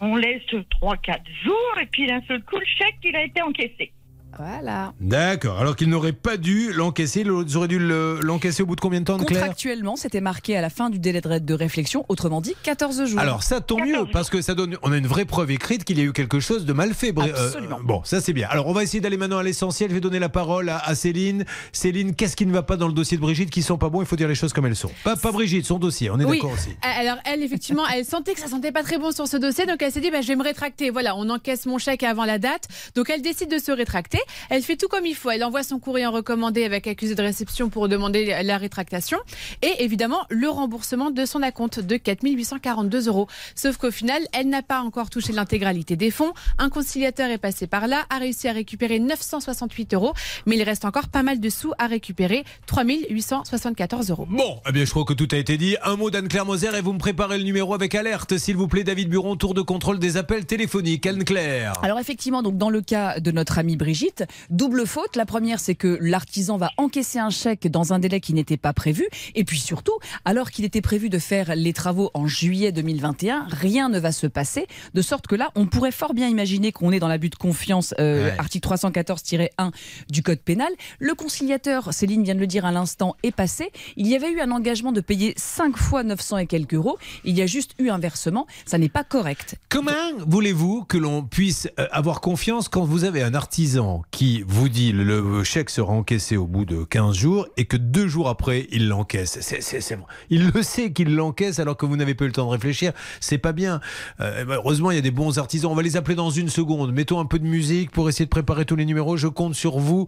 [0.00, 0.42] on laisse
[0.80, 1.78] 3-4 jours.
[1.80, 3.92] Et puis d'un seul coup, le chèque, il a été encaissé.
[4.38, 4.92] Voilà.
[5.00, 8.80] D'accord, alors qu'il n'aurait pas dû l'encaisser, ils auraient dû le- l'encaisser au bout de
[8.80, 12.40] combien de temps, Claire Contractuellement, c'était marqué à la fin du délai de réflexion, autrement
[12.40, 13.20] dit 14 jours.
[13.20, 15.98] Alors ça tant mieux parce que ça donne on a une vraie preuve écrite qu'il
[15.98, 17.12] y a eu quelque chose de mal fait.
[17.16, 17.78] Euh, Absolument.
[17.82, 18.48] bon, ça c'est bien.
[18.50, 19.90] Alors on va essayer d'aller maintenant à l'essentiel.
[19.90, 21.44] Je vais donner la parole à, à Céline.
[21.72, 24.00] Céline, qu'est-ce qui ne va pas dans le dossier de Brigitte qui sont pas bons?
[24.00, 24.90] Il faut dire les choses comme elles sont.
[25.04, 26.10] Pas, pas Brigitte, son dossier.
[26.10, 26.38] On est Oui.
[26.38, 26.70] d'accord aussi.
[26.82, 29.82] Alors elle, effectivement, elle sentait que ça sentait pas très bon sur ce dossier, donc
[29.82, 30.90] elle s'est dit, bah, je vais me rétracter.
[30.90, 34.18] Voilà, on encaisse mon chèque avant la date, donc elle décide de se rétracter.
[34.50, 35.30] Elle fait tout comme il faut.
[35.30, 39.18] Elle envoie son courrier en recommandé avec accusé de réception pour demander la rétractation
[39.62, 43.28] et évidemment le remboursement de son acompte de 4842 euros.
[43.54, 46.32] Sauf qu'au final, elle n'a pas encore touché l'intégralité des fonds.
[46.58, 50.12] Un conciliateur est passé par là, a réussi à récupérer 968 euros,
[50.46, 54.26] mais il reste encore pas mal de sous à récupérer, 3874 euros.
[54.28, 55.76] Bon, eh bien je crois que tout a été dit.
[55.82, 58.84] Un mot d'Anne-Claire Moser et vous me préparez le numéro avec alerte, s'il vous plaît,
[58.84, 61.06] David Buron, tour de contrôle des appels téléphoniques.
[61.06, 61.74] Anne-Claire.
[61.82, 64.11] Alors effectivement, donc dans le cas de notre amie Brigitte,
[64.50, 65.16] Double faute.
[65.16, 68.72] La première, c'est que l'artisan va encaisser un chèque dans un délai qui n'était pas
[68.72, 69.06] prévu.
[69.34, 69.92] Et puis surtout,
[70.24, 74.26] alors qu'il était prévu de faire les travaux en juillet 2021, rien ne va se
[74.26, 74.66] passer.
[74.94, 77.94] De sorte que là, on pourrait fort bien imaginer qu'on est dans l'abus de confiance,
[77.98, 78.34] euh, Ouais.
[78.38, 79.70] article 314-1
[80.10, 80.70] du Code pénal.
[80.98, 83.70] Le conciliateur, Céline vient de le dire à l'instant, est passé.
[83.96, 86.98] Il y avait eu un engagement de payer 5 fois 900 et quelques euros.
[87.24, 88.46] Il y a juste eu un versement.
[88.66, 89.56] Ça n'est pas correct.
[89.68, 89.92] Comment
[90.26, 94.92] voulez-vous que l'on puisse euh, avoir confiance quand vous avez un artisan qui vous dit
[94.92, 98.88] le, chèque sera encaissé au bout de 15 jours et que deux jours après il
[98.88, 99.98] l'encaisse C'est- c'est- c'est.
[100.30, 102.92] Il le sait qu'il l'encaisse alors que vous n'avez pas eu le temps de réfléchir.
[103.20, 103.80] C'est pas bien.
[104.20, 105.70] Euh, heureusement, il y a des bons artisans.
[105.70, 106.92] On va les appeler dans une seconde.
[106.92, 109.16] Mettons un peu de musique pour essayer de préparer tous les numéros.
[109.16, 110.06] Je compte sur vous,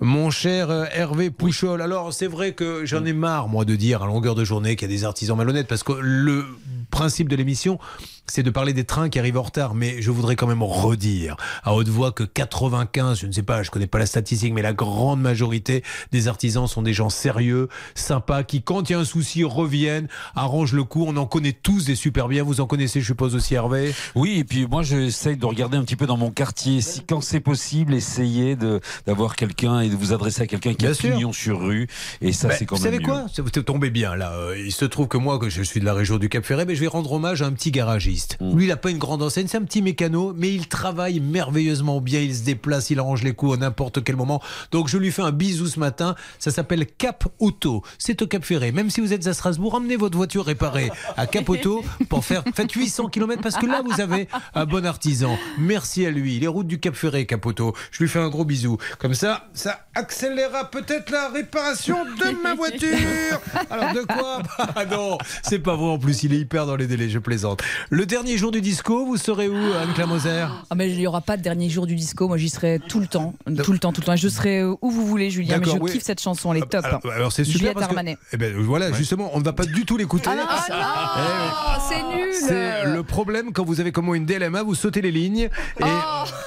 [0.00, 1.82] mon cher euh, Hervé Pouchol.
[1.82, 4.88] Alors, c'est vrai que j'en ai marre, moi, de dire à longueur de journée qu'il
[4.90, 6.44] y a des artisans malhonnêtes parce que le
[6.90, 7.78] principe de l'émission,
[8.26, 9.74] c'est de parler des trains qui arrivent en retard.
[9.74, 13.62] Mais je voudrais quand même redire à haute voix que 95, je ne sais pas,
[13.62, 15.82] je connais pas la statistique, mais la grande majorité
[16.12, 20.08] des artisans sont des gens sérieux, sympas, qui, quand il y a un souci, reviennent,
[20.34, 21.04] arrangent le coup.
[21.06, 22.42] On en connaît tous des super bien.
[22.42, 23.94] Vous en connaissez, je suppose, aussi, Hervé?
[24.14, 27.20] Oui, et puis moi j'essaye de regarder un petit peu dans mon quartier, si quand
[27.20, 30.94] c'est possible, essayer de d'avoir quelqu'un et de vous adresser à quelqu'un qui Bien a
[30.94, 31.12] sûr.
[31.14, 31.88] pignon sur rue,
[32.20, 33.10] et ça Ben, c'est quand vous même savez mieux.
[33.10, 33.26] quoi?
[33.32, 34.32] Ça vous tombez bien là.
[34.32, 36.64] Euh, Il se trouve que moi, que je suis de la région du Cap Ferret,
[36.66, 37.70] mais je vais rendre hommage à un petit
[38.14, 38.38] garagiste.
[38.40, 38.56] Mm.
[38.56, 42.00] Lui, il n'a pas une grande enseigne, c'est un petit mécano, mais il travaille merveilleusement
[42.00, 42.20] bien.
[42.20, 44.42] Il se déplace, il arrange les coups à n'importe quel moment.
[44.70, 46.14] Donc je lui fais un bisou ce matin.
[46.38, 47.82] Ça s'appelle Cap Auto.
[47.98, 48.72] C'est au Cap Ferret.
[48.72, 52.44] Même si vous êtes à Strasbourg, emmenez votre voiture réparée à Cap Auto pour faire
[52.54, 55.36] faites 800 km parce que là vous avez un bon artisan.
[55.58, 56.38] Merci à lui.
[56.38, 57.74] Les routes du Cap Ferret, Cap Auto.
[57.90, 58.78] Je lui fais un gros bisou.
[58.98, 63.40] Comme ça, ça accélérera peut-être la réparation de ma voiture.
[63.70, 64.42] Alors de quoi?
[64.76, 67.62] Ah non, c'est pas vrai en plus, il est hyper dans les délais, je plaisante.
[67.90, 70.46] Le dernier jour du disco, vous serez où, Anne Moser?
[70.70, 73.00] Ah mais il n'y aura pas de dernier jour du disco, moi j'y serai tout
[73.00, 74.16] le temps, tout le temps, tout le temps.
[74.16, 75.92] Je serai euh, où vous voulez Julien, mais je oui.
[75.92, 76.84] kiffe cette chanson, elle est top.
[76.84, 78.16] Alors, alors c'est super Juliette parce que, Armanet.
[78.32, 80.30] eh ben, voilà, justement, on ne va pas du tout l'écouter.
[80.32, 82.32] Ah non, ah non, c'est nul.
[82.32, 85.48] C'est le problème quand vous avez comme une DLMA, vous sautez les lignes
[85.80, 85.84] et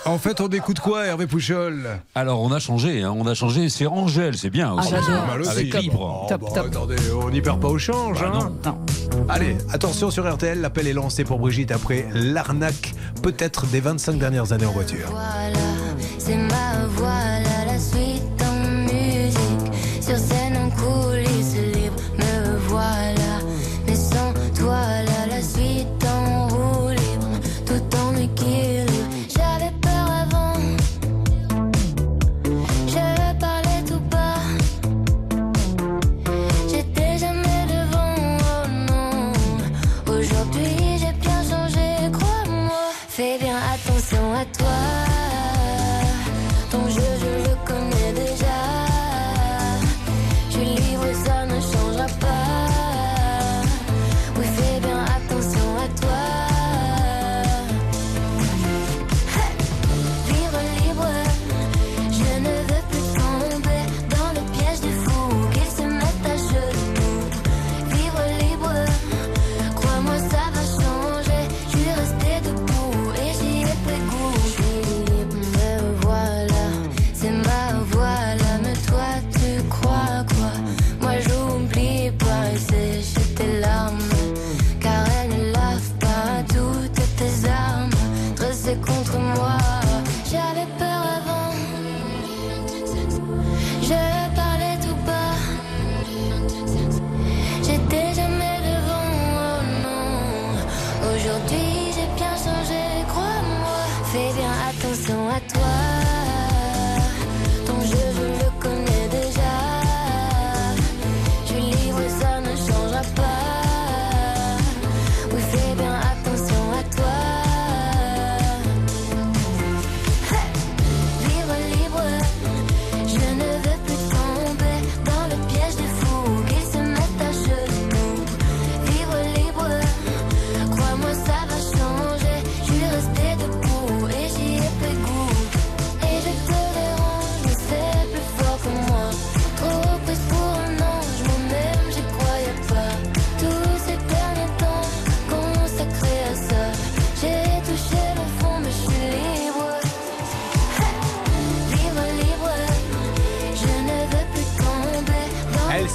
[0.06, 1.88] en fait on écoute quoi Hervé Pouchol?
[2.16, 4.92] Alors on a changé, hein, on a changé, c'est Angèle, c'est bien aussi.
[4.92, 5.50] Pas mal aussi.
[5.50, 6.28] Avec libre.
[6.30, 8.22] Oh, bah, attendez, on n'y perd pas au change.
[8.24, 8.52] hein.
[9.30, 12.94] Allez, attention sur RTL, l'appel est lancé pour Après l'arnaque
[13.24, 15.14] peut-être des 25 dernières années en voiture.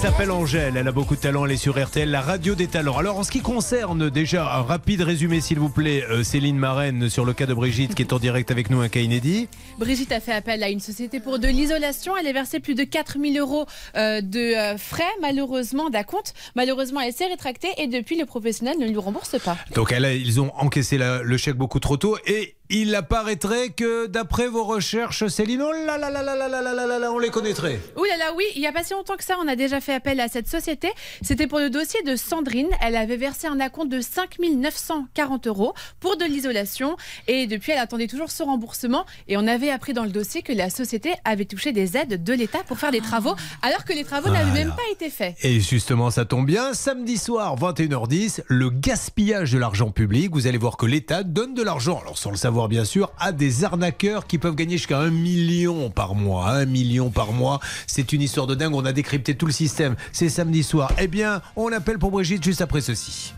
[0.03, 2.97] S'appelle Angèle, elle a beaucoup de talent, elle est sur RTL, la radio des talents.
[2.99, 7.09] Alors en ce qui concerne déjà un rapide résumé s'il vous plaît, euh, Céline Marraine
[7.09, 9.49] sur le cas de Brigitte qui est en direct avec nous, un cas inédit.
[9.79, 12.17] Brigitte a fait appel à une société pour de l'isolation.
[12.17, 13.67] Elle a versé plus de 4000 euros
[13.97, 16.35] euh, de euh, frais, malheureusement, d'acompte.
[16.57, 19.57] Malheureusement, elle s'est rétractée et depuis, le professionnel ne lui rembourse pas.
[19.77, 23.69] Donc elle a- ils ont encaissé la- le chèque beaucoup trop tôt et il apparaîtrait
[23.69, 26.99] que d'après vos recherches, Céline, oh là là là là là là là là là
[26.99, 27.79] là, on les connaîtrait.
[27.97, 29.93] Là là, oui, il n'y a pas si longtemps que ça, on a déjà fait
[29.95, 30.89] appel à cette société.
[31.21, 32.69] C'était pour le dossier de Sandrine.
[32.81, 36.97] Elle avait versé un acompte de 5 940 euros pour de l'isolation.
[37.29, 39.05] Et depuis, elle attendait toujours ce remboursement.
[39.29, 42.33] Et on avait appris dans le dossier que la société avait touché des aides de
[42.33, 45.37] l'État pour faire des travaux, alors que les travaux n'avaient même pas été faits.
[45.43, 50.33] Et justement, ça tombe bien, samedi soir, 21h10, le gaspillage de l'argent public.
[50.33, 53.33] Vous allez voir que l'État donne de l'argent, alors sans le savoir bien sûr, à
[53.33, 56.51] des arnaqueurs qui peuvent gagner jusqu'à un million par mois.
[56.51, 58.75] Un million par mois, c'est une histoire de dingue.
[58.75, 59.97] On a décrypté tout le système.
[60.13, 60.93] C'est samedi soir.
[60.99, 63.35] Eh bien, on appelle pour Brigitte juste après ceci.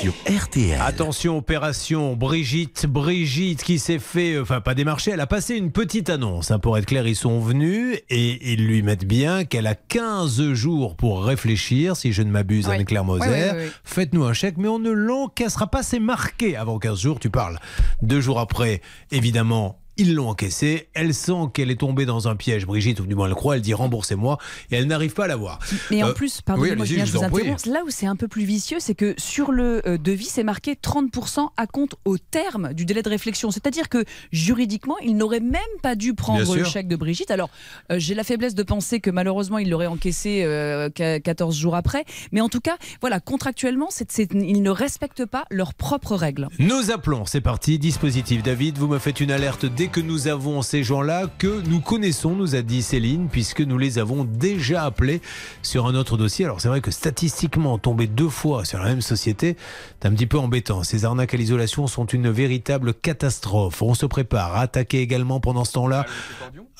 [0.00, 0.80] Sur RTL.
[0.80, 2.86] Attention, opération Brigitte.
[2.86, 6.50] Brigitte qui s'est fait, euh, enfin pas démarcher, elle a passé une petite annonce.
[6.50, 6.58] hein.
[6.58, 10.96] pour être clair, ils sont venus et ils lui mettent bien qu'elle a 15 jours
[10.96, 12.76] pour réfléchir, si je ne m'abuse, Ouais.
[12.76, 13.50] Anne-Claire Moser.
[13.84, 15.82] Faites-nous un chèque, mais on ne l'encaissera pas.
[15.82, 17.58] C'est marqué avant 15 jours, tu parles.
[18.00, 19.79] Deux jours après, évidemment.
[20.00, 20.88] Ils l'ont encaissé.
[20.94, 23.56] Elle sent qu'elle est tombée dans un piège, Brigitte, ou du moins elle croit.
[23.56, 24.38] Elle dit remboursez-moi
[24.70, 25.58] et elle n'arrive pas à l'avoir.
[25.90, 27.66] Mais en Euh, plus, pardonnez-moi, je je vous interromps.
[27.66, 30.74] Là où c'est un peu plus vicieux, c'est que sur le euh, devis, c'est marqué
[30.74, 33.50] 30% à compte au terme du délai de réflexion.
[33.50, 37.30] C'est-à-dire que juridiquement, il n'aurait même pas dû prendre le chèque de Brigitte.
[37.30, 37.50] Alors,
[37.92, 41.74] euh, j'ai la faiblesse de penser que malheureusement, il l'aurait encaissé euh, qu'à 14 jours
[41.74, 42.04] après.
[42.32, 46.48] Mais en tout cas, voilà, contractuellement, c'est, c'est- ils ne respectent pas leurs propres règles.
[46.58, 48.42] Nous appelons, c'est parti, dispositif.
[48.42, 52.36] David, vous me faites une alerte dès que nous avons ces gens-là que nous connaissons,
[52.36, 55.20] nous a dit Céline, puisque nous les avons déjà appelés
[55.62, 56.44] sur un autre dossier.
[56.44, 59.56] Alors c'est vrai que statistiquement, tomber deux fois sur la même société,
[60.00, 60.82] c'est un petit peu embêtant.
[60.84, 63.82] Ces arnaques à l'isolation sont une véritable catastrophe.
[63.82, 66.06] On se prépare à attaquer également pendant ce temps-là.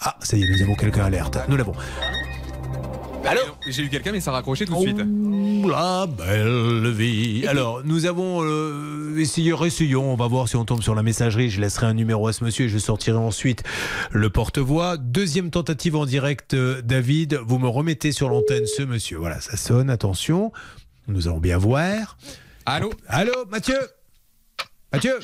[0.01, 1.39] Ah, ça y est, nous avons quelqu'un alerte.
[1.49, 1.75] Nous l'avons.
[3.27, 4.97] Allô J'ai eu quelqu'un, mais ça a raccroché tout de suite.
[5.69, 7.47] La belle vie.
[7.47, 11.51] Alors, nous avons euh, essayé, essayons, on va voir si on tombe sur la messagerie.
[11.51, 13.63] Je laisserai un numéro à ce monsieur et je sortirai ensuite
[14.11, 14.97] le porte-voix.
[14.97, 17.39] Deuxième tentative en direct, euh, David.
[17.47, 19.19] Vous me remettez sur l'antenne ce monsieur.
[19.19, 20.51] Voilà, ça sonne, attention.
[21.07, 22.17] Nous allons bien voir.
[22.67, 23.79] Allô Allô, Mathieu
[24.93, 25.19] Mathieu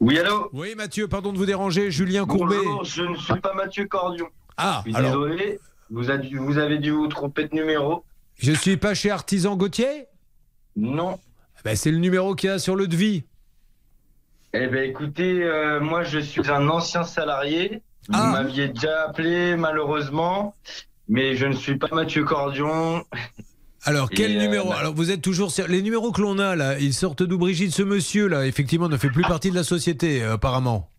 [0.00, 1.90] Oui, allô Oui, Mathieu, pardon de vous déranger.
[1.90, 2.56] Julien Courbet.
[2.64, 4.26] Bonjour, je ne suis pas Mathieu Cordion.
[4.56, 5.24] Ah, Je suis alors.
[5.28, 5.58] désolé,
[5.92, 8.04] vous, a dû- vous avez dû vous tromper de numéro.
[8.36, 10.06] Je suis pas chez Artisan Gauthier?
[10.74, 11.18] Non.
[11.64, 13.24] Ben, c'est le numéro qu'il y a sur le devis.
[14.54, 17.82] Eh bien, écoutez, euh, moi, je suis un ancien salarié.
[18.08, 18.32] Vous Ah.
[18.32, 20.56] m'aviez déjà appelé, malheureusement,
[21.08, 23.04] mais je ne suis pas Mathieu Cordion.
[23.84, 24.70] Alors, quel Et, euh, numéro?
[24.70, 25.52] bah- Alors, vous êtes toujours.
[25.68, 27.72] Les numéros que l'on a, là, ils sortent d'où Brigitte?
[27.72, 30.90] Ce monsieur, là, effectivement, ne fait plus partie de la société, euh, apparemment.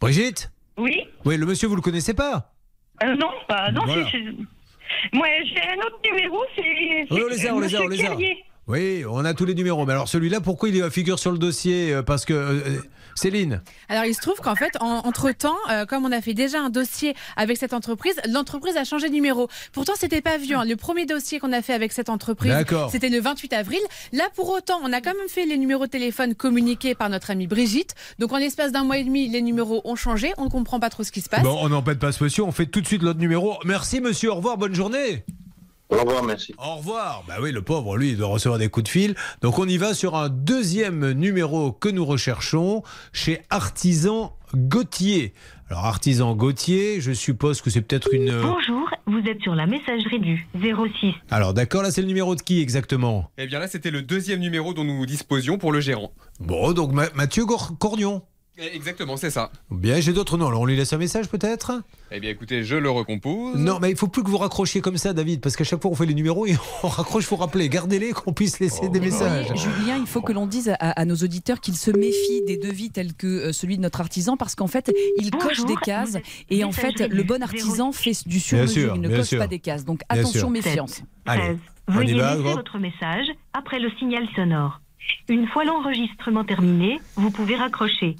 [0.00, 0.50] Brigitte?
[0.78, 2.52] Oui Oui, le monsieur, vous le connaissez pas?
[3.02, 4.04] Euh, Non, bah, non, Voilà.
[4.10, 7.06] c'est- c'est- Moi, j'ai un autre numéro, c'est.
[7.10, 8.16] Oui, on les a, on les a, on les a.
[8.66, 9.86] Oui, on a tous les numéros.
[9.86, 12.34] Mais alors, celui-là, pourquoi il figure sur le dossier Euh, Parce que.
[12.34, 12.80] euh, euh,
[13.14, 16.60] Céline Alors, il se trouve qu'en fait, en- entre-temps, euh, comme on a fait déjà
[16.60, 19.48] un dossier avec cette entreprise, l'entreprise a changé de numéro.
[19.72, 20.56] Pourtant, c'était pas vieux.
[20.56, 20.64] hein.
[20.64, 22.52] Le premier dossier qu'on a fait avec cette entreprise,
[22.90, 23.80] c'était le 28 avril.
[24.12, 27.30] Là, pour autant, on a quand même fait les numéros de téléphone communiqués par notre
[27.30, 27.94] amie Brigitte.
[28.18, 30.32] Donc, en l'espace d'un mois et demi, les numéros ont changé.
[30.38, 31.42] On ne comprend pas trop ce qui se passe.
[31.42, 33.56] Bon, on n'empêche pas ce monsieur, on fait tout de suite l'autre numéro.
[33.64, 35.24] Merci, monsieur, au revoir, bonne journée
[35.90, 36.54] Au revoir, merci.
[36.58, 37.24] Au revoir.
[37.26, 39.14] Bah oui, le pauvre, lui, il doit recevoir des coups de fil.
[39.42, 45.32] Donc on y va sur un deuxième numéro que nous recherchons chez Artisan Gauthier.
[45.68, 48.28] Alors Artisan Gauthier, je suppose que c'est peut-être une...
[48.30, 51.12] euh, Bonjour, vous êtes sur la messagerie du 06.
[51.30, 53.30] Alors d'accord, là c'est le numéro de qui exactement?
[53.38, 56.12] Eh bien là, c'était le deuxième numéro dont nous disposions pour le gérant.
[56.40, 57.44] Bon, donc Ma- Mathieu
[57.78, 58.22] Cornion.
[58.60, 59.50] Eh, Exactement, c'est ça.
[59.70, 60.48] Bien, j'ai d'autres noms.
[60.48, 61.72] Alors on lui laisse un message peut-être?
[62.12, 63.56] Eh bien écoutez, je le recompose.
[63.56, 65.90] Non, mais il faut plus que vous raccrochiez comme ça, David, parce qu'à chaque fois
[65.90, 67.68] on fait les numéros et on raccroche, faut rappeler.
[67.68, 69.46] Gardez-les qu'on puisse laisser des messages.
[69.50, 72.56] Oui, Julien, il faut que l'on dise à, à nos auditeurs qu'ils se méfient des
[72.58, 75.76] devis tels que euh, celui de notre artisan parce qu'en fait, il Bonjour, coche des
[75.76, 76.16] cases
[76.50, 79.38] et en fait, le bon artisan fait du sûr, sur-mesure, il ne coche sûr.
[79.38, 79.84] pas des cases.
[79.84, 80.50] Donc Bien attention, sûr.
[80.50, 81.02] méfiance.
[81.26, 81.56] Allez,
[81.88, 82.34] on y Veuillez va.
[82.36, 82.56] laisser hop.
[82.56, 84.80] votre message après le signal sonore.
[85.28, 88.16] Une fois l'enregistrement terminé, vous pouvez raccrocher.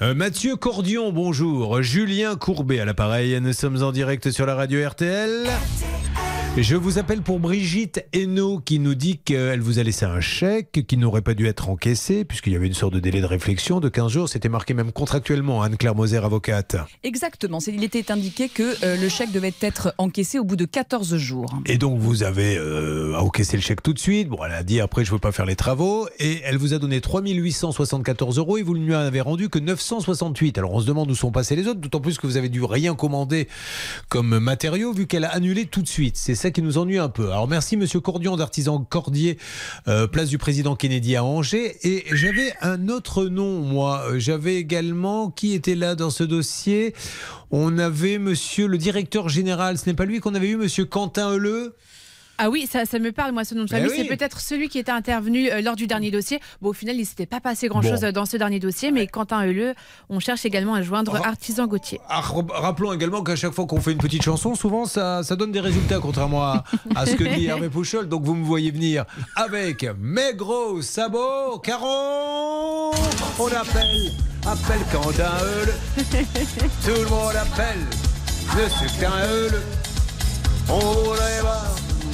[0.00, 1.82] Euh, Mathieu Cordion, bonjour.
[1.82, 3.40] Julien Courbet à l'appareil.
[3.40, 5.48] Nous sommes en direct sur la radio RTL.
[6.60, 10.84] Je vous appelle pour Brigitte Hainaut qui nous dit qu'elle vous a laissé un chèque
[10.88, 13.78] qui n'aurait pas dû être encaissé puisqu'il y avait une sorte de délai de réflexion
[13.78, 14.28] de 15 jours.
[14.28, 16.74] C'était marqué même contractuellement, Anne-Claire Moser, avocate.
[17.04, 17.60] Exactement.
[17.68, 21.54] Il était indiqué que euh, le chèque devait être encaissé au bout de 14 jours.
[21.66, 24.28] Et donc vous avez euh, encaissé le chèque tout de suite.
[24.28, 26.08] Bon, elle a dit après je ne veux pas faire les travaux.
[26.18, 29.60] Et elle vous a donné 3874 euros et vous ne lui en avez rendu que
[29.90, 30.58] 968.
[30.58, 32.62] Alors on se demande où sont passés les autres, d'autant plus que vous avez dû
[32.64, 33.48] rien commander
[34.08, 36.16] comme matériaux vu qu'elle a annulé tout de suite.
[36.16, 37.26] C'est ça qui nous ennuie un peu.
[37.30, 39.38] Alors merci Monsieur Cordion d'Artisan Cordier,
[39.86, 41.76] euh, place du président Kennedy à Angers.
[41.82, 44.02] Et j'avais un autre nom, moi.
[44.10, 46.94] Euh, J'avais également, qui était là dans ce dossier?
[47.50, 49.78] On avait Monsieur le directeur général.
[49.78, 51.74] Ce n'est pas lui qu'on avait eu, Monsieur Quentin Heuleux?
[52.38, 53.92] Ah oui, ça, ça me parle, moi, ce nom de Mais famille.
[54.00, 54.06] oui.
[54.08, 56.38] C'est peut-être celui qui était intervenu euh, lors du dernier dossier.
[56.62, 58.06] Bon, au final, il ne s'était pas passé grand-chose Bon.
[58.06, 59.74] euh, dans ce dernier dossier, mais Quentin Heuleux,
[60.08, 62.00] on cherche également à joindre Artisan Gauthier.
[62.08, 65.34] Ah, ra- rappelons également qu'à chaque fois qu'on fait une petite chanson, souvent ça, ça
[65.36, 68.08] donne des résultats, contrairement à, à ce que dit Hervé Pouchol.
[68.08, 69.04] Donc vous me voyez venir
[69.34, 72.92] avec mes gros sabots, Caron
[73.40, 74.12] On appelle,
[74.46, 75.74] appelle Quentin Heule.
[76.84, 77.78] Tout le monde appelle
[78.56, 79.60] Monsieur Quentin Heule.
[80.70, 81.64] On les va.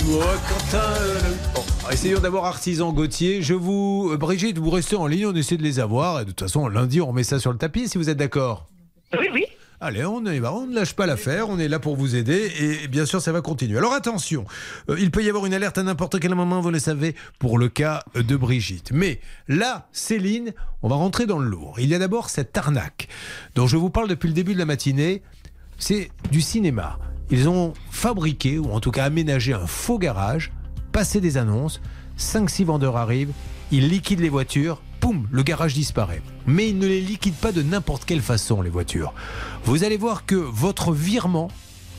[0.06, 3.40] Bon, essayons d'abord Artisan Gauthier.
[3.40, 4.10] Je vous.
[4.12, 6.20] euh, Brigitte, vous restez en ligne, on essaie de les avoir.
[6.20, 8.66] Et de toute façon, lundi, on remet ça sur le tapis si vous êtes d'accord.
[9.18, 9.46] Oui, oui.
[9.80, 12.88] Allez, on va, on ne lâche pas l'affaire, on est là pour vous aider et
[12.88, 13.76] bien sûr ça va continuer.
[13.76, 14.44] Alors attention,
[14.88, 17.58] euh, il peut y avoir une alerte à n'importe quel moment, vous le savez, pour
[17.58, 18.92] le cas de Brigitte.
[18.92, 20.52] Mais là, Céline,
[20.82, 21.76] on va rentrer dans le lourd.
[21.78, 23.08] Il y a d'abord cette arnaque
[23.54, 25.22] dont je vous parle depuis le début de la matinée,
[25.78, 26.98] c'est du cinéma.
[27.30, 30.52] Ils ont fabriqué, ou en tout cas aménagé un faux garage,
[30.92, 31.80] passé des annonces,
[32.18, 33.32] 5-6 vendeurs arrivent,
[33.72, 36.22] ils liquident les voitures, poum, le garage disparaît.
[36.46, 39.12] Mais ils ne les liquident pas de n'importe quelle façon, les voitures.
[39.64, 41.48] Vous allez voir que votre virement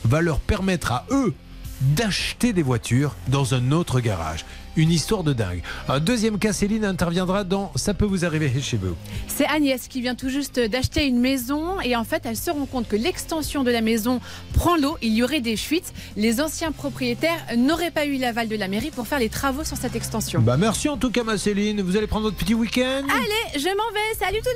[0.04, 1.34] va leur permettre à eux
[1.80, 4.44] d'acheter des voitures dans un autre garage.
[4.76, 5.62] Une histoire de dingue.
[5.88, 8.94] Un deuxième cas, Céline interviendra dans Ça peut vous arriver chez vous.
[9.26, 12.66] C'est Agnès qui vient tout juste d'acheter une maison et en fait elle se rend
[12.66, 14.20] compte que l'extension de la maison
[14.52, 15.92] prend l'eau, il y aurait des fuites.
[16.16, 19.76] Les anciens propriétaires n'auraient pas eu l'aval de la mairie pour faire les travaux sur
[19.78, 20.40] cette extension.
[20.42, 21.80] Bah merci en tout cas ma Céline.
[21.80, 23.02] Vous allez prendre votre petit week-end?
[23.08, 24.50] Allez, je m'en vais, salut tout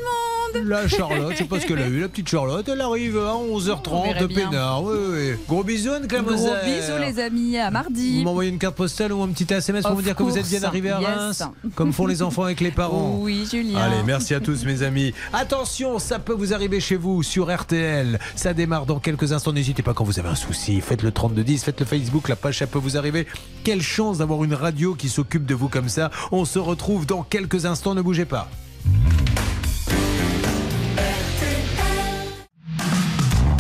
[0.55, 2.80] le monde La Charlotte, je sais pas ce qu'elle a eu, la petite Charlotte, elle
[2.82, 4.48] arrive à On 11h30 verrait bien.
[4.51, 4.82] peinard.
[4.84, 5.30] Oui, oui.
[5.48, 8.22] Gros bisous Anne-Claire Gros bisous les amis, à Vous mardi.
[8.24, 10.62] m'envoyez une carte postale ou un petit SMS pour me dire que vous êtes bien
[10.62, 11.08] arrivé à yes.
[11.08, 11.42] Reims,
[11.74, 13.18] comme font les enfants avec les parents.
[13.20, 13.78] Oui, Julien.
[13.78, 15.12] Allez, merci à tous mes amis.
[15.32, 18.18] Attention, ça peut vous arriver chez vous sur RTL.
[18.36, 19.52] Ça démarre dans quelques instants.
[19.52, 20.80] N'hésitez pas quand vous avez un souci.
[20.80, 23.26] Faites le 3210, faites le Facebook, la page ça peut vous arriver.
[23.64, 26.10] Quelle chance d'avoir une radio qui s'occupe de vous comme ça.
[26.30, 28.48] On se retrouve dans quelques instants, ne bougez pas.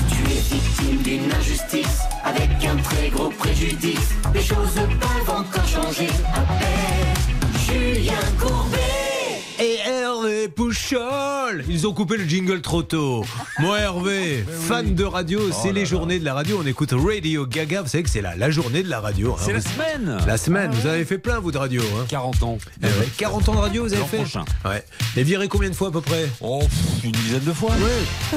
[0.08, 4.10] Tu es victime d'une injustice avec un très gros préjudice.
[4.34, 4.78] Les choses
[6.06, 6.49] peuvent encore
[11.68, 13.24] Ils ont coupé le jingle trop tôt.
[13.60, 16.58] Moi, Hervé, fan de radio, c'est les journées de la radio.
[16.62, 17.82] On écoute Radio Gaga.
[17.82, 19.32] Vous savez que c'est la, la journée de la radio.
[19.38, 19.42] hein.
[19.44, 20.18] C'est la semaine.
[20.26, 20.70] La semaine.
[20.72, 21.82] Vous avez fait plein, vous, de radio.
[22.00, 22.04] hein.
[22.08, 22.58] 40 ans.
[22.82, 24.44] Eh ouais, 40 ans de radio, vous avez fait prochain.
[24.64, 24.84] Ouais.
[25.16, 27.72] Et viré combien de fois à peu près Oh, pff, une dizaine de fois.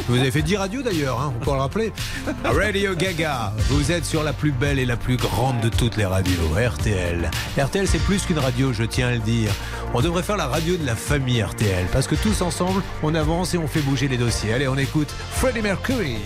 [0.07, 1.91] Vous avez fait 10 radios d'ailleurs, hein, on peut le rappeler.
[2.43, 6.05] Radio Gaga, vous êtes sur la plus belle et la plus grande de toutes les
[6.05, 7.29] radios, RTL.
[7.57, 9.51] RTL, c'est plus qu'une radio, je tiens à le dire.
[9.95, 13.53] On devrait faire la radio de la famille RTL, parce que tous ensemble, on avance
[13.53, 14.53] et on fait bouger les dossiers.
[14.53, 16.17] Allez, on écoute Freddie Mercury.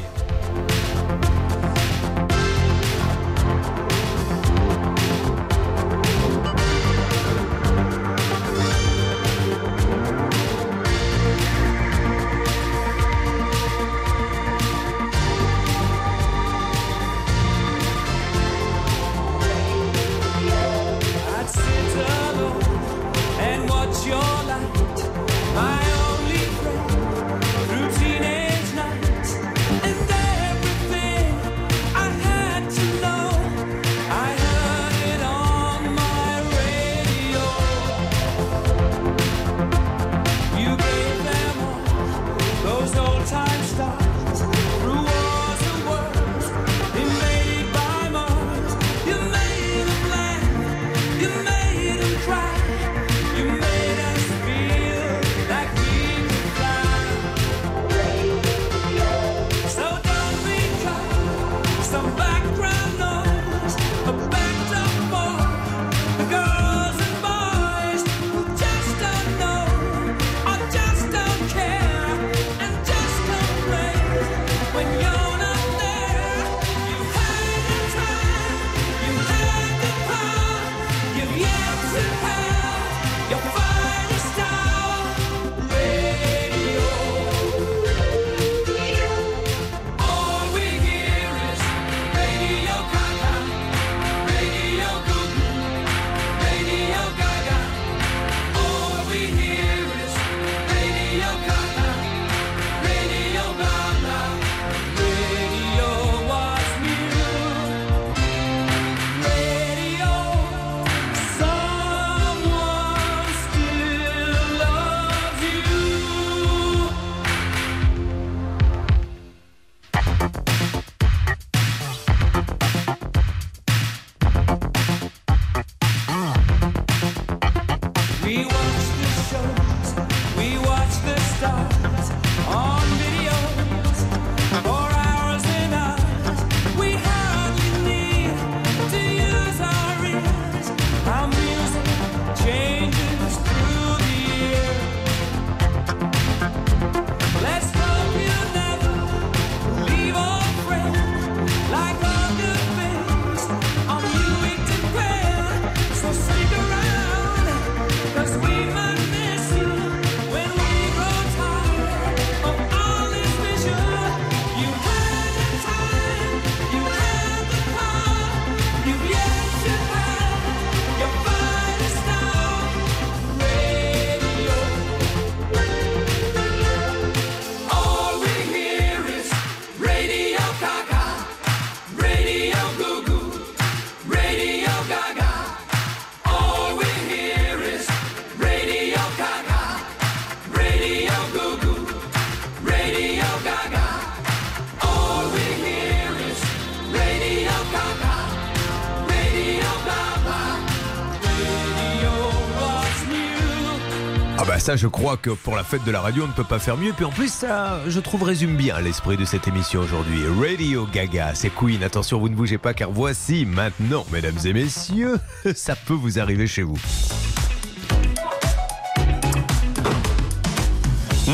[204.78, 206.94] Je crois que pour la fête de la radio, on ne peut pas faire mieux.
[206.94, 210.22] Puis en plus, ça, je trouve, résume bien l'esprit de cette émission aujourd'hui.
[210.40, 211.84] Radio Gaga, c'est Queen.
[211.84, 215.18] Attention, vous ne bougez pas, car voici maintenant, mesdames et messieurs,
[215.56, 216.78] ça peut vous arriver chez vous.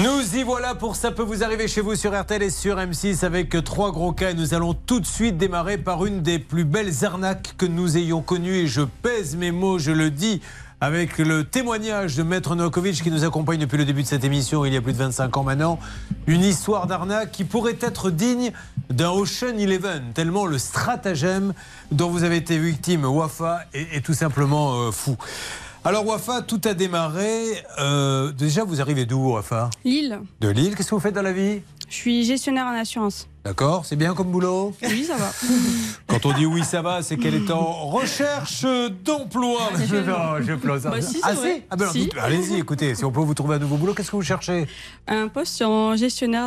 [0.02, 3.24] Nous y voilà pour ça peut vous arriver chez vous sur RTL et sur M6
[3.24, 4.34] avec trois gros cas.
[4.34, 8.22] Nous allons tout de suite démarrer par une des plus belles arnaques que nous ayons
[8.22, 8.56] connues.
[8.56, 10.42] Et je pèse mes mots, je le dis
[10.84, 14.66] avec le témoignage de Maître Novakovic qui nous accompagne depuis le début de cette émission,
[14.66, 15.80] il y a plus de 25 ans maintenant.
[16.28, 18.52] Une histoire d'arnaque qui pourrait être digne
[18.90, 21.54] d'un Ocean Eleven, tellement le stratagème
[21.94, 25.16] dont vous avez été victime, Wafa, est, est tout simplement euh, fou.
[25.86, 27.64] Alors Wafa, tout a démarré.
[27.80, 29.70] Euh, déjà, vous arrivez d'où, Wafa?
[29.86, 30.20] Lille.
[30.42, 30.76] De Lille.
[30.76, 31.62] Qu'est-ce que vous faites dans la vie?
[31.88, 33.30] Je suis gestionnaire en assurance.
[33.46, 35.30] D'accord, c'est bien comme boulot Oui, ça va.
[36.08, 38.66] Quand on dit oui, ça va, c'est qu'elle est en recherche
[39.04, 39.70] d'emploi.
[39.86, 40.94] Je, non, je plaisante.
[40.94, 42.10] Bah, si, ah, si Ah, ben, Si.
[42.22, 44.66] Allez-y, écoutez, si on peut vous trouver un nouveau boulot, qu'est-ce que vous cherchez?
[45.08, 46.46] Un poste en gestionnaire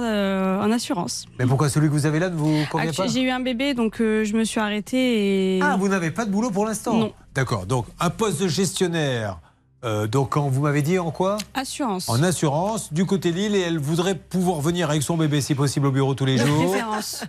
[0.62, 1.26] en assurance.
[1.38, 3.06] Mais pourquoi celui que vous avez là ne vous convient Actu- pas?
[3.08, 5.60] J'ai eu un bébé, donc euh, je me suis arrêtée et.
[5.62, 6.94] Ah, vous n'avez pas de boulot pour l'instant?
[6.94, 7.12] Non.
[7.34, 9.38] D'accord, donc un poste de gestionnaire.
[9.86, 11.38] Euh, donc, quand vous m'avez dit en quoi?
[11.54, 12.08] Assurance.
[12.08, 15.86] En assurance, du côté Lille, et elle voudrait pouvoir venir avec son bébé, si possible,
[15.86, 16.74] au bureau tous les jours.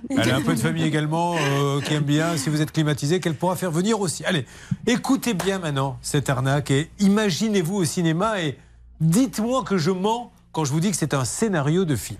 [0.09, 3.19] Elle a un peu de famille également euh, qui aime bien, si vous êtes climatisé,
[3.19, 4.25] qu'elle pourra faire venir aussi.
[4.25, 4.45] Allez,
[4.88, 8.57] écoutez bien maintenant cette arnaque et imaginez-vous au cinéma et
[9.01, 12.19] dites-moi que je mens quand je vous dis que c'est un scénario de film.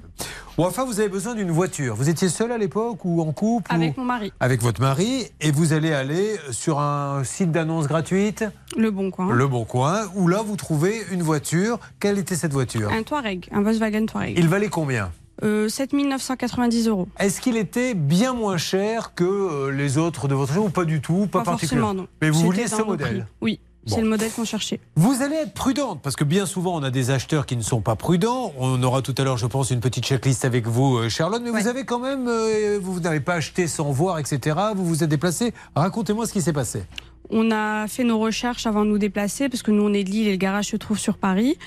[0.58, 1.96] Ou enfin, vous avez besoin d'une voiture.
[1.96, 4.32] Vous étiez seul à l'époque ou en couple ou- Avec mon mari.
[4.40, 8.46] Avec votre mari et vous allez aller sur un site d'annonce gratuite,
[8.76, 9.32] Le Bon Coin.
[9.34, 11.80] Le Bon Coin, où là vous trouvez une voiture.
[12.00, 14.38] Quelle était cette voiture Un Touareg, un Volkswagen Touareg.
[14.38, 15.12] Il valait combien
[15.44, 17.08] Euh, 7 990 euros.
[17.20, 20.86] Est-ce qu'il était bien moins cher que euh, les autres de votre genre ou pas
[20.86, 21.94] du tout Pas, Pas particulièrement.
[21.94, 22.08] non.
[22.22, 23.24] Mais vous vouliez ce modèle prix.
[23.42, 23.96] Oui, Bon.
[23.96, 24.80] c'est le modèle qu'on cherchait.
[24.96, 27.82] Vous allez être prudente parce que bien souvent on a des acheteurs qui ne sont
[27.82, 28.54] pas prudents.
[28.58, 31.42] On aura tout à l'heure, je pense, une petite checklist avec vous, euh, Charlotte.
[31.44, 34.58] Mais vous avez quand même, euh, vous n'avez pas acheté sans voir, etc.
[34.76, 35.54] Vous vous êtes déplacé.
[35.76, 36.84] Racontez-moi ce qui s'est passé.
[37.30, 40.10] On a fait nos recherches avant de nous déplacer parce que nous on est de
[40.10, 41.58] Lille et le garage se trouve sur Paris,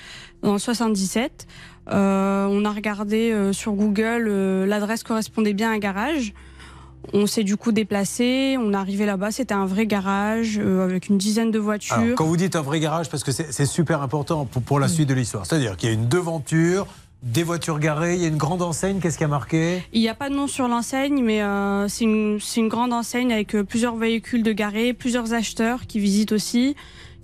[0.43, 1.47] dans le 77.
[1.93, 4.29] Euh, on a regardé euh, sur Google,
[4.67, 6.33] l'adresse correspondait bien à un garage.
[7.13, 11.09] On s'est du coup déplacé, on est arrivé là-bas, c'était un vrai garage euh, avec
[11.09, 11.95] une dizaine de voitures.
[11.95, 14.89] Alors, quand vous dites un vrai garage, parce que c'est super important pour, pour la
[14.89, 15.47] suite de l'histoire.
[15.47, 16.87] C'est-à-dire qu'il y a une devanture,
[17.23, 18.99] des voitures garées, il y a une grande enseigne.
[19.01, 19.83] Qu'est-ce qui a marqué?
[19.93, 22.93] Il n'y a pas de nom sur l'enseigne, mais euh, c'est une, c'est une grande
[22.93, 26.77] enseigne avec euh, plusieurs véhicules de garés, plusieurs acheteurs qui visitent aussi.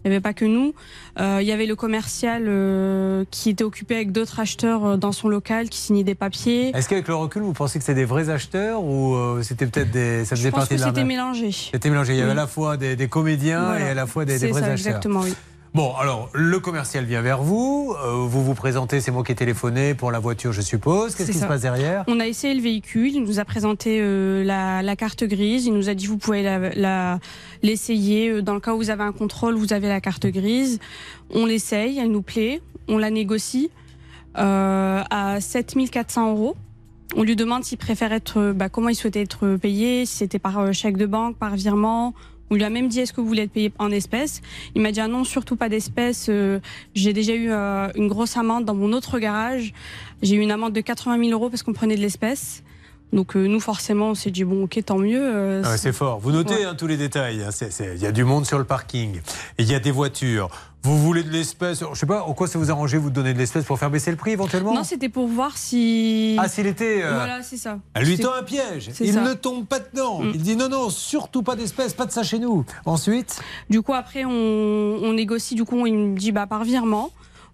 [0.06, 0.72] Il n'y avait pas que nous.
[1.18, 5.10] Euh, il y avait le commercial euh, qui était occupé avec d'autres acheteurs euh, dans
[5.10, 6.70] son local qui signaient des papiers.
[6.76, 9.90] Est-ce qu'avec le recul, vous pensez que c'est des vrais acheteurs ou euh, c'était peut-être
[9.90, 10.24] des.
[10.24, 11.50] Ça faisait Je pense partie que c'était mélangé.
[11.50, 12.12] C'était mélangé.
[12.12, 12.36] Il y avait à Oui.
[12.40, 13.86] la fois des, des comédiens Voilà.
[13.86, 14.92] et à la fois des, des vrais ça, acheteurs.
[14.92, 15.34] exactement, oui.
[15.74, 19.34] Bon, alors, le commercial vient vers vous, euh, vous vous présentez, c'est moi qui ai
[19.34, 21.14] téléphoné pour la voiture, je suppose.
[21.14, 21.46] Qu'est-ce qui se ça.
[21.48, 22.02] passe derrière?
[22.08, 25.74] On a essayé le véhicule, il nous a présenté euh, la, la carte grise, il
[25.74, 27.18] nous a dit vous pouvez la- la-
[27.66, 30.78] l'essayer, Euh, dans le cas où vous avez un contrôle, vous avez la carte grise.
[31.30, 33.70] On l'essaye, elle nous plaît, on la négocie
[34.38, 36.56] euh, à 7400 euros.
[37.16, 40.38] On lui demande s'il préfère être, euh, bah, comment il souhaitait être payé, si c'était
[40.38, 42.14] par euh, chèque de banque, par virement.
[42.50, 44.40] On lui a même dit est-ce que vous voulez être payé en espèces?
[44.76, 46.26] Il m'a dit ah non surtout pas d'espèces.
[46.28, 46.60] euh,
[46.94, 49.72] J'ai déjà eu euh, une grosse amende dans mon autre garage.
[50.22, 52.62] J'ai eu une amende de 80 000 euros parce qu'on prenait de l'espèce.
[53.12, 55.20] Donc euh, nous forcément on s'est dit bon ok tant mieux.
[55.22, 56.18] euh, Ah ouais, c'est fort.
[56.18, 56.64] Vous notez Ouais.
[56.64, 57.42] hein, tous les détails.
[57.42, 57.50] hein.
[57.94, 59.20] Il y a du monde sur le parking.
[59.58, 60.50] Il y a des voitures.
[60.82, 63.32] Vous voulez de l'espèce Je sais pas, en quoi ça vous arrangeait vous de donner
[63.34, 64.72] de l'espèce pour faire baisser le prix éventuellement?
[64.74, 66.36] Non c'était pour voir si.
[66.38, 67.02] Ah, s'il était.
[67.02, 67.78] euh, Voilà c'est ça.
[67.94, 68.90] Elle lui tend un piège.
[69.00, 69.20] Il ça.
[69.22, 70.20] ne tombe pas dedans.
[70.20, 70.30] Mm.
[70.34, 72.64] Il dit non, non, surtout pas d'espèces, pas de ça chez nous.
[72.84, 73.40] Ensuite?
[73.70, 77.10] Du coup après on, on négocie du coup il me dit bah par virement.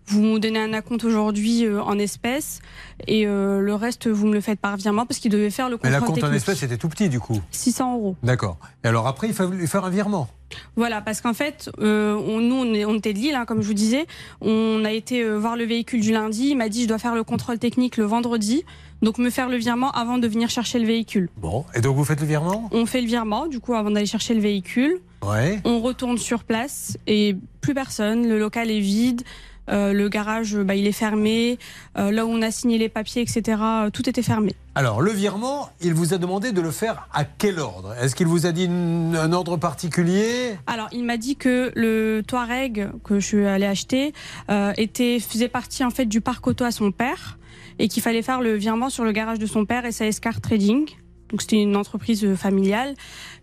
[0.06, 2.60] Vous me donnez un acompte aujourd'hui euh, en espèces
[3.06, 5.76] et euh, le reste vous me le faites par virement parce qu'il devait faire le
[5.76, 7.40] Mais contrôle la compte en espèces était tout petit du coup.
[7.52, 8.16] 600 euros.
[8.22, 8.58] D'accord.
[8.84, 10.28] Et alors après, il fallait faire un virement.
[10.76, 13.62] Voilà, parce qu'en fait, euh, on, nous, on, est- on était de Lille, hein, comme
[13.62, 14.06] je vous disais.
[14.42, 16.48] On a été euh, voir le véhicule du lundi.
[16.50, 18.62] Il m'a dit, je dois faire le contrôle technique le vendredi.
[19.00, 21.30] Donc, me faire le virement avant de venir chercher le véhicule.
[21.38, 21.64] Bon.
[21.74, 22.68] Et donc vous faites le virement?
[22.70, 25.00] On fait le virement, du coup, avant d'aller chercher le véhicule.
[25.26, 25.58] Ouais.
[25.64, 28.28] On retourne sur place et plus personne.
[28.28, 29.22] Le local est vide.
[29.70, 31.58] Euh, le garage, bah, il est fermé.
[31.96, 34.52] Euh, là où on a signé les papiers, etc., euh, tout était fermé.
[34.74, 37.94] Alors, le virement, il vous a demandé de le faire à quel ordre?
[38.00, 40.56] Est-ce qu'il vous a dit une- un ordre particulier?
[40.66, 44.12] Alors, il m'a dit que le Touareg que je suis allée acheter
[44.76, 47.38] était faisait partie en fait du parc auto à son père
[47.78, 50.40] et qu'il fallait faire le virement sur le garage de son père et sa Car
[50.40, 50.86] Trading.
[51.30, 52.94] Donc c'était une entreprise familiale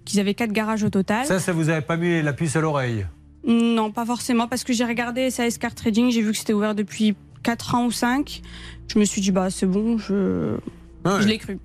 [0.05, 1.25] qu'ils avaient quatre garages au total.
[1.25, 3.05] Ça, ça vous avait pas mis la puce à l'oreille?
[3.45, 6.75] Non, pas forcément parce que j'ai regardé SAS Car Trading, j'ai vu que c'était ouvert
[6.75, 8.41] depuis 4 ans ou 5.
[8.93, 10.57] Je me suis dit, bah c'est bon, je,
[11.05, 11.21] Ouais.
[11.21, 11.57] je l'ai cru.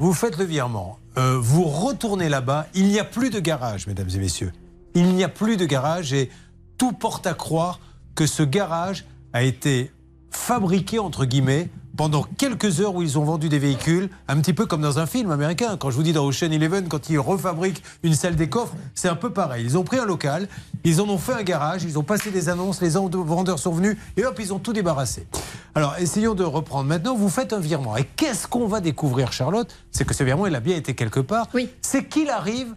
[0.00, 4.08] Vous faites le virement, euh, vous retournez là-bas, il n'y a plus de garage, mesdames
[4.12, 4.52] et messieurs.
[4.94, 6.28] Il n'y a plus de garage et
[6.76, 7.78] tout porte à croire
[8.16, 9.92] que ce garage a été
[10.32, 14.66] fabriqué, entre guillemets, pendant quelques heures où ils ont vendu des véhicules, un petit peu
[14.66, 15.76] comme dans un film américain.
[15.76, 19.08] Quand je vous dis dans Ocean Eleven, quand ils refabriquent une salle des coffres, c'est
[19.08, 19.64] un peu pareil.
[19.64, 20.48] Ils ont pris un local,
[20.84, 23.96] ils en ont fait un garage, ils ont passé des annonces, les vendeurs sont venus
[24.16, 25.26] et hop, ils ont tout débarrassé.
[25.74, 26.88] Alors, essayons de reprendre.
[26.88, 27.96] Maintenant, vous faites un virement.
[27.96, 29.72] Et qu'est-ce qu'on va découvrir, Charlotte?
[29.92, 31.46] C'est que ce virement, il a bien été quelque part.
[31.54, 31.70] Oui.
[31.80, 32.74] C'est qu'il arrive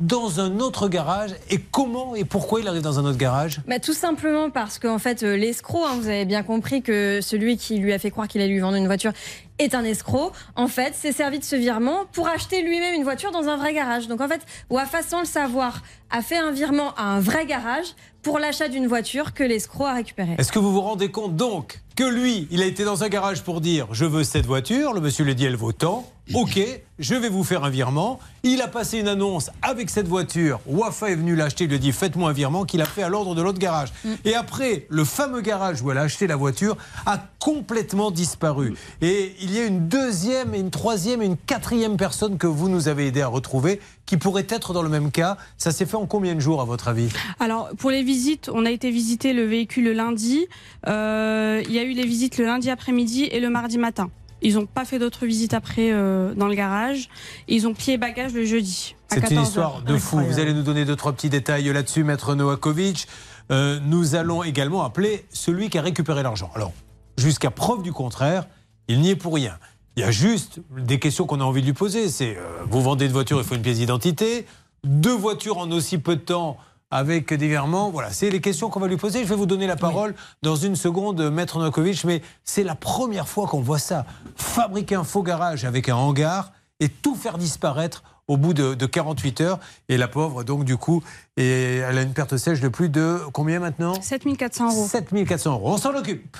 [0.00, 1.34] dans un autre garage.
[1.50, 3.60] Et comment et pourquoi il arrive dans un autre garage?
[3.66, 7.56] Bah, tout simplement parce qu'en fait, euh, l'escroc, hein, vous avez bien compris que celui
[7.56, 9.12] qui lui a fait croire qu'il allait lui vendre une voiture
[9.58, 10.32] est un escroc.
[10.54, 13.74] En fait, s'est servi de ce virement pour acheter lui-même une voiture dans un vrai
[13.74, 14.08] garage.
[14.08, 17.94] Donc en fait, Wafa, sans le savoir, a fait un virement à un vrai garage
[18.22, 20.34] pour l'achat d'une voiture que l'escroc a récupérée.
[20.38, 23.42] Est-ce que vous vous rendez compte donc que lui, il a été dans un garage
[23.42, 26.04] pour dire je veux cette voiture, le monsieur lui dit elle vaut tant,
[26.34, 26.60] ok,
[26.98, 28.18] je vais vous faire un virement.
[28.42, 31.78] Il a passé une annonce avec cette voiture, Wafa est venu l'acheter, il lui a
[31.78, 33.92] dit faites-moi un virement qu'il a fait à l'ordre de l'autre garage.
[34.24, 36.76] Et après, le fameux garage où elle a acheté la voiture
[37.06, 38.74] a complètement disparu.
[39.00, 42.88] Et il y a une deuxième, une troisième et une quatrième personne que vous nous
[42.88, 45.36] avez aidé à retrouver qui pourrait être dans le même cas.
[45.56, 47.08] Ça s'est fait en combien de jours à votre avis?
[47.40, 50.46] Alors, pour les visites, on a été visiter le véhicule le lundi.
[50.88, 54.10] Euh, Il y a eu les visites le lundi après-midi et le mardi matin.
[54.42, 57.08] Ils n'ont pas fait d'autres visites après euh, dans le garage.
[57.48, 58.94] Ils ont plié bagages le jeudi.
[59.10, 59.82] à C'est une 14 histoire heures.
[59.82, 60.18] de fou.
[60.18, 63.06] Vous allez nous donner deux, trois petits détails là-dessus, Maître Novakovic.
[63.50, 66.50] Euh, nous allons également appeler celui qui a récupéré l'argent.
[66.54, 66.72] Alors,
[67.16, 68.46] jusqu'à preuve du contraire,
[68.88, 69.58] il n'y est pour rien.
[69.96, 72.08] Il y a juste des questions qu'on a envie de lui poser.
[72.08, 74.46] C'est, euh, vous vendez une voiture, il faut une pièce d'identité.
[74.84, 76.58] Deux voitures en aussi peu de temps
[76.90, 77.90] avec des virements.
[77.90, 79.24] Voilà, c'est les questions qu'on va lui poser.
[79.24, 83.26] Je vais vous donner la parole dans une seconde, Maître Novakovic, mais c'est la première
[83.26, 84.06] fois qu'on voit ça.
[84.36, 88.86] Fabriquer un faux garage avec un hangar et tout faire disparaître au bout de, de
[88.86, 89.60] 48 heures.
[89.88, 91.02] Et la pauvre, donc, du coup,
[91.36, 94.00] et elle a une perte sèche de plus de combien maintenant?
[94.00, 94.86] 7400 euros.
[94.88, 95.72] 7400 euros.
[95.72, 96.36] On s'en occupe.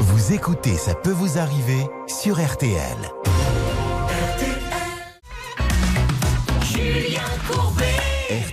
[0.00, 2.76] Vous écoutez Ça peut vous arriver sur RTL.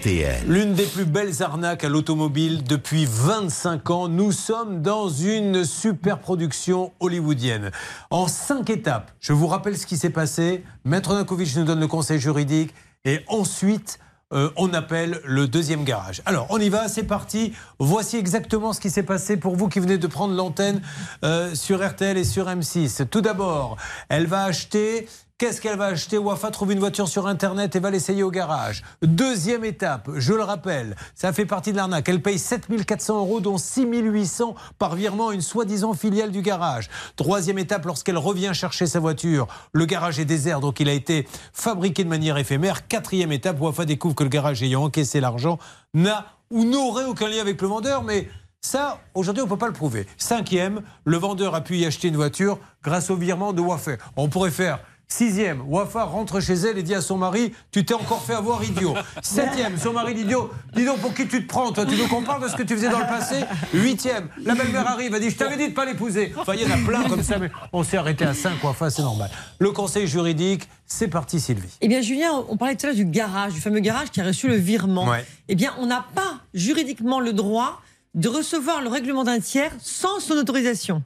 [0.05, 4.07] L'une des plus belles arnaques à l'automobile depuis 25 ans.
[4.09, 7.71] Nous sommes dans une super production hollywoodienne.
[8.09, 10.65] En cinq étapes, je vous rappelle ce qui s'est passé.
[10.83, 12.73] Maître Nakovic nous donne le conseil juridique.
[13.05, 13.97] Et ensuite,
[14.33, 16.21] euh, on appelle le deuxième garage.
[16.25, 17.53] Alors, on y va, c'est parti.
[17.79, 20.81] Voici exactement ce qui s'est passé pour vous qui venez de prendre l'antenne
[21.23, 23.07] euh, sur RTL et sur M6.
[23.07, 23.77] Tout d'abord,
[24.09, 25.07] elle va acheter.
[25.39, 26.19] Qu'est-ce qu'elle va acheter?
[26.19, 28.83] Wafa trouve une voiture sur Internet et va l'essayer au garage.
[29.01, 32.07] Deuxième étape, je le rappelle, ça fait partie de l'arnaque.
[32.07, 36.87] Elle paye 7400 euros, dont 6800 par virement à une soi-disant filiale du garage.
[37.15, 41.27] Troisième étape, lorsqu'elle revient chercher sa voiture, le garage est désert, donc il a été
[41.51, 42.87] fabriqué de manière éphémère.
[42.87, 45.57] Quatrième étape, Wafa découvre que le garage ayant encaissé l'argent
[45.95, 48.29] n'a ou n'aurait aucun lien avec le vendeur, mais
[48.61, 50.07] ça, aujourd'hui, on ne peut pas le prouver.
[50.17, 53.97] Cinquième, le vendeur a pu y acheter une voiture grâce au virement de Wafa.
[54.15, 57.93] On pourrait faire Sixième, Wafa rentre chez elle et dit à son mari Tu t'es
[57.93, 58.95] encore fait avoir idiot.
[59.21, 62.07] Septième, son mari dit Idiot, dis donc pour qui tu te prends Toi, tu veux
[62.07, 63.43] qu'on parle de ce que tu faisais dans le passé?
[63.73, 66.33] Huitième, la belle-mère arrive, elle dit Je t'avais dit de pas l'épouser.
[66.37, 68.89] Enfin, il y en a plein comme ça, mais on s'est arrêté à cinq, Wafa,
[68.89, 69.29] c'est normal.
[69.59, 71.77] Le conseil juridique, c'est parti, Sylvie.
[71.81, 74.23] Eh bien, Julien, on parlait tout à l'heure du garage, du fameux garage qui a
[74.23, 75.09] reçu le virement.
[75.09, 75.25] Ouais.
[75.47, 77.81] Eh bien, on n'a pas juridiquement le droit
[78.15, 81.03] de recevoir le règlement d'un tiers sans son autorisation.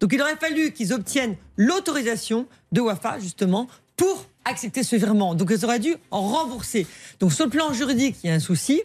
[0.00, 5.34] Donc, il aurait fallu qu'ils obtiennent l'autorisation de Wafa, justement, pour accepter ce virement.
[5.34, 6.86] Donc, ils auraient dû en rembourser.
[7.20, 8.82] Donc, sur le plan juridique, il y a un souci.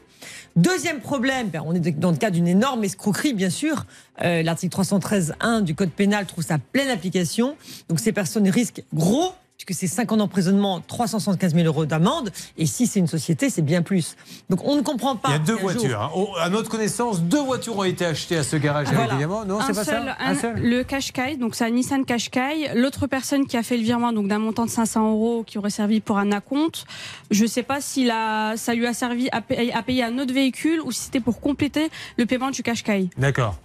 [0.56, 3.86] Deuxième problème, ben, on est dans le cas d'une énorme escroquerie, bien sûr.
[4.24, 7.56] Euh, L'article 313.1 du Code pénal trouve sa pleine application.
[7.88, 9.34] Donc, ces personnes risquent gros
[9.66, 13.62] puisque c'est 5 ans d'emprisonnement, 375 000 euros d'amende, et si c'est une société, c'est
[13.62, 14.16] bien plus.
[14.50, 15.30] Donc on ne comprend pas.
[15.30, 16.02] Il y a deux voitures.
[16.02, 16.10] hein.
[16.16, 19.14] Oh, à notre connaissance, deux voitures ont été achetées à ce garage, Voilà.
[19.14, 19.46] évidemment.
[19.46, 22.72] Non, un c'est pas seul, ça un- Le Qashqai, donc c'est un Nissan Qashqai.
[22.76, 25.70] L'autre personne qui a fait le virement donc d'un montant de 500 euros qui aurait
[25.70, 26.86] servi pour un acompte,
[27.32, 30.18] je ne sais pas si la- ça lui a servi à payer, à payer un
[30.20, 33.10] autre véhicule ou si c'était pour compléter le paiement du Qashqai.
[33.18, 33.56] D'accord.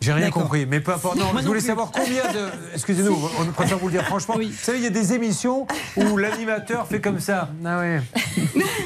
[0.00, 1.18] J'ai rien compris, mais peu importe.
[1.18, 2.48] Non, je voulais savoir combien de.
[2.74, 4.36] Excusez-nous, on préfère vous le dire franchement.
[4.36, 7.50] Vous savez, il y a des émissions où l'animateur fait comme ça.
[7.62, 8.00] Ah ouais.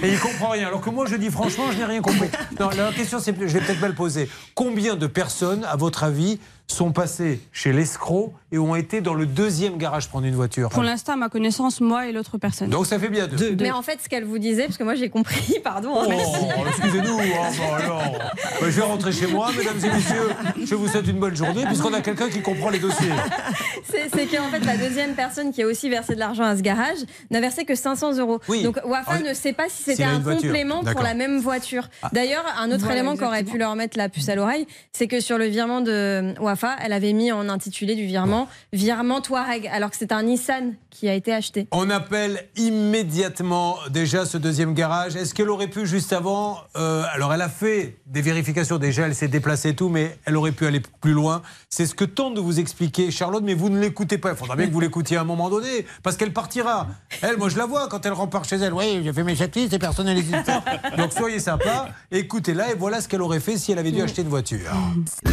[0.03, 0.67] Et il comprend rien.
[0.67, 2.29] Alors que moi, je dis franchement, je n'ai rien compris.
[2.59, 4.29] Non, la question, c'est, je vais peut-être mal poser.
[4.57, 9.27] Combien de personnes, à votre avis, sont passés chez l'escroc et ont été dans le
[9.27, 10.71] deuxième garage prendre une voiture.
[10.71, 12.71] Pour l'instant, à ma connaissance, moi et l'autre personne.
[12.71, 13.55] Donc ça fait bien deux.
[13.61, 15.95] Mais en fait, ce qu'elle vous disait, parce que moi j'ai compris, pardon.
[16.01, 17.19] hein, Oh, excusez-nous.
[17.21, 20.31] oh, je vais rentrer chez moi, mesdames et messieurs.
[20.65, 23.11] Je vous souhaite une bonne journée, puisqu'on a quelqu'un qui comprend les dossiers.
[23.85, 26.63] C'est c'est qu'en fait, la deuxième personne qui a aussi versé de l'argent à ce
[26.63, 26.99] garage
[27.31, 28.41] n'a versé que 500 euros.
[28.49, 28.63] Oui.
[28.63, 31.89] Donc Wafa Ah, ne sait pas si c'était a un complément pour la même voiture.
[32.03, 32.09] Ah.
[32.13, 35.07] D'ailleurs, un autre Voilà, élément qui aurait pu leur mettre la puce à l'oreille, c'est
[35.07, 39.67] que sur le virement de Wafa, elle avait mis en intitulé du virement virement Touareg,
[39.73, 41.67] alors que c'est un Nissan qui a été acheté.
[41.73, 45.17] On appelle immédiatement déjà ce deuxième garage.
[45.17, 49.15] Est-ce qu'elle aurait pu juste avant euh, Alors elle a fait des vérifications déjà, elle
[49.15, 51.43] s'est déplacée et tout, mais elle aurait pu aller plus loin.
[51.69, 54.31] C'est ce que tente de vous expliquer Charlotte, mais vous ne l'écoutez pas.
[54.31, 56.89] Il faudra bien que vous l'écoutiez à un moment donné, parce qu'elle partira.
[57.23, 58.73] Elle, moi je la vois quand elle repart chez elle.
[58.73, 60.45] Oui, j'ai fait mes chapitres et personne ne les fait.
[60.97, 64.23] Donc soyez sympa, écoutez-la et voilà ce qu'elle aurait fait si elle avait dû acheter
[64.23, 64.71] une voiture.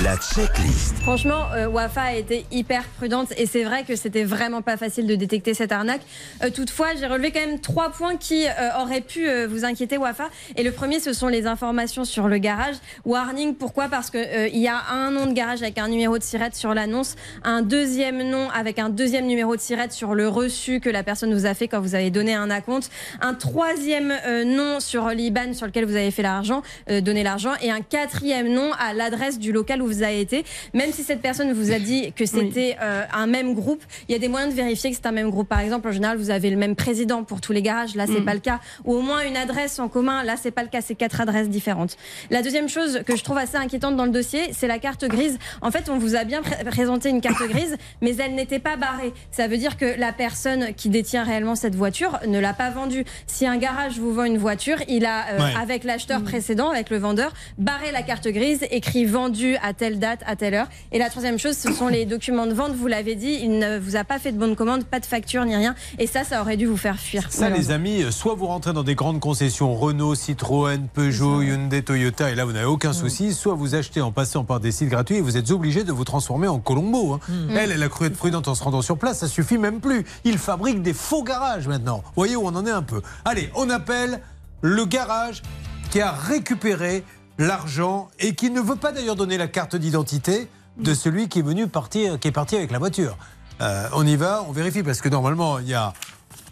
[0.03, 0.95] La checklist.
[1.11, 5.07] Franchement, euh, Wafa a été hyper prudente et c'est vrai que c'était vraiment pas facile
[5.07, 5.99] de détecter cette arnaque.
[6.41, 9.97] Euh, toutefois, j'ai relevé quand même trois points qui euh, auraient pu euh, vous inquiéter,
[9.97, 10.29] Wafa.
[10.55, 12.75] Et le premier, ce sont les informations sur le garage.
[13.03, 13.89] Warning, pourquoi?
[13.89, 16.55] Parce que euh, il y a un nom de garage avec un numéro de sirette
[16.55, 20.89] sur l'annonce, un deuxième nom avec un deuxième numéro de sirette sur le reçu que
[20.89, 22.89] la personne vous a fait quand vous avez donné un acompte,
[23.19, 27.69] un troisième euh, nom sur l'IBAN sur lequel vous avez fait l'argent, donné l'argent, et
[27.69, 30.45] un quatrième nom à l'adresse du local où vous avez été.
[30.73, 34.15] Même si cette personne vous a dit que c'était euh, un même groupe, il y
[34.15, 35.48] a des moyens de vérifier que c'est un même groupe.
[35.48, 37.95] Par exemple, en général, vous avez le même président pour tous les garages.
[37.95, 38.26] Là, c'est Mm.
[38.26, 38.60] pas le cas.
[38.86, 40.23] Ou au moins une adresse en commun.
[40.23, 40.82] Là, c'est pas le cas.
[40.82, 41.98] C'est quatre adresses différentes.
[42.30, 45.38] La deuxième chose que je trouve assez inquiétante dans le dossier, c'est la carte grise.
[45.61, 48.76] En fait, on vous a bien pré- présenté une carte grise, mais elle n'était pas
[48.78, 49.14] barrée.
[49.32, 53.06] Ça veut dire que la personne qui détient réellement cette voiture ne l'a pas vendue.
[53.28, 55.53] Si un garage vous vend une voiture, il a, euh, Ouais.
[55.61, 60.22] avec l'acheteur précédent, avec le vendeur, barré la carte grise, écrit vendu à telle date,
[60.26, 60.68] à telle heure.
[60.93, 62.73] Et la troisième chose, ce sont les documents de vente.
[62.73, 65.45] Vous l'avez dit, il ne vous a pas fait de bonne commande, pas de facture
[65.45, 65.73] ni rien.
[65.99, 67.31] Et ça, ça aurait dû vous faire fuir.
[67.31, 71.81] Ça, les amis, euh, soit vous rentrez dans des grandes concessions Renault, Citroën, Peugeot, Hyundai,
[71.81, 74.89] Toyota, et là vous n'avez aucun souci, soit vous achetez en passant par des sites
[74.89, 77.13] gratuits et vous êtes obligé de vous transformer en Colombo.
[77.13, 77.19] hein.
[77.30, 77.55] Mm.
[77.55, 80.03] Elle, elle a cru être prudente en se rendant sur place, ça suffit même plus.
[80.26, 82.03] Ils fabriquent des faux garages maintenant.
[82.03, 83.01] Vous voyez où on en est un peu.
[83.23, 84.19] Allez, on appelle
[84.61, 85.41] le garage
[85.89, 87.05] qui a récupéré
[87.38, 91.43] l'argent et qui ne veut pas d'ailleurs donner la carte d'identité de celui qui est
[91.43, 93.18] venu partir, qui est parti avec la voiture.
[93.61, 95.93] Euh, on y va, on vérifie parce que normalement il y a.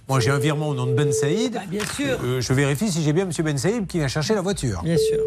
[0.07, 1.53] Moi j'ai un virement au nom de Ben Saïd.
[1.53, 2.17] Bah, bien sûr.
[2.23, 4.81] Euh, je vérifie si j'ai bien Monsieur Ben Saïd qui vient chercher la voiture.
[4.83, 5.19] Bien sûr.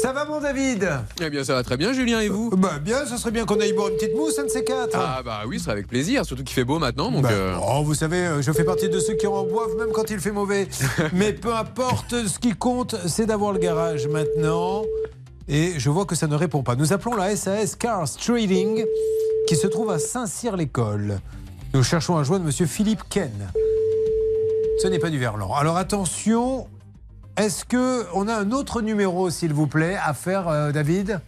[0.00, 0.88] Ça va mon David?
[1.20, 2.50] Eh bien, ça va très bien, Julien, et vous?
[2.50, 4.96] Bah bien, ça serait bien qu'on aille boire une petite mousse, un de ces quatre.
[4.96, 7.22] Ah bah oui, ce serait avec plaisir, surtout qu'il fait beau maintenant, donc...
[7.22, 9.90] Bah, euh, oh, vous savez, euh, je fais partie de ceux qui en boivent même
[9.92, 10.68] quand il fait mauvais.
[11.12, 14.84] Mais peu importe, ce qui compte, c'est d'avoir le garage maintenant.
[15.48, 16.76] Et je vois que ça ne répond pas.
[16.76, 18.84] Nous appelons la SAS Cars Trading
[19.46, 21.20] qui se trouve à Saint-Cyr-l'École.
[21.72, 23.50] Nous cherchons à joindre Monsieur Philippe Ken.
[24.82, 25.54] Ce n'est pas du Verlan.
[25.54, 26.66] Alors attention,
[27.38, 31.20] est-ce que on a un autre numéro, s'il vous plaît, à faire, euh, David?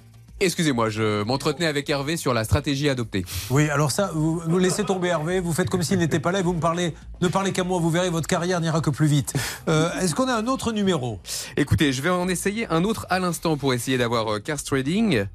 [0.42, 3.26] Excusez-moi, je m'entretenais avec Hervé sur la stratégie adoptée.
[3.50, 6.40] Oui, alors ça, vous, vous laissez tomber Hervé, vous faites comme s'il n'était pas là
[6.40, 9.06] et vous me parlez, ne parlez qu'à moi, vous verrez, votre carrière n'ira que plus
[9.06, 9.34] vite.
[9.68, 11.20] Euh, Est-ce qu'on a un autre numéro?
[11.58, 15.26] Écoutez, je vais en essayer un autre à l'instant pour essayer d'avoir euh, Cars Trading.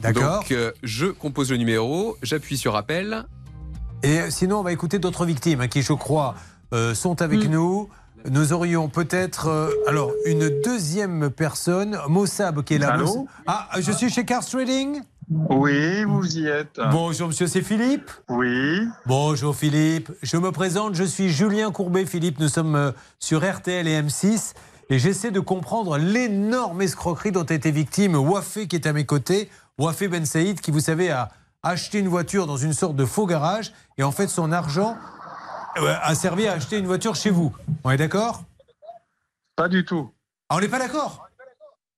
[0.00, 0.40] D'accord.
[0.40, 3.24] Donc, euh, je compose le numéro, j'appuie sur appel.
[4.02, 6.34] Et sinon, on va écouter d'autres victimes hein, qui, je crois,
[6.74, 7.88] euh, sont avec nous.
[8.30, 12.94] Nous aurions peut-être euh, alors une deuxième personne, Mossab, qui est là.
[12.94, 16.80] Allô Ah, je suis chez Cars Trading Oui, vous y êtes.
[16.90, 18.80] Bonjour, monsieur, c'est Philippe Oui.
[19.04, 22.06] Bonjour Philippe, je me présente, je suis Julien Courbet.
[22.06, 24.54] Philippe, nous sommes euh, sur RTL et M6
[24.88, 29.04] et j'essaie de comprendre l'énorme escroquerie dont a été victime Wafé qui est à mes
[29.04, 29.50] côtés.
[29.78, 31.28] Wafé Ben Saïd qui, vous savez, a
[31.62, 34.96] acheté une voiture dans une sorte de faux garage et en fait son argent
[35.76, 37.54] a servi à acheter une voiture chez vous.
[37.84, 38.42] On est d'accord?
[39.56, 40.10] Pas du tout.
[40.48, 41.26] Ah, on n'est pas d'accord?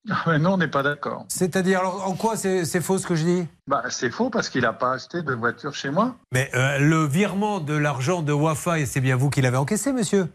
[0.09, 1.24] Ah non, on n'est pas d'accord.
[1.28, 3.47] C'est-à-dire, alors en quoi c'est faux ce que je dis?
[3.66, 6.15] Bah, c'est faux parce qu'il n'a pas acheté de voiture chez moi.
[6.32, 9.93] Mais euh, le virement de l'argent de Wafa, et c'est bien vous qui l'avez encaissé,
[9.93, 10.28] monsieur?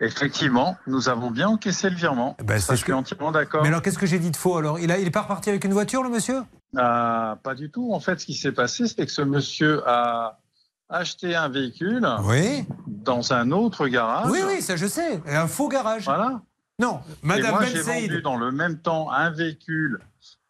[0.00, 2.36] Effectivement, nous avons bien encaissé le virement.
[2.44, 3.62] Ben, Ça, c'est je suis que- entièrement d'accord.
[3.62, 4.78] Mais alors qu'est-ce que j'ai dit de faux alors?
[4.78, 6.42] Il n'est il est pas reparti avec une voiture, le monsieur?
[6.76, 7.92] Ah, pas du tout.
[7.92, 10.38] En fait, ce qui s'est passé, c'est que ce monsieur a
[10.92, 12.64] acheté un véhicule Oui.
[12.86, 14.30] dans un autre garage.
[14.30, 15.22] Oui, oui, ça je sais.
[15.26, 16.04] Un faux garage.
[16.04, 16.40] Voilà.
[16.78, 20.00] Non, Madame moi, j'ai vendu dans le même temps un véhicule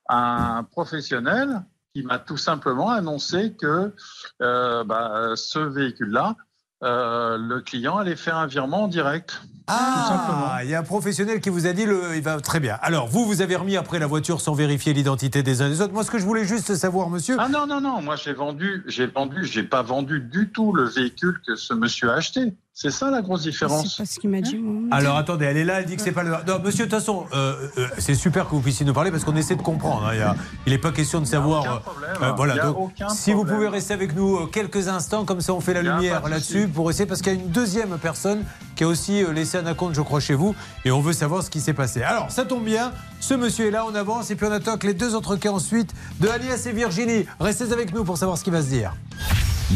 [0.09, 1.63] à un professionnel
[1.95, 3.93] qui m'a tout simplement annoncé que
[4.41, 6.37] euh, bah, ce véhicule-là,
[6.83, 9.43] euh, le client allait faire un virement en direct.
[9.69, 12.79] Ah, il y a un professionnel qui vous a dit le, il va très bien.
[12.83, 15.81] Alors, vous, vous avez remis après la voiture sans vérifier l'identité des uns et des
[15.81, 15.93] autres.
[15.93, 17.37] Moi, ce que je voulais juste savoir, monsieur.
[17.39, 20.85] Ah non, non, non, moi j'ai vendu, j'ai vendu, j'ai pas vendu du tout le
[20.85, 22.53] véhicule que ce monsieur a acheté.
[22.75, 23.87] C'est ça la grosse différence.
[23.97, 24.57] C'est pas ce qu'il m'a dit.
[24.57, 24.97] moi.
[24.97, 26.31] Alors attendez, elle est là, elle dit que c'est pas le.
[26.31, 29.25] Non, monsieur, de toute façon, euh, euh, c'est super que vous puissiez nous parler parce
[29.25, 30.07] qu'on essaie de comprendre.
[30.07, 30.11] hein.
[30.15, 30.35] Il y a-
[30.67, 31.61] il n'est pas question de savoir.
[31.65, 32.11] aucun problème.
[32.23, 34.89] euh, voilà, Il y a donc aucun si vous pouvez rester avec nous euh, quelques
[34.89, 37.51] instants, comme ça on fait la lumière là-dessus pour essayer, parce qu'il y a une
[37.51, 38.43] deuxième personne
[38.75, 40.55] qui a aussi laissé un acompte, je crois, chez vous,
[40.87, 42.03] et on veut savoir ce qui s'est passé.
[42.03, 44.95] Alors, ça tombe bien, ce monsieur est là, on avance, et puis on attaque les
[44.95, 47.27] deux autres cas ensuite de Agnès et Virginie.
[47.39, 48.95] Restez avec nous pour savoir ce qui va se dire.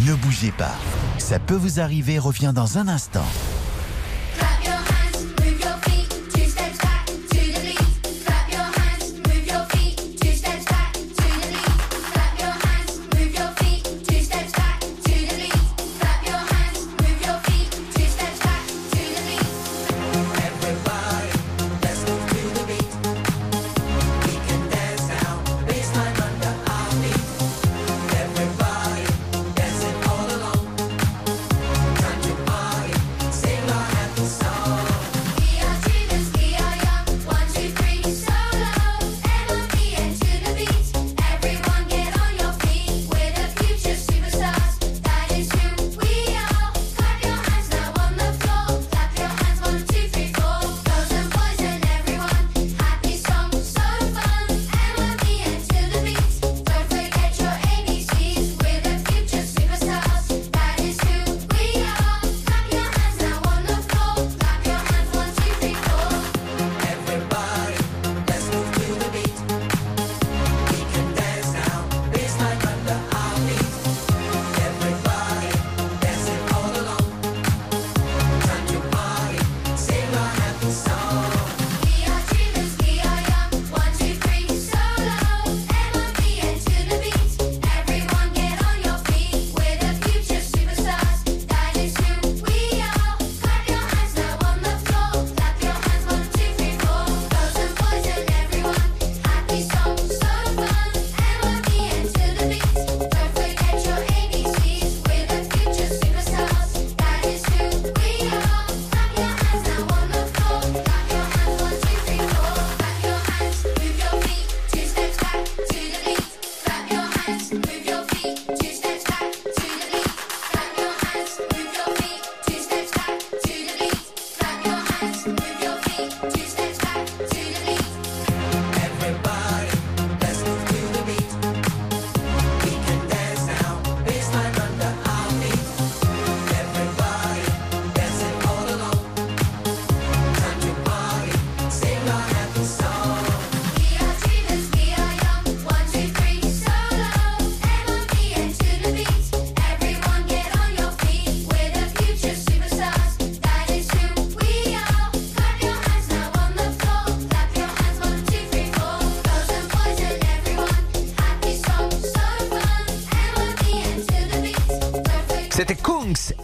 [0.05, 0.75] Ne bougez pas.
[1.17, 3.25] Ça peut vous arriver, revient dans un instant.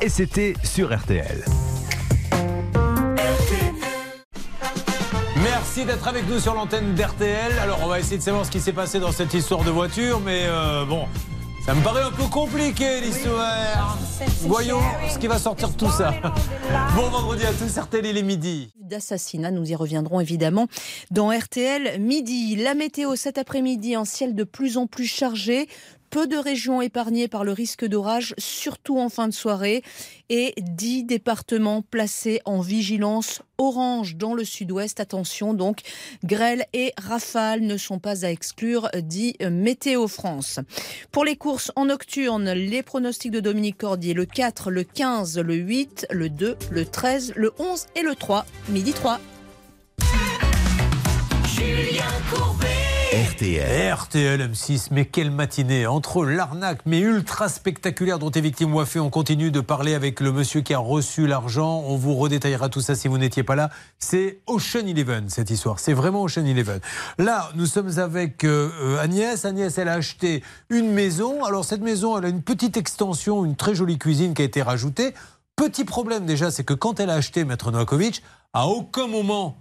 [0.02, 1.44] Et c'était sur RTL.
[5.36, 7.52] Merci d'être avec nous sur l'antenne d'RTL.
[7.60, 10.18] Alors, on va essayer de savoir ce qui s'est passé dans cette histoire de voiture,
[10.18, 11.06] mais euh, bon,
[11.64, 13.96] ça me paraît un peu compliqué l'histoire.
[14.40, 16.12] Voyons ce qui va sortir de tout ça.
[16.96, 18.72] Bon vendredi à tous, RTL, il est midi.
[18.80, 19.52] d'assassinat.
[19.52, 20.66] Nous y reviendrons évidemment
[21.12, 22.56] dans RTL midi.
[22.56, 25.68] La météo cet après-midi, un ciel de plus en plus chargé.
[26.12, 29.82] Peu de régions épargnées par le risque d'orage, surtout en fin de soirée.
[30.28, 35.00] Et 10 départements placés en vigilance orange dans le sud-ouest.
[35.00, 35.80] Attention donc,
[36.22, 40.60] grêle et rafales ne sont pas à exclure, dit Météo France.
[41.12, 45.54] Pour les courses en nocturne, les pronostics de Dominique Cordier, le 4, le 15, le
[45.54, 49.18] 8, le 2, le 13, le 11 et le 3, midi 3.
[51.46, 52.71] Julien Courbet.
[53.12, 53.92] RTL.
[53.92, 59.10] RTL M6, mais quelle matinée Entre l'arnaque, mais ultra spectaculaire dont est victime Wafé, on
[59.10, 61.84] continue de parler avec le monsieur qui a reçu l'argent.
[61.86, 63.68] On vous redétaillera tout ça si vous n'étiez pas là.
[63.98, 65.78] C'est Ocean Eleven, cette histoire.
[65.78, 66.80] C'est vraiment Ocean Eleven.
[67.18, 69.44] Là, nous sommes avec euh, euh, Agnès.
[69.44, 71.44] Agnès, elle a acheté une maison.
[71.44, 74.62] Alors, cette maison, elle a une petite extension, une très jolie cuisine qui a été
[74.62, 75.12] rajoutée.
[75.54, 78.22] Petit problème déjà, c'est que quand elle a acheté Maître Novakovic,
[78.54, 79.58] à aucun moment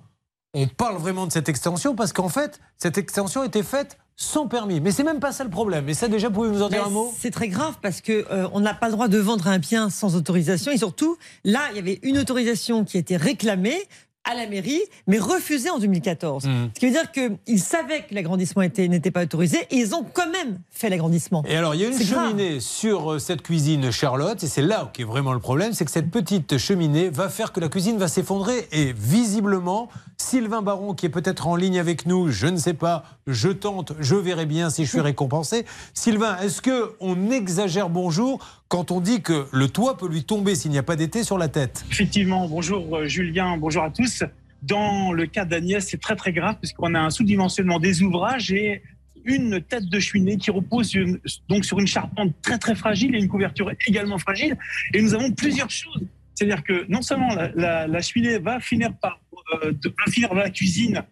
[0.54, 4.82] on parle vraiment de cette extension parce qu'en fait, cette extension était faite sans permis.
[4.82, 5.88] Mais c'est même pas ça le problème.
[5.90, 7.14] Et ça, déjà, pouvez-vous nous en dire Mais un mot?
[7.18, 9.90] C'est très grave parce que euh, on n'a pas le droit de vendre un bien
[9.90, 13.78] sans autorisation et surtout là il y avait une autorisation qui a été réclamée
[14.24, 16.46] à la mairie, mais refusée en 2014.
[16.46, 16.70] Mhm.
[16.76, 20.06] Ce qui veut dire qu'ils savaient que l'agrandissement était- n'était pas autorisé et ils ont
[20.14, 21.44] quand même fait l'agrandissement.
[21.48, 22.30] Et alors, il y a une grave.
[22.30, 25.86] cheminée sur euh, cette cuisine Charlotte, et c'est là qui est vraiment le problème, c'est
[25.86, 28.68] que cette petite cheminée va faire que la cuisine va s'effondrer.
[28.72, 33.04] Et visiblement, Sylvain Baron, qui est peut-être en ligne avec nous, je ne sais pas,
[33.26, 35.66] je tente, je verrai bien si je suis récompensé.
[35.96, 38.40] Sylvain, est-ce que on exagère bonjour
[38.72, 41.38] quand on dit que le toit peut lui tomber s'il n'y a pas d'été sur
[41.38, 44.24] la tête Effectivement, bonjour euh, Julien, bonjour à tous.
[44.64, 48.82] Dans le cas d'Agnès, c'est très très grave puisqu'on a un sous-dimensionnement des ouvrages et
[49.26, 51.20] une tête de cheminée qui repose une-
[51.50, 54.56] donc sur une charpente très très fragile et une couverture également fragile.
[54.94, 56.04] Et nous avons plusieurs choses.
[56.34, 59.20] C'est-à-dire que non seulement la, la- cheminée va finir par
[59.66, 59.74] euh,
[60.06, 61.04] va finir dans la cuisine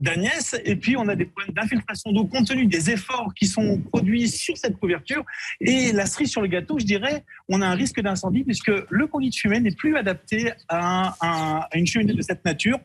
[0.00, 3.78] d'Agnès, et puis on a des problèmes d'infiltration d'eau compte tenu des efforts qui sont
[3.90, 5.24] produits sur cette couverture.
[5.60, 9.06] Et la cerise sur le gâteau, je dirais, on a un risque d'incendie puisque le
[9.06, 12.78] conduit de fumée n'est plus adapté à, un- à une cheminée de cette nature.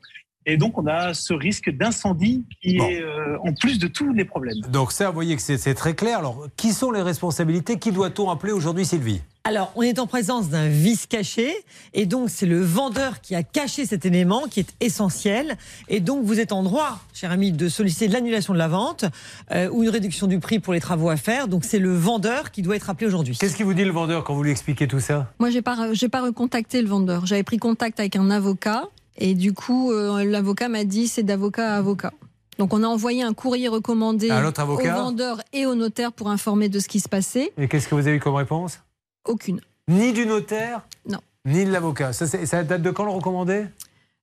[0.46, 4.26] Et donc, on a ce risque d'incendie qui est euh, en plus de tous les
[4.26, 4.60] problèmes.
[4.70, 6.20] Donc ça, vous voyez que c'est c'est très clair.
[6.20, 7.80] Alors, qui sont les responsabilités?
[7.80, 9.22] Qui doit-on appeler aujourd'hui, Sylvie?
[9.46, 11.54] Alors, on est en présence d'un vice caché,
[11.94, 15.58] et donc c'est le vendeur qui a caché cet élément qui est essentiel.
[15.90, 19.04] Et donc, vous êtes en droit, cher ami, de solliciter l'annulation de la vente
[19.52, 21.50] euh, ou une réduction du prix pour les travaux à faire.
[21.50, 23.38] Donc, c'est le vendeur qui doit être appelé aujourd'hui.
[23.38, 25.30] Qu'est-ce qu'il vous dit le vendeur quand vous lui expliquez tout ça?
[25.40, 27.26] Moi, j'ai pas, j'ai pas recontacté le vendeur.
[27.26, 28.86] J'avais pris contact avec un avocat
[29.18, 32.14] et du coup, euh, l'avocat m'a dit c'est d'avocat à avocat.
[32.60, 36.14] Donc, on a envoyé un courrier recommandé À l'autre au avocat vendeur et au notaire
[36.14, 37.52] pour informer de ce qui se passait.
[37.58, 38.80] Et qu'est-ce que vous avez eu comme réponse?
[39.26, 39.62] Aucune.
[39.88, 41.20] Ni du notaire Non.
[41.46, 42.14] Ni de l'avocat.
[42.14, 43.66] Ça, ça date de quand le recommandé?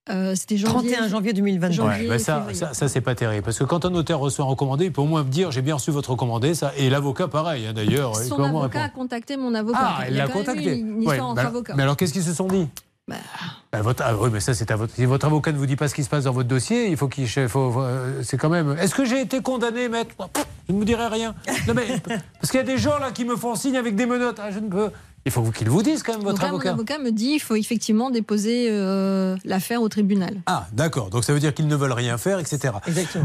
[0.08, 0.92] Euh, C'était janvier.
[0.92, 1.82] 31 janvier 2022.
[1.82, 3.44] Ouais, bah ça, ça, ça, c'est pas terrible.
[3.44, 5.62] Parce que quand un notaire reçoit un recommandé, il peut au moins me dire j'ai
[5.62, 6.54] bien reçu votre recommandé.
[6.54, 6.72] Ça.
[6.76, 8.12] Et l'avocat, pareil, hein, d'ailleurs.
[8.20, 9.78] il Son peut avocat a contacté mon avocat.
[9.80, 10.78] Ah, il l'a contacté.
[10.78, 11.18] eu Une, une Ouais,
[11.76, 12.66] mais alors, qu'est-ce qu'ils se sont dit?
[13.72, 14.94] Bah, votre, ah, oui, mais ça, c'est à votre.
[14.94, 16.96] Si votre avocat ne vous dit pas ce qui se passe dans votre dossier, il
[16.96, 17.26] faut qu'il.
[17.80, 18.76] euh, c'est quand même.
[18.78, 20.14] Est-ce que j'ai été condamné, maître?
[20.68, 21.34] Je ne vous dirai rien.
[21.66, 21.86] Non, mais,
[22.40, 24.38] parce qu'il y a des gens là qui me font signe avec des menottes.
[24.40, 24.90] Ah, je ne peux.
[25.26, 26.70] Il faut qu'ils vous disent quand même, votre Donc là, avocat.
[26.70, 30.36] mon avocat me dit il faut effectivement déposer euh, l'affaire au tribunal.
[30.46, 31.10] Ah, d'accord.
[31.10, 32.74] Donc ça veut dire qu'ils ne veulent rien faire, etc.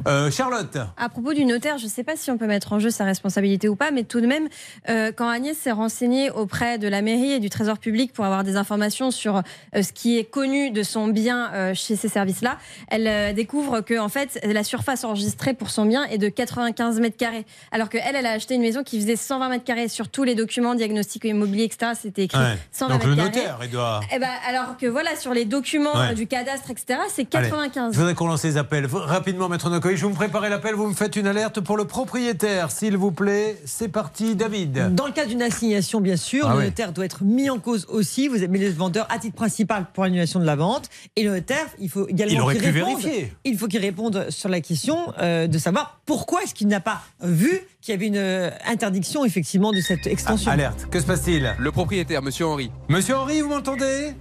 [0.08, 2.80] Euh, Charlotte À propos du notaire, je ne sais pas si on peut mettre en
[2.80, 4.50] jeu sa responsabilité ou pas, mais tout de même,
[4.90, 8.44] euh, quand Agnès s'est renseignée auprès de la mairie et du Trésor public pour avoir
[8.44, 12.58] des informations sur euh, ce qui est connu de son bien euh, chez ces services-là,
[12.90, 17.00] elle euh, découvre que en fait la surface enregistrée pour son bien est de 95
[17.00, 19.88] mètres carrés, alors que elle, elle a acheté une maison qui faisait 120 mètres carrés
[19.88, 21.85] sur tous les documents diagnostic immobilier, etc.
[21.94, 22.58] C'était écrit Ouais.
[22.72, 23.38] 120 Donc le mètres carrés.
[23.40, 24.00] notaire, il doit.
[24.14, 26.12] Eh ben, alors que voilà, sur les documents Ouais.
[26.12, 27.94] euh, du cadastre, etc., c'est Allez, 95.
[27.94, 28.88] je voudrais qu'on lance les appels.
[28.92, 30.74] Rapidement, Maître Nocoy, je vais me préparer l'appel.
[30.76, 33.62] Vous me faites une alerte pour le propriétaire, s'il vous plaît.
[33.66, 34.96] C'est parti, David.
[34.96, 36.66] Dans le cas d'une assignation, bien sûr, Ah le oui.
[36.66, 38.28] notaire doit être mis en cause aussi.
[38.28, 40.90] Vous avez le vendeur à titre principal pour l'annulation de la vente.
[41.16, 43.00] Et le notaire, il faut également Il aurait qu'il pu réponde.
[43.02, 43.34] vérifier.
[43.44, 47.02] Il faut qu'il réponde sur la question euh, de savoir pourquoi est-ce qu'il n'a pas
[47.22, 50.52] vu qu'il y avait une euh, interdiction, effectivement, de cette extension.
[50.52, 50.88] Alerte.
[50.90, 51.56] Que se passe-t-il?
[51.60, 52.72] Le propriétaire, monsieur Henri.
[52.90, 54.14] Monsieur Henri, vous m'entendez?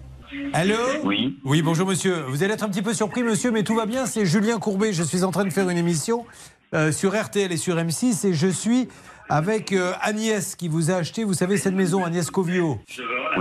[0.52, 0.76] Allô?
[1.02, 1.38] Oui.
[1.44, 2.24] Oui, bonjour monsieur.
[2.28, 4.04] Vous allez être un petit peu surpris, monsieur, mais tout va bien.
[4.04, 4.92] C'est Julien Courbet.
[4.92, 6.26] Je suis en train de faire une émission
[6.74, 8.88] euh, sur RTL et sur M6 et je suis
[9.28, 12.78] avec euh, Agnès qui vous a acheté, vous savez, cette maison, Agnès Covio.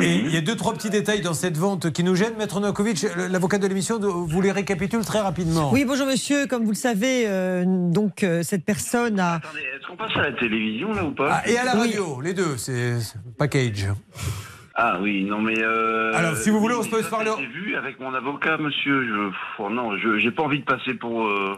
[0.02, 2.36] Et il y a deux, trois petits détails dans cette vente qui nous gênent.
[2.38, 5.72] Maître Novakovic, l'avocat de l'émission, vous les récapitule très rapidement.
[5.72, 6.48] Oui, bonjour monsieur.
[6.48, 9.38] Comme vous le savez, euh, donc euh, cette personne a.
[9.78, 12.34] Est-ce qu'on passe à la télévision là ou pas Ah, et à la radio, les
[12.34, 13.88] deux, c'est c'est package.
[14.76, 15.60] Ah oui, non mais.
[15.62, 17.30] euh, Alors, si vous voulez, on se peut se parler.
[17.38, 19.04] J'ai vu avec mon avocat, monsieur.
[19.06, 19.30] Je,
[19.60, 21.28] oh, non, je j'ai pas envie de passer pour.
[21.28, 21.56] euh,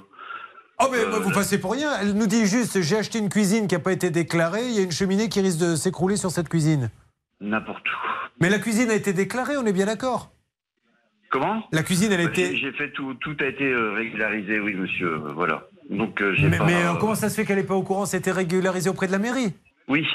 [0.79, 1.91] Oh, mais bah, vous passez pour rien.
[2.01, 4.65] Elle nous dit juste j'ai acheté une cuisine qui n'a pas été déclarée.
[4.67, 6.89] Il y a une cheminée qui risque de s'écrouler sur cette cuisine.
[7.39, 7.95] N'importe où.
[8.41, 10.31] Mais la cuisine a été déclarée, on est bien d'accord
[11.31, 11.63] Comment?
[11.71, 12.55] La cuisine, elle Bah, était.
[12.57, 15.13] J'ai fait tout, tout a été euh, régularisé, oui, monsieur.
[15.13, 15.63] euh, Voilà.
[15.89, 16.65] Donc euh, j'ai Mais, pas.
[16.65, 18.05] mais, euh, comment ça se fait qu'elle n'est pas au courant?
[18.05, 19.53] C'était régularisé auprès de la mairie?
[19.87, 20.05] Oui.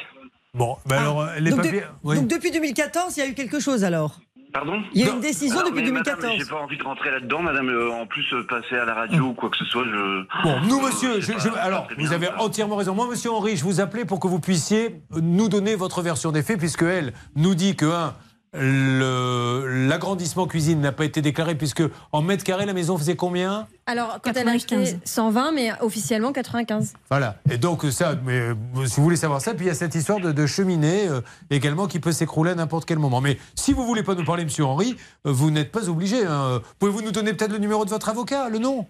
[0.52, 1.82] Bon, bah alors, euh, les donc, de- papiers.
[2.02, 2.16] oui.
[2.16, 4.18] donc depuis 2014, il y a eu quelque chose alors?
[4.52, 6.38] Pardon Il y a une décision Alors, depuis mais madame, 2014.
[6.38, 7.68] J'ai pas envie de rentrer là-dedans, madame.
[7.68, 10.24] euh, en plus, euh, passer à la radio ou quoi que ce soit, je.
[10.42, 12.40] Bon, nous, monsieur, je- pas- je- pas alors, vous bien, avez ça.
[12.42, 12.94] entièrement raison.
[12.94, 16.42] Moi, monsieur Henri, je vous appelais pour que vous puissiez nous donner votre version des
[16.42, 18.14] faits, puisque elle nous dit que, un,
[18.52, 21.82] l'agrandissement cuisine n'a pas été déclaré, puisque
[22.12, 23.66] en mètre carré, la maison faisait combien?
[23.86, 26.94] Alors, quand elle a acheté 120, mais officiellement 95.
[27.10, 27.36] Voilà.
[27.50, 28.54] Et donc, ça, mais euh,
[28.86, 31.20] si vous voulez savoir ça, puis il y a cette histoire de, de cheminée euh,
[31.50, 33.20] également qui peut s'écrouler à n'importe quel moment.
[33.20, 34.96] Mais si vous voulez pas nous parler, monsieur Henri,
[35.26, 36.24] euh, vous n'êtes pas obligé.
[36.26, 36.60] hein.
[36.78, 38.86] Pouvez-vous nous donner peut-être le numéro de votre avocat, le nom?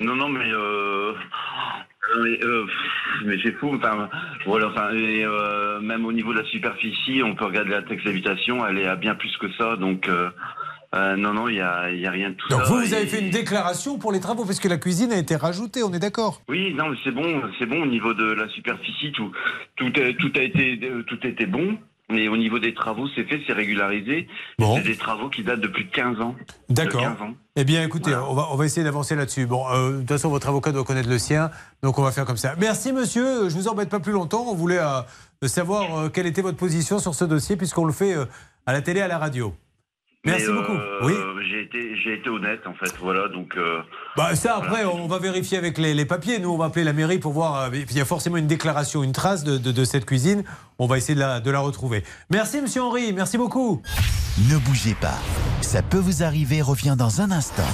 [0.00, 0.44] Non, non, mais.
[0.44, 1.12] Euh...
[2.22, 2.66] Mais, euh,
[3.24, 3.74] mais c'est fou.
[3.76, 4.08] Enfin,
[4.46, 4.68] voilà.
[4.68, 8.66] Enfin, et, euh, même au niveau de la superficie, on peut regarder la taxe d'habitation.
[8.66, 9.76] Elle est à bien plus que ça.
[9.76, 10.30] Donc, euh,
[10.94, 12.66] euh, non, non, il y a, y a rien de tout Donc ça.
[12.72, 15.18] vous, vous Et- avez fait une déclaration pour les travaux parce que la cuisine a
[15.18, 16.40] été rajoutée, on est d'accord?
[16.48, 19.30] Oui, non, mais c'est bon, c'est bon au niveau de la superficie, tout,
[19.76, 21.76] tout, a, tout a été, euh, tout était bon.
[22.10, 24.28] Mais au niveau des travaux, c'est fait, c'est régularisé.
[24.58, 26.34] C'est des travaux qui datent de plus de 15 ans.
[26.70, 27.02] D'accord.
[27.02, 27.34] 15 ans.
[27.56, 29.46] Eh bien, écoutez, on, va, on va essayer d'avancer là-dessus.
[29.46, 31.50] Bon, euh, de toute façon, votre avocat doit connaître le sien,
[31.82, 32.54] donc on va faire comme ça.
[32.58, 33.50] Merci, monsieur.
[33.50, 34.46] Je vous embête pas plus longtemps.
[34.48, 35.02] On voulait euh,
[35.48, 38.14] savoir euh, quelle était votre position sur ce dossier, puisqu'on le fait
[38.64, 39.54] à la télé, à la radio.
[40.30, 40.72] Merci beaucoup.
[40.72, 41.14] euh, Oui.
[41.50, 42.92] J'ai été, j'ai été honnête, en fait.
[43.00, 43.54] Voilà, donc.
[43.56, 43.80] euh,
[44.16, 46.38] Bah, ça, après, on va vérifier avec les, les papiers.
[46.38, 47.62] Nous, on va appeler la mairie pour voir.
[47.62, 50.44] euh, Il y a forcément une déclaration, une trace de, de- de cette cuisine.
[50.78, 52.04] On va essayer de la, de la retrouver.
[52.30, 53.12] Merci, monsieur Henri.
[53.12, 53.82] Merci beaucoup.
[54.50, 55.18] Ne bougez pas.
[55.62, 57.64] Ça peut vous arriver revient dans un instant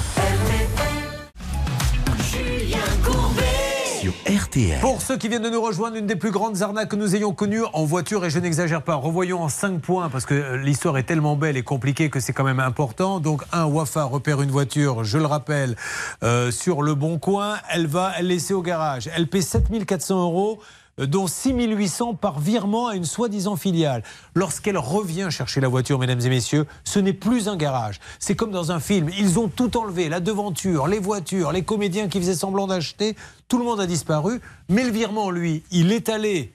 [4.80, 7.32] Pour ceux qui viennent de nous rejoindre, une des plus grandes arnaques que nous ayons
[7.32, 10.98] connues en voiture, et je n'exagère pas, revoyons en 5 points, parce que euh, l'histoire
[10.98, 13.20] est tellement belle et compliquée que c'est quand même important.
[13.20, 15.76] Donc, un, Wafa repère une voiture, je le rappelle,
[16.22, 19.08] euh, sur le bon coin, elle va elle laisser au garage.
[19.14, 20.60] Elle paie 7400 euros
[20.98, 24.02] dont 6800 par virement à une soi-disant filiale.
[24.34, 28.00] Lorsqu'elle revient chercher la voiture, mesdames et messieurs, ce n'est plus un garage.
[28.18, 29.08] C'est comme dans un film.
[29.18, 33.16] Ils ont tout enlevé, la devanture, les voitures, les comédiens qui faisaient semblant d'acheter.
[33.48, 34.40] Tout le monde a disparu.
[34.68, 36.52] Mais le virement, lui, il est allé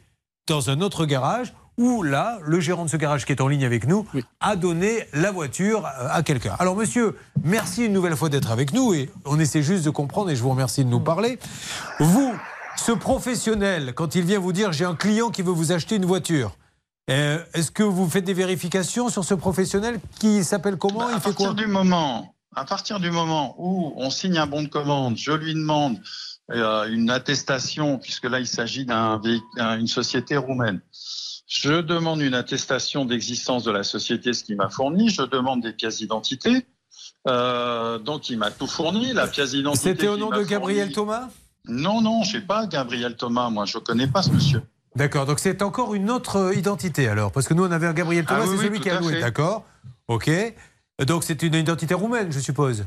[0.48, 3.64] dans un autre garage où là, le gérant de ce garage qui est en ligne
[3.64, 4.06] avec nous
[4.42, 6.54] a donné la voiture euh, à quelqu'un.
[6.60, 10.30] Alors monsieur, merci une nouvelle fois d'être avec nous et on essaie juste de comprendre
[10.30, 11.40] et je vous remercie de nous parler.
[12.02, 12.34] Vous,
[12.90, 16.06] ce professionnel, quand il vient vous dire j'ai un client qui veut vous acheter une
[16.06, 16.58] voiture,
[17.12, 21.18] euh, est-ce que vous faites des vérifications sur ce professionnel qui s'appelle comment Bah, Il
[21.18, 24.64] à fait quoi partir du moment, à partir du moment où on signe un bon
[24.64, 26.00] de commande, je lui demande
[26.52, 30.82] euh, une attestation, puisque là il s'agit d'une société roumaine.
[31.46, 35.10] Je demande une attestation d'existence de la société, ce qu'il m'a fourni.
[35.10, 36.66] Je demande des pièces d'identité.
[37.28, 39.14] Euh, donc il m'a tout fourni.
[39.14, 39.92] La pièce d'identité.
[39.92, 41.30] C'était au nom de Gabriel Thomas?
[41.70, 43.50] Non, non, je sais pas Gabriel Thomas.
[43.50, 44.62] Moi, je connais pas ce monsieur.
[44.96, 47.94] D'accord, donc c'est encore une autre euh, identité alors, parce que nous on avait un
[47.94, 49.64] Gabriel Thomas, Ah oui, c'est celui qui a loué, d'accord
[50.08, 50.30] Ok.
[51.06, 52.86] Donc c'est une identité roumaine, je suppose.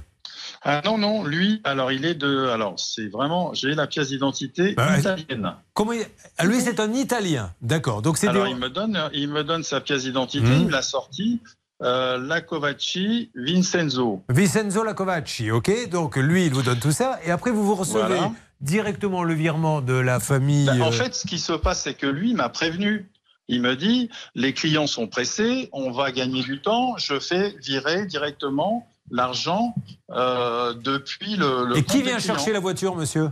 [0.64, 2.48] Ah non, non, lui, alors il est de.
[2.48, 3.54] Alors c'est vraiment.
[3.54, 5.54] J'ai la pièce d'identité Bah, italienne.
[5.74, 6.04] Comment il-
[6.38, 8.02] ah, Lui c'est un Italien, d'accord.
[8.02, 10.58] Donc c'est Alors des- il me donne, il me donne sa pièce d'identité, Mhm.
[10.60, 11.40] il me l'a sortie.
[11.82, 14.22] Euh, Lacovacci Vincenzo.
[14.28, 18.02] Vincenzo Lacovacci, ok Donc lui, il vous donne tout ça, et après vous vous recevez
[18.02, 18.32] Voilà.
[18.62, 20.66] Directement le virement de la famille.
[20.66, 23.10] Ben, en euh, fait, ce qui se passe, c'est que lui m'a prévenu.
[23.48, 26.96] Il me dit les clients sont pressés, on va gagner du temps.
[26.96, 29.74] Je fais virer directement l'argent
[30.10, 31.66] euh, depuis le.
[31.66, 33.30] le Et qui vient chercher la voiture, monsieur?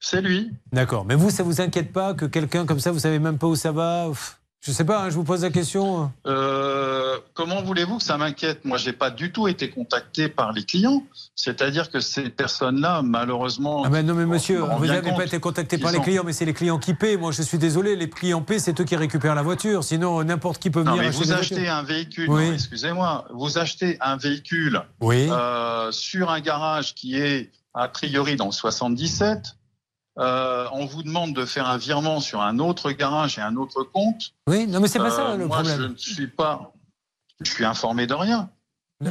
[0.00, 0.50] C'est lui.
[0.72, 1.06] D'accord.
[1.06, 3.56] Mais vous, ça vous inquiète pas que quelqu'un comme ça, vous savez même pas où
[3.56, 4.10] ça va?
[4.66, 6.10] Je sais pas, hein, je vous pose la question.
[6.26, 8.64] Euh, comment voulez-vous que ça m'inquiète?
[8.64, 11.02] Moi, j'ai pas du tout été contacté par les clients.
[11.36, 13.82] C'est-à-dire que ces personnes-là, malheureusement.
[13.84, 16.32] Ah ben non mais monsieur, on vous n'avez pas été contacté par les clients, mais
[16.32, 17.18] c'est les clients qui paient.
[17.18, 19.84] Moi je suis désolé, les clients paient, c'est eux qui récupèrent la voiture.
[19.84, 22.46] Sinon n'importe qui peut Non, venir mais acheter vous achetez un véhicule, Oui.
[22.46, 25.28] non, excusez-moi, vous achetez un véhicule Oui.
[25.30, 29.56] euh, sur un garage qui est a priori dans le 77.
[30.18, 33.82] Euh, on vous demande de faire un virement sur un autre garage et un autre
[33.82, 34.32] compte.
[34.46, 35.76] Oui, non mais c'est pas ça Euh, le moi, problème.
[35.80, 36.72] je ne suis pas,
[37.40, 38.48] je suis informé de rien.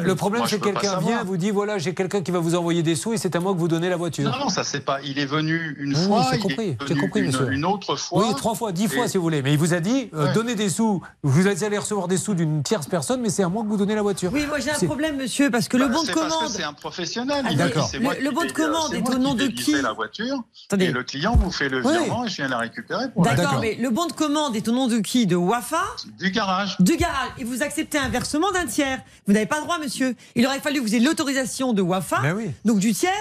[0.02, 2.84] Le problème c'est que quelqu'un vient, vous dit voilà j'ai quelqu'un qui va vous envoyer
[2.84, 4.30] des sous et c'est à moi que vous donnez la voiture.
[4.32, 5.00] Non, non, ça c'est pas.
[5.04, 7.52] Il est venu une Oui, fois, j'ai il compris, est venu compris, une, monsieur.
[7.52, 8.28] une autre fois.
[8.28, 9.42] Oui, trois fois, dix fois si vous voulez.
[9.42, 10.34] Mais il vous a dit euh, Ouais.
[10.34, 11.02] donnez des sous.
[11.24, 13.96] Vous allez recevoir des sous d'une tierce personne, mais c'est à moi que vous donnez
[13.96, 14.32] la voiture.
[14.34, 16.50] Oui, moi j'ai un problème, monsieur, parce que le Bah, bon de commande.
[16.50, 17.46] c'est un professionnel.
[17.48, 17.84] Ah, d'accord.
[17.86, 19.94] dit, c'est moi Le- le bon de commande est au nom qui de qui la
[19.94, 20.38] voiture.
[20.68, 20.86] Attendez.
[20.86, 23.90] Et le client vous fait le virement et je viens la récupérer D'accord, mais le
[23.90, 25.28] bon de commande est au nom de qui?
[25.28, 25.82] De Wafa?
[26.20, 26.76] Du garage.
[26.80, 27.32] Du garage.
[27.38, 29.00] Et vous acceptez un versement d'un tiers.
[29.28, 30.16] Vous n'avez pas le droit, monsieur.
[30.36, 32.52] Il aurait fallu que vous ayez l'autorisation de Wafa, Ben oui.
[32.66, 33.12] donc du tiers,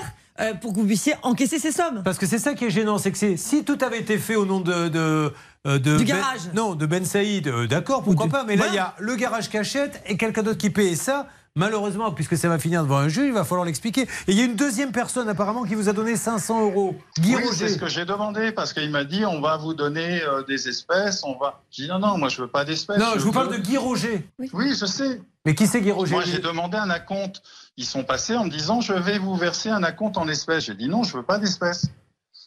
[0.40, 2.02] euh, pour que vous puissiez encaisser ces sommes.
[2.04, 4.46] Parce que c'est ça qui est gênant, c'est que si tout avait été fait au
[4.46, 4.88] nom de.
[4.88, 5.32] de
[5.66, 6.40] euh, de Du Ben- garage.
[6.54, 8.42] non, de Ben Saïd, euh, d'accord, pourquoi pas.
[8.44, 10.88] Mais là, il y a le garage qui achète et quelqu'un d'autre qui paye.
[10.88, 14.02] Et ça, malheureusement, puisque ça va finir devant un juge, il va falloir l'expliquer.
[14.02, 16.96] Et il y a une deuxième personne, apparemment, qui vous a donné 500 euros.
[17.18, 17.56] Guy oui, Roger.
[17.56, 20.68] c'est ce que j'ai demandé parce qu'il m'a dit on va vous donner euh, des
[20.68, 21.62] espèces, on va.
[21.70, 22.98] J'ai dit non non, moi je veux pas d'espèces.
[22.98, 24.28] Non, je vous parle veux- de Guy Roger.
[24.38, 25.20] Oui, je sais.
[25.44, 27.42] Mais qui c'est Guy Roger Moi j'ai demandé un acompte.
[27.76, 30.66] Ils sont passés en me disant je vais vous verser un acompte en espèces.
[30.66, 31.86] J'ai dit non, je veux pas d'espèces.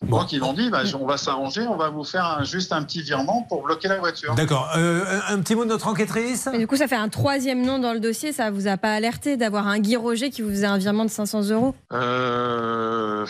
[0.09, 2.83] Donc ils m'ont dit bah, on va s'arranger, on va vous faire un- juste un
[2.83, 4.35] petit virement pour bloquer la voiture.
[4.35, 4.69] D'accord.
[4.77, 6.47] Euh, un un petit mot de notre enquêtrice?
[6.53, 8.31] Et du coup, ça fait un troisième nom dans le dossier.
[8.33, 11.09] Ça vous a pas alerté d'avoir un Guy Roger qui vous faisait un virement de
[11.09, 11.75] 500 euros?
[11.93, 13.25] Euh,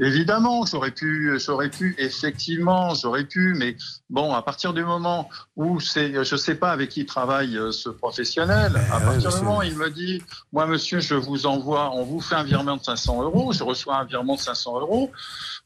[0.00, 3.74] Évidemment, j'aurais pu, j'aurais pu, effectivement, j'aurais pu, mais
[4.10, 7.88] bon, à partir du moment où c'est, je sais pas avec qui travaille euh, ce
[7.88, 10.22] professionnel, à partir du moment où il me dit,
[10.52, 13.96] moi, monsieur, je vous envoie, on vous fait un virement de 500 euros, je reçois
[13.96, 15.10] un virement de 500 euros.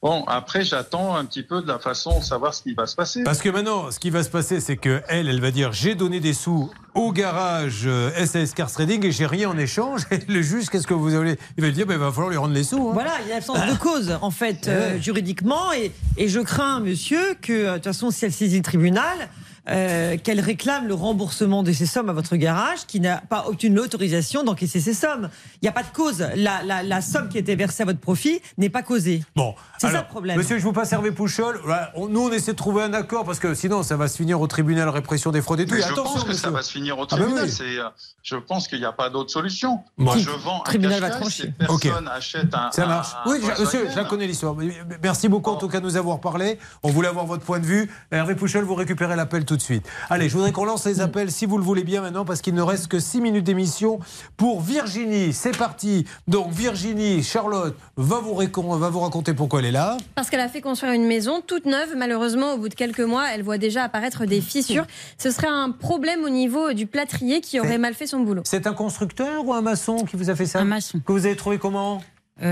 [0.03, 2.97] Bon, après, j'attends un petit peu de la façon de savoir ce qui va se
[2.97, 3.23] passer.
[3.23, 5.95] Parce que maintenant, ce qui va se passer, c'est que elle, elle va dire j'ai
[5.95, 10.01] donné des sous au garage euh, SAS Cars Trading et j'ai rien en échange.
[10.11, 12.37] Et le juge, qu'est-ce que vous allez Il va dire ben, il va falloir lui
[12.37, 12.89] rendre les sous.
[12.89, 12.93] hein.
[12.95, 15.73] Voilà, il y a l'absence de cause, en fait, euh, juridiquement.
[15.73, 19.29] Et, et je crains, monsieur, que, euh, de toute façon, si elle saisit le tribunal,
[19.69, 23.77] euh, qu'elle réclame le remboursement de ces sommes à votre garage qui n'a pas obtenu
[23.77, 25.29] l'autorisation d'encaisser ces sommes.
[25.61, 26.27] Il n'y a pas de cause.
[26.37, 29.23] La, la- la somme qui a été versée à votre profit n'est pas causée.
[29.37, 30.37] Bon, C'est ça le problème.
[30.37, 31.61] Monsieur, je vous passe Hervé Pouchol.
[32.09, 34.47] Nous, on essaie de trouver un accord parce que sinon, ça va se finir au
[34.47, 35.75] tribunal répression des fraudes et tout.
[35.75, 36.43] Mais Et je attention, pense que monsieur.
[36.43, 37.45] ça va se finir au Ah ben tribunal.
[37.45, 37.51] oui.
[37.51, 37.89] C'est, euh,
[38.23, 39.81] je pense qu'il n'y a pas d'autre solution.
[39.97, 41.45] Moi, je vends un tribunal va trancher.
[41.45, 42.71] si personne achète un.
[42.73, 43.09] Ça marche.
[43.25, 44.57] un- Oui, un monsieur, je la connais l'histoire.
[45.03, 46.59] Merci beaucoup en tout cas de nous avoir parlé.
[46.83, 47.91] On voulait avoir votre point de vue.
[48.11, 49.87] Hervé Pouchol, vous récupérez l'appel tout de suite.
[50.11, 52.55] Allez, je voudrais qu'on lance les appels si vous le voulez bien maintenant parce qu'il
[52.55, 54.01] ne reste que 6 minutes d'émission
[54.37, 55.33] pour Virginie.
[55.33, 56.07] C'est parti.
[56.29, 59.97] Donc Virginie, Charlotte va vous, va vous raconter pourquoi elle est là.
[60.15, 61.95] Parce qu'elle a fait construire une maison toute neuve.
[61.97, 64.87] Malheureusement, au bout de quelques mois, elle voit déjà apparaître des fissures.
[65.19, 68.43] Ce serait un problème au niveau du plâtrier qui aurait mal fait son boulot.
[68.45, 71.01] C'est un constructeur ou un maçon qui vous a fait ça Un maçon.
[71.05, 72.03] Que vous avez trouvé comment?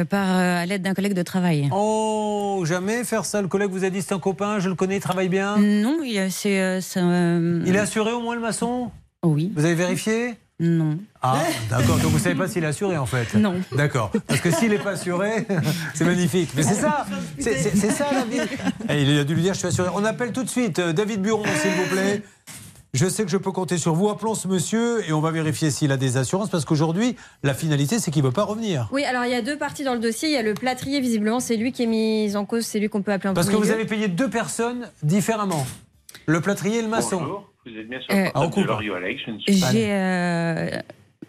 [0.04, 1.68] Par euh, à l'aide d'un collègue de travail.
[1.72, 3.42] Oh, jamais faire ça.
[3.42, 5.56] Le collègue vous a dit c'est un copain, je le connais, il travaille bien.
[5.58, 6.60] Non, il, euh, c'est.
[6.60, 8.90] euh, euh, Il est assuré au moins le maçon?
[9.22, 9.52] Oui.
[9.54, 10.34] Vous avez vérifié?
[10.62, 10.98] Non.
[11.22, 11.38] Ah,
[11.70, 11.96] d'accord.
[11.98, 13.32] Donc vous savez pas s'il est assuré en fait.
[13.34, 13.54] Non.
[13.72, 14.12] D'accord.
[14.26, 15.46] Parce que s'il n'est pas assuré,
[15.94, 16.50] c'est magnifique.
[16.54, 17.06] Mais c'est ça.
[17.38, 18.46] C'est c'est- c'est ça la vie.
[18.90, 19.88] Et il a dû lui dire je suis assuré.
[19.94, 22.22] On appelle tout de suite euh, David Buron, s'il vous plaît.
[22.92, 24.08] Je sais que je peux compter sur vous.
[24.08, 27.14] Appelons ce monsieur et on va vérifier s'il a des assurances parce qu'aujourd'hui,
[27.44, 28.88] la finalité, c'est qu'il ne veut pas revenir.
[28.92, 30.28] Oui, alors il y a deux parties dans le dossier.
[30.28, 32.88] Il y a le plâtrier, visiblement, c'est lui qui est mis en cause, c'est lui
[32.88, 35.64] qu'on peut appeler en Parce que vous avez payé deux personnes différemment.
[36.26, 37.18] Le plâtrier et le maçon.
[37.20, 39.86] Bonjour, vous êtes bien Euh, le Ah, J'ai.
[39.92, 40.70] euh,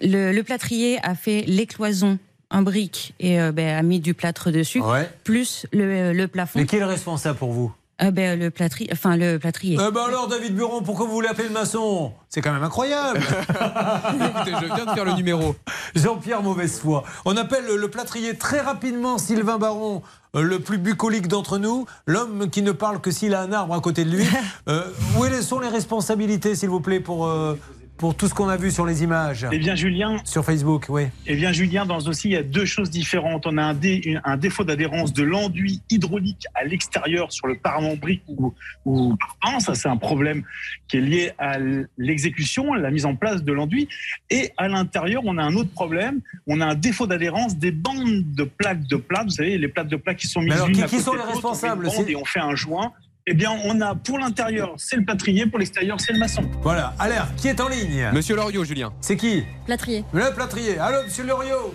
[0.01, 2.17] le, le plâtrier a fait l'écloison
[2.49, 4.81] en brique et euh, ben, a mis du plâtre dessus,
[5.23, 6.57] plus le, le plafond.
[6.59, 7.71] Mais qui est le responsable pour vous?
[8.03, 8.89] Euh, ben, le plâtrier.
[8.91, 9.77] Enfin, le plâtrier.
[9.79, 12.13] Eh ben alors, David Buron, pourquoi vous voulez appeler le maçon?
[12.29, 13.19] C'est quand même incroyable.
[13.19, 15.55] Écoutez, je viens de faire le numéro.
[15.95, 17.03] Jean-Pierre Mauvaise Foi.
[17.25, 20.01] On appelle le plâtrier très rapidement Sylvain Baron,
[20.35, 23.75] euh, le plus bucolique d'entre nous, l'homme qui ne parle que s'il a un arbre
[23.75, 24.25] à côté de lui.
[24.67, 24.83] Euh,
[25.17, 27.57] où sont les responsabilités, s'il vous plaît, pour, euh,
[28.01, 30.17] pour tout ce qu'on a vu sur les images Eh bien, Julien.
[30.25, 31.03] Sur Facebook, oui.
[31.27, 33.45] Eh bien, Julien, dans ce dossier, il y a deux choses différentes.
[33.45, 37.57] On a un, dé- une- un défaut d'adhérence de l'enduit hydraulique à l'extérieur sur le
[37.59, 38.55] parement brique ou,
[38.85, 39.59] ou parpaing.
[39.59, 40.41] Ça, c'est un problème
[40.87, 41.59] qui est lié à
[41.99, 43.87] l'exécution, la mise en place de l'enduit.
[44.31, 46.21] Et à l'intérieur, on a un autre problème.
[46.47, 49.25] On a un défaut d'adhérence des bandes de plaques de plate.
[49.25, 51.19] Vous savez, les plaques de plate qui sont mises Mais alors, qui- à sont les
[51.21, 51.87] on responsables?
[52.07, 52.93] Et on fait un joint.
[53.27, 56.41] Eh bien, on a pour l'intérieur, c'est le plâtrier, pour l'extérieur, c'est le maçon.
[56.63, 58.91] Voilà, alerte, qui est en ligne Monsieur Loriot, Julien.
[58.99, 60.03] C'est qui Plâtrier.
[60.11, 60.79] Le plâtrier.
[60.79, 61.71] Allô, monsieur Loriot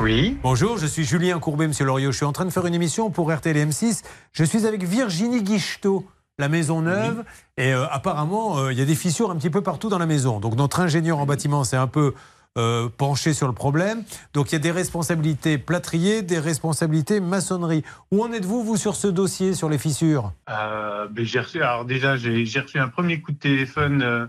[0.00, 0.36] Oui.
[0.42, 2.10] Bonjour, je suis Julien Courbet, monsieur Loriot.
[2.10, 4.02] Je suis en train de faire une émission pour RTL M6.
[4.32, 6.04] Je suis avec Virginie Guichetot,
[6.36, 7.22] la maison neuve.
[7.56, 10.06] Et euh, apparemment, euh, il y a des fissures un petit peu partout dans la
[10.06, 10.40] maison.
[10.40, 12.12] Donc notre ingénieur en bâtiment s'est un peu
[12.56, 14.02] euh, penché sur le problème.
[14.34, 17.82] Donc il y a des responsabilités plâtrier, des responsabilités maçonnerie.
[18.10, 20.32] Où en êtes-vous, vous, sur ce dossier, sur les fissures?
[20.48, 24.26] Euh, ben, j'ai reçu, alors déjà, j'ai reçu un premier coup de téléphone, euh,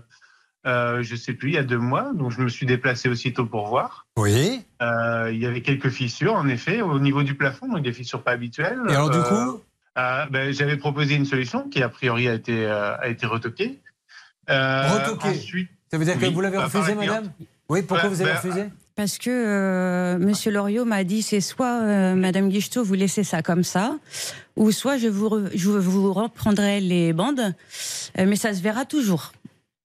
[0.66, 3.46] euh, je sais plus, il y a deux mois, donc je me suis déplacé aussitôt
[3.46, 4.06] pour voir.
[4.16, 4.62] Oui.
[4.82, 8.22] Euh, il y avait quelques fissures, en effet, au niveau du plafond, donc des fissures
[8.22, 8.78] pas habituelles.
[8.88, 9.60] Et alors, du coup?
[9.96, 13.80] Ben, J'avais proposé une solution qui, a priori, a été, a été retoquée.
[14.48, 17.32] Retoquée ensuite- Ça veut dire que vous l'avez bah, refusé, par la madame?
[17.68, 18.64] Oui, pourquoi Bah, vous avez bah, refusé
[18.96, 23.42] Parce que euh, Monsieur Loriot m'a dit c'est soit euh, Madame Guichetot vous laissez ça
[23.42, 23.98] comme ça,
[24.56, 27.54] ou soit je vous re- je vous reprendrai les bandes,
[28.18, 29.32] euh, mais ça se verra toujours.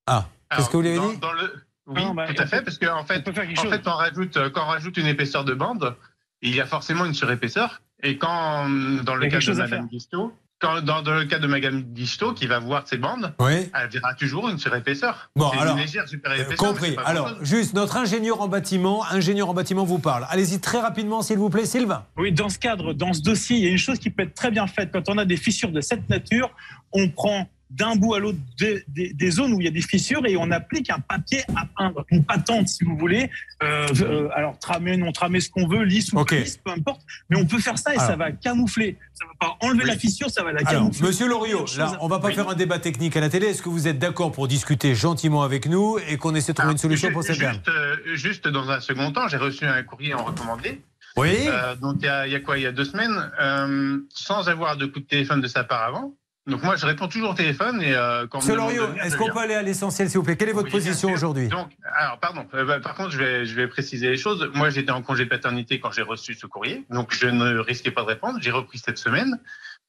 [0.08, 1.54] Ah, qu'est-ce que vous lui avez dans, dit dans le...
[1.86, 4.64] Oui, Non, bah, tout à fait, parce qu'en fait, en fait on rajoute, euh, quand
[4.64, 5.96] on rajoute une épaisseur de bande,
[6.42, 7.82] il y a forcément une surépaisseur.
[8.02, 8.70] Et quand,
[9.04, 9.86] dans le a cas de Madame faire.
[9.88, 10.34] Guichetot,
[10.64, 13.70] quand, dans, dans le cas de Madame Guichetot, qui va voir ses bandes, Oui.
[13.74, 15.30] elle verra toujours une surépaisseur.
[15.36, 16.96] Bon, alors, une légère super Euh, compris.
[17.06, 20.26] Alors, juste, notre ingénieur en bâtiment, ingénieur en bâtiment vous parle.
[20.30, 22.06] Allez-y très rapidement, s'il vous plaît, Sylvain.
[22.18, 24.34] Oui, dans ce cadre, dans ce dossier, il y a une chose qui peut être
[24.36, 24.90] très bien faite.
[24.94, 26.50] Quand on a des fissures de cette nature,
[26.94, 29.82] on prend d'un bout à l'autre des, des- des zones où il y a des
[29.82, 33.30] fissures et on applique un papier à peindre, une patente si vous voulez.
[33.64, 37.02] Euh, euh, alors tramé, non tramé, ce qu'on veut, lisse ou pas lisse, peu importe.
[37.30, 38.98] Mais on peut faire ça et ça va camoufler.
[39.14, 41.08] Ça va pas enlever la fissure, ça va la Alors, camoufler.
[41.08, 43.48] monsieur Loriot, là, on va pas faire un débat technique à la télé.
[43.48, 46.74] Est-ce que vous êtes d'accord pour discuter gentiment avec nous et qu'on essaie de trouver
[46.74, 49.82] une solution pour cette dame Juste, euh, juste dans un second temps, j'ai reçu un
[49.84, 50.82] courrier en recommandé
[51.18, 51.30] Oui.
[51.48, 52.58] Euh, donc il y, a, il y a quoi?
[52.58, 55.84] Il y a deux semaines, euh, sans avoir de coup de téléphone de sa part
[55.84, 56.14] avant.
[56.46, 59.40] Donc moi, je réponds toujours au téléphone et euh, quand on Monsieur est-ce qu'on peut
[59.40, 60.36] aller à l'essentiel, s'il vous plaît?
[60.36, 61.48] Quelle est votre Oui, position aujourd'hui?
[61.48, 62.46] Donc, alors, pardon.
[62.54, 64.50] Euh, bah, par contre, je vais, je vais préciser les choses.
[64.54, 68.02] Moi, j'étais en congé paternité quand j'ai reçu ce courrier, donc je ne risquais pas
[68.02, 68.40] de répondre.
[68.42, 69.40] J'ai repris cette semaine.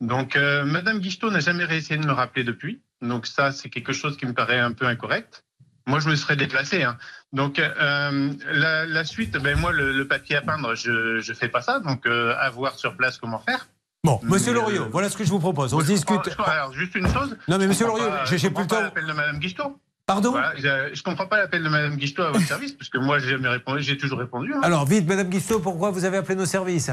[0.00, 2.80] Donc, euh, Madame Guichetot n'a jamais réessayé de me rappeler depuis.
[3.02, 5.44] Donc, ça, c'est quelque chose qui me paraît un peu incorrect.
[5.86, 6.82] Moi, je me serais déplacé.
[6.84, 6.96] Hein.
[7.32, 11.48] Donc, euh, la, la suite, ben moi, le, le papier à peindre, je ne fais
[11.48, 11.80] pas ça.
[11.80, 13.66] Donc, euh, à voir sur place comment faire.
[14.04, 15.72] Bon, Monsieur Loriot, voilà ce que je vous propose.
[15.72, 16.20] On discute.
[16.46, 17.36] alors, juste une chose.
[17.48, 18.80] Non, mais monsieur Loriot, j'ai- plus le temps.
[18.82, 19.78] l'appel de Madame Guichetot.
[20.06, 22.98] Pardon Voilà, je, je comprends pas l'appel de Madame Guichetot à votre service, parce que
[22.98, 24.52] moi, j'ai jamais répondu, j'ai toujours répondu.
[24.54, 24.60] hein.
[24.62, 26.90] Alors, vite, Madame Guistot, pourquoi vous avez appelé nos services?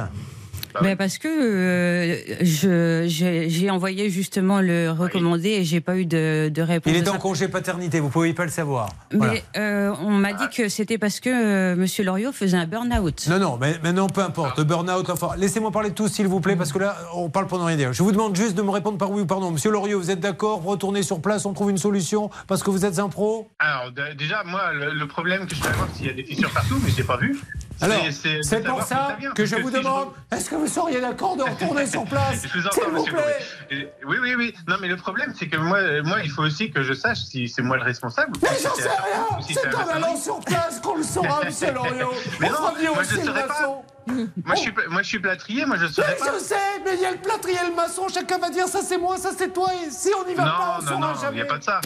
[0.82, 6.50] Ben parce que euh, je j'ai envoyé justement le recommandé et j'ai pas eu de,
[6.50, 6.94] de réponse.
[6.94, 8.90] Il est en congé paternité, vous ne pouvez pas le savoir.
[9.12, 9.34] Voilà.
[9.34, 13.28] Mais euh, on m'a dit que c'était parce que euh, Monsieur Loriot faisait un burn-out.
[13.30, 14.58] Non, non, mais maintenant, peu importe.
[14.58, 17.48] Le burn-out, enfin, laissez-moi parler de tout, s'il vous plaît, parce que là, on parle
[17.48, 17.94] pendant rien dire.
[17.94, 19.52] Je vous demande juste de me répondre par oui ou par non.
[19.52, 20.64] Monsieur Loriot, vous êtes d'accord?
[20.64, 23.50] Retournez sur place, on trouve une solution parce que vous êtes un pro?
[23.60, 26.52] Alors, déjà, moi, le, le problème que je vais avoir, s'il y a des fissures
[26.52, 27.40] partout, mais je l'ai pas vu.
[27.82, 31.44] Alors, c'est pour ça que je vous si demande, est-ce que vous seriez d'accord de
[31.44, 33.92] retourner sur place S'il vous plaît.
[34.06, 34.54] Oui, oui, oui.
[34.68, 37.20] Non, mais le problème, c'est que moi, euh, moi, il faut aussi que je sache
[37.20, 38.32] si c'est moi le responsable.
[38.42, 42.12] Mais j'en sais rien si C'est en allant sur place qu'on le saura, monsieur Loriot
[42.40, 42.60] Mais On non,
[42.94, 43.82] moi, aussi je saurais pas.
[44.08, 46.34] Moi, je suis, moi, je suis plâtrier, moi, je Oui, saurais pas.
[46.34, 48.80] je sais, mais il y a le plâtrier et le maçon, chacun va dire ça
[48.82, 51.00] c'est moi, ça c'est toi, et si on n'y va non, pas, on non, saura
[51.00, 51.36] non, il jamais.
[51.36, 51.82] n'y a pas de ça.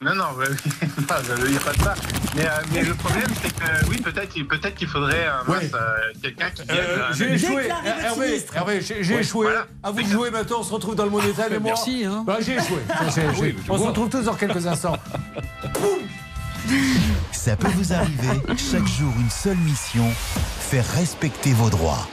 [0.00, 0.46] Non, non, ouais,
[1.44, 1.94] il n'y a pas de ça.
[2.36, 6.50] Mais, euh, mais le problème, c'est que oui, peut-être peut qu'il faudrait mince, euh, quelqu'un
[6.50, 6.76] qui vienne.
[6.78, 7.68] Euh, j'ai échoué.
[8.04, 9.46] Hervé, Hervé, j'ai échoué.
[9.46, 9.66] voilà.
[9.82, 11.72] À vous de jouer maintenant, on se retrouve dans le Monétal et moi.
[11.74, 12.22] Merci, hein.
[12.24, 12.78] Bah, j'ai échoué.
[13.08, 13.24] Échoué.
[13.40, 14.96] Oui, je on se retrouve tous dans quelques instants.
[17.32, 18.40] Ça peut vous arriver.
[18.56, 20.08] Chaque jour, une seule mission
[20.60, 22.06] faire respecter vos droits.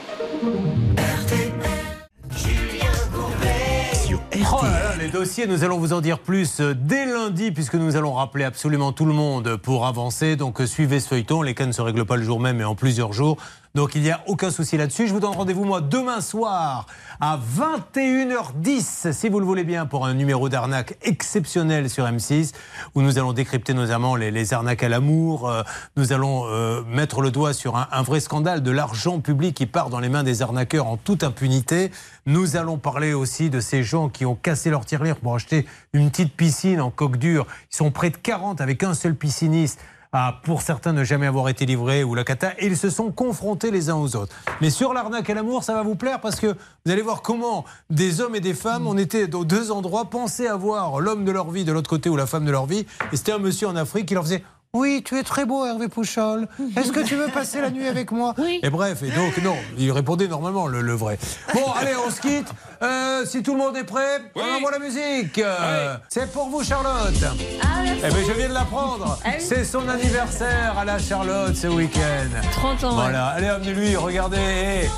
[4.38, 4.60] Oh
[4.98, 8.44] les dossiers, nous allons vous en dire plus euh, dès lundi, puisque nous allons rappeler
[8.44, 10.36] absolument tout le monde pour avancer.
[10.36, 11.42] Donc euh, suivez ce feuilleton.
[11.42, 13.38] Les cas ne se règlent pas le jour même, mais en plusieurs jours.
[13.76, 15.06] Donc il n'y a aucun souci là-dessus.
[15.06, 16.86] Je vous donne rendez-vous, moi, demain soir
[17.20, 22.54] à 21h10, si vous le voulez bien, pour un numéro d'arnaque exceptionnel sur M6,
[22.94, 25.50] où nous allons décrypter notamment les, les arnaques à l'amour.
[25.50, 25.62] Euh,
[25.98, 29.66] nous allons euh, mettre le doigt sur un, un vrai scandale de l'argent public qui
[29.66, 31.90] part dans les mains des arnaqueurs en toute impunité.
[32.24, 36.10] Nous allons parler aussi de ces gens qui ont cassé leur tirelire pour acheter une
[36.10, 37.46] petite piscine en coque dure.
[37.70, 39.80] Ils sont près de 40 avec un seul pisciniste
[40.16, 43.12] à, pour certains, ne jamais avoir été livrés ou la cata, et ils se sont
[43.12, 44.34] confrontés les uns aux autres.
[44.60, 47.64] Mais sur l'arnaque à l'amour, ça va vous plaire parce que vous allez voir comment
[47.90, 51.50] des hommes et des femmes, on était aux deux endroits, pensaient avoir l'homme de leur
[51.50, 53.76] vie de l'autre côté ou la femme de leur vie, et c'était un monsieur en
[53.76, 54.42] Afrique qui leur faisait
[54.76, 56.46] oui, tu es très beau, Hervé Pouchol.
[56.76, 58.60] Est-ce que tu veux passer la nuit avec moi Oui.
[58.62, 61.18] Et bref, et donc, non, il répondait normalement, le, le vrai.
[61.54, 62.48] Bon, allez, on se quitte.
[62.82, 65.38] Euh, si tout le monde est prêt, on envoie la musique.
[65.38, 67.14] Euh, C'est pour vous, Charlotte.
[67.14, 69.18] Eh bien, je viens de l'apprendre.
[69.24, 69.44] Ah oui.
[69.44, 72.28] C'est son anniversaire à la Charlotte ce week-end.
[72.52, 72.94] 30 ans.
[72.94, 74.88] Voilà, allez, amenez-lui, regardez.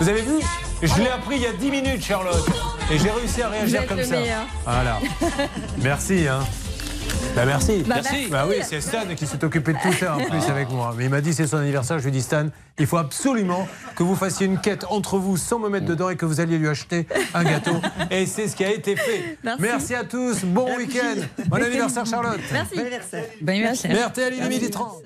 [0.00, 0.34] Vous avez vu?
[0.82, 2.46] Je l'ai appris il y a 10 minutes, Charlotte.
[2.90, 4.16] Et j'ai réussi à réagir Vous êtes comme le ça.
[4.20, 4.42] meilleur.
[4.64, 4.98] Voilà.
[5.82, 6.40] Merci, hein.
[7.34, 7.84] Bah merci.
[7.86, 8.26] Bah, merci.
[8.28, 10.94] Bah oui, c'est Stan qui s'est occupé de tout ça en plus avec moi.
[10.96, 11.98] Mais il m'a dit c'est son anniversaire.
[11.98, 12.46] Je lui ai dit Stan,
[12.78, 16.16] il faut absolument que vous fassiez une quête entre vous sans me mettre dedans et
[16.16, 17.76] que vous alliez lui acheter un gâteau.
[18.10, 19.38] Et c'est ce qui a été fait.
[19.60, 19.94] Merci.
[19.94, 20.44] à tous.
[20.44, 21.20] Bon week-end.
[21.46, 22.40] Bon anniversaire Charlotte.
[22.52, 22.74] Merci.
[22.74, 23.90] Bon anniversaire.
[23.92, 25.02] Merci à midi 30.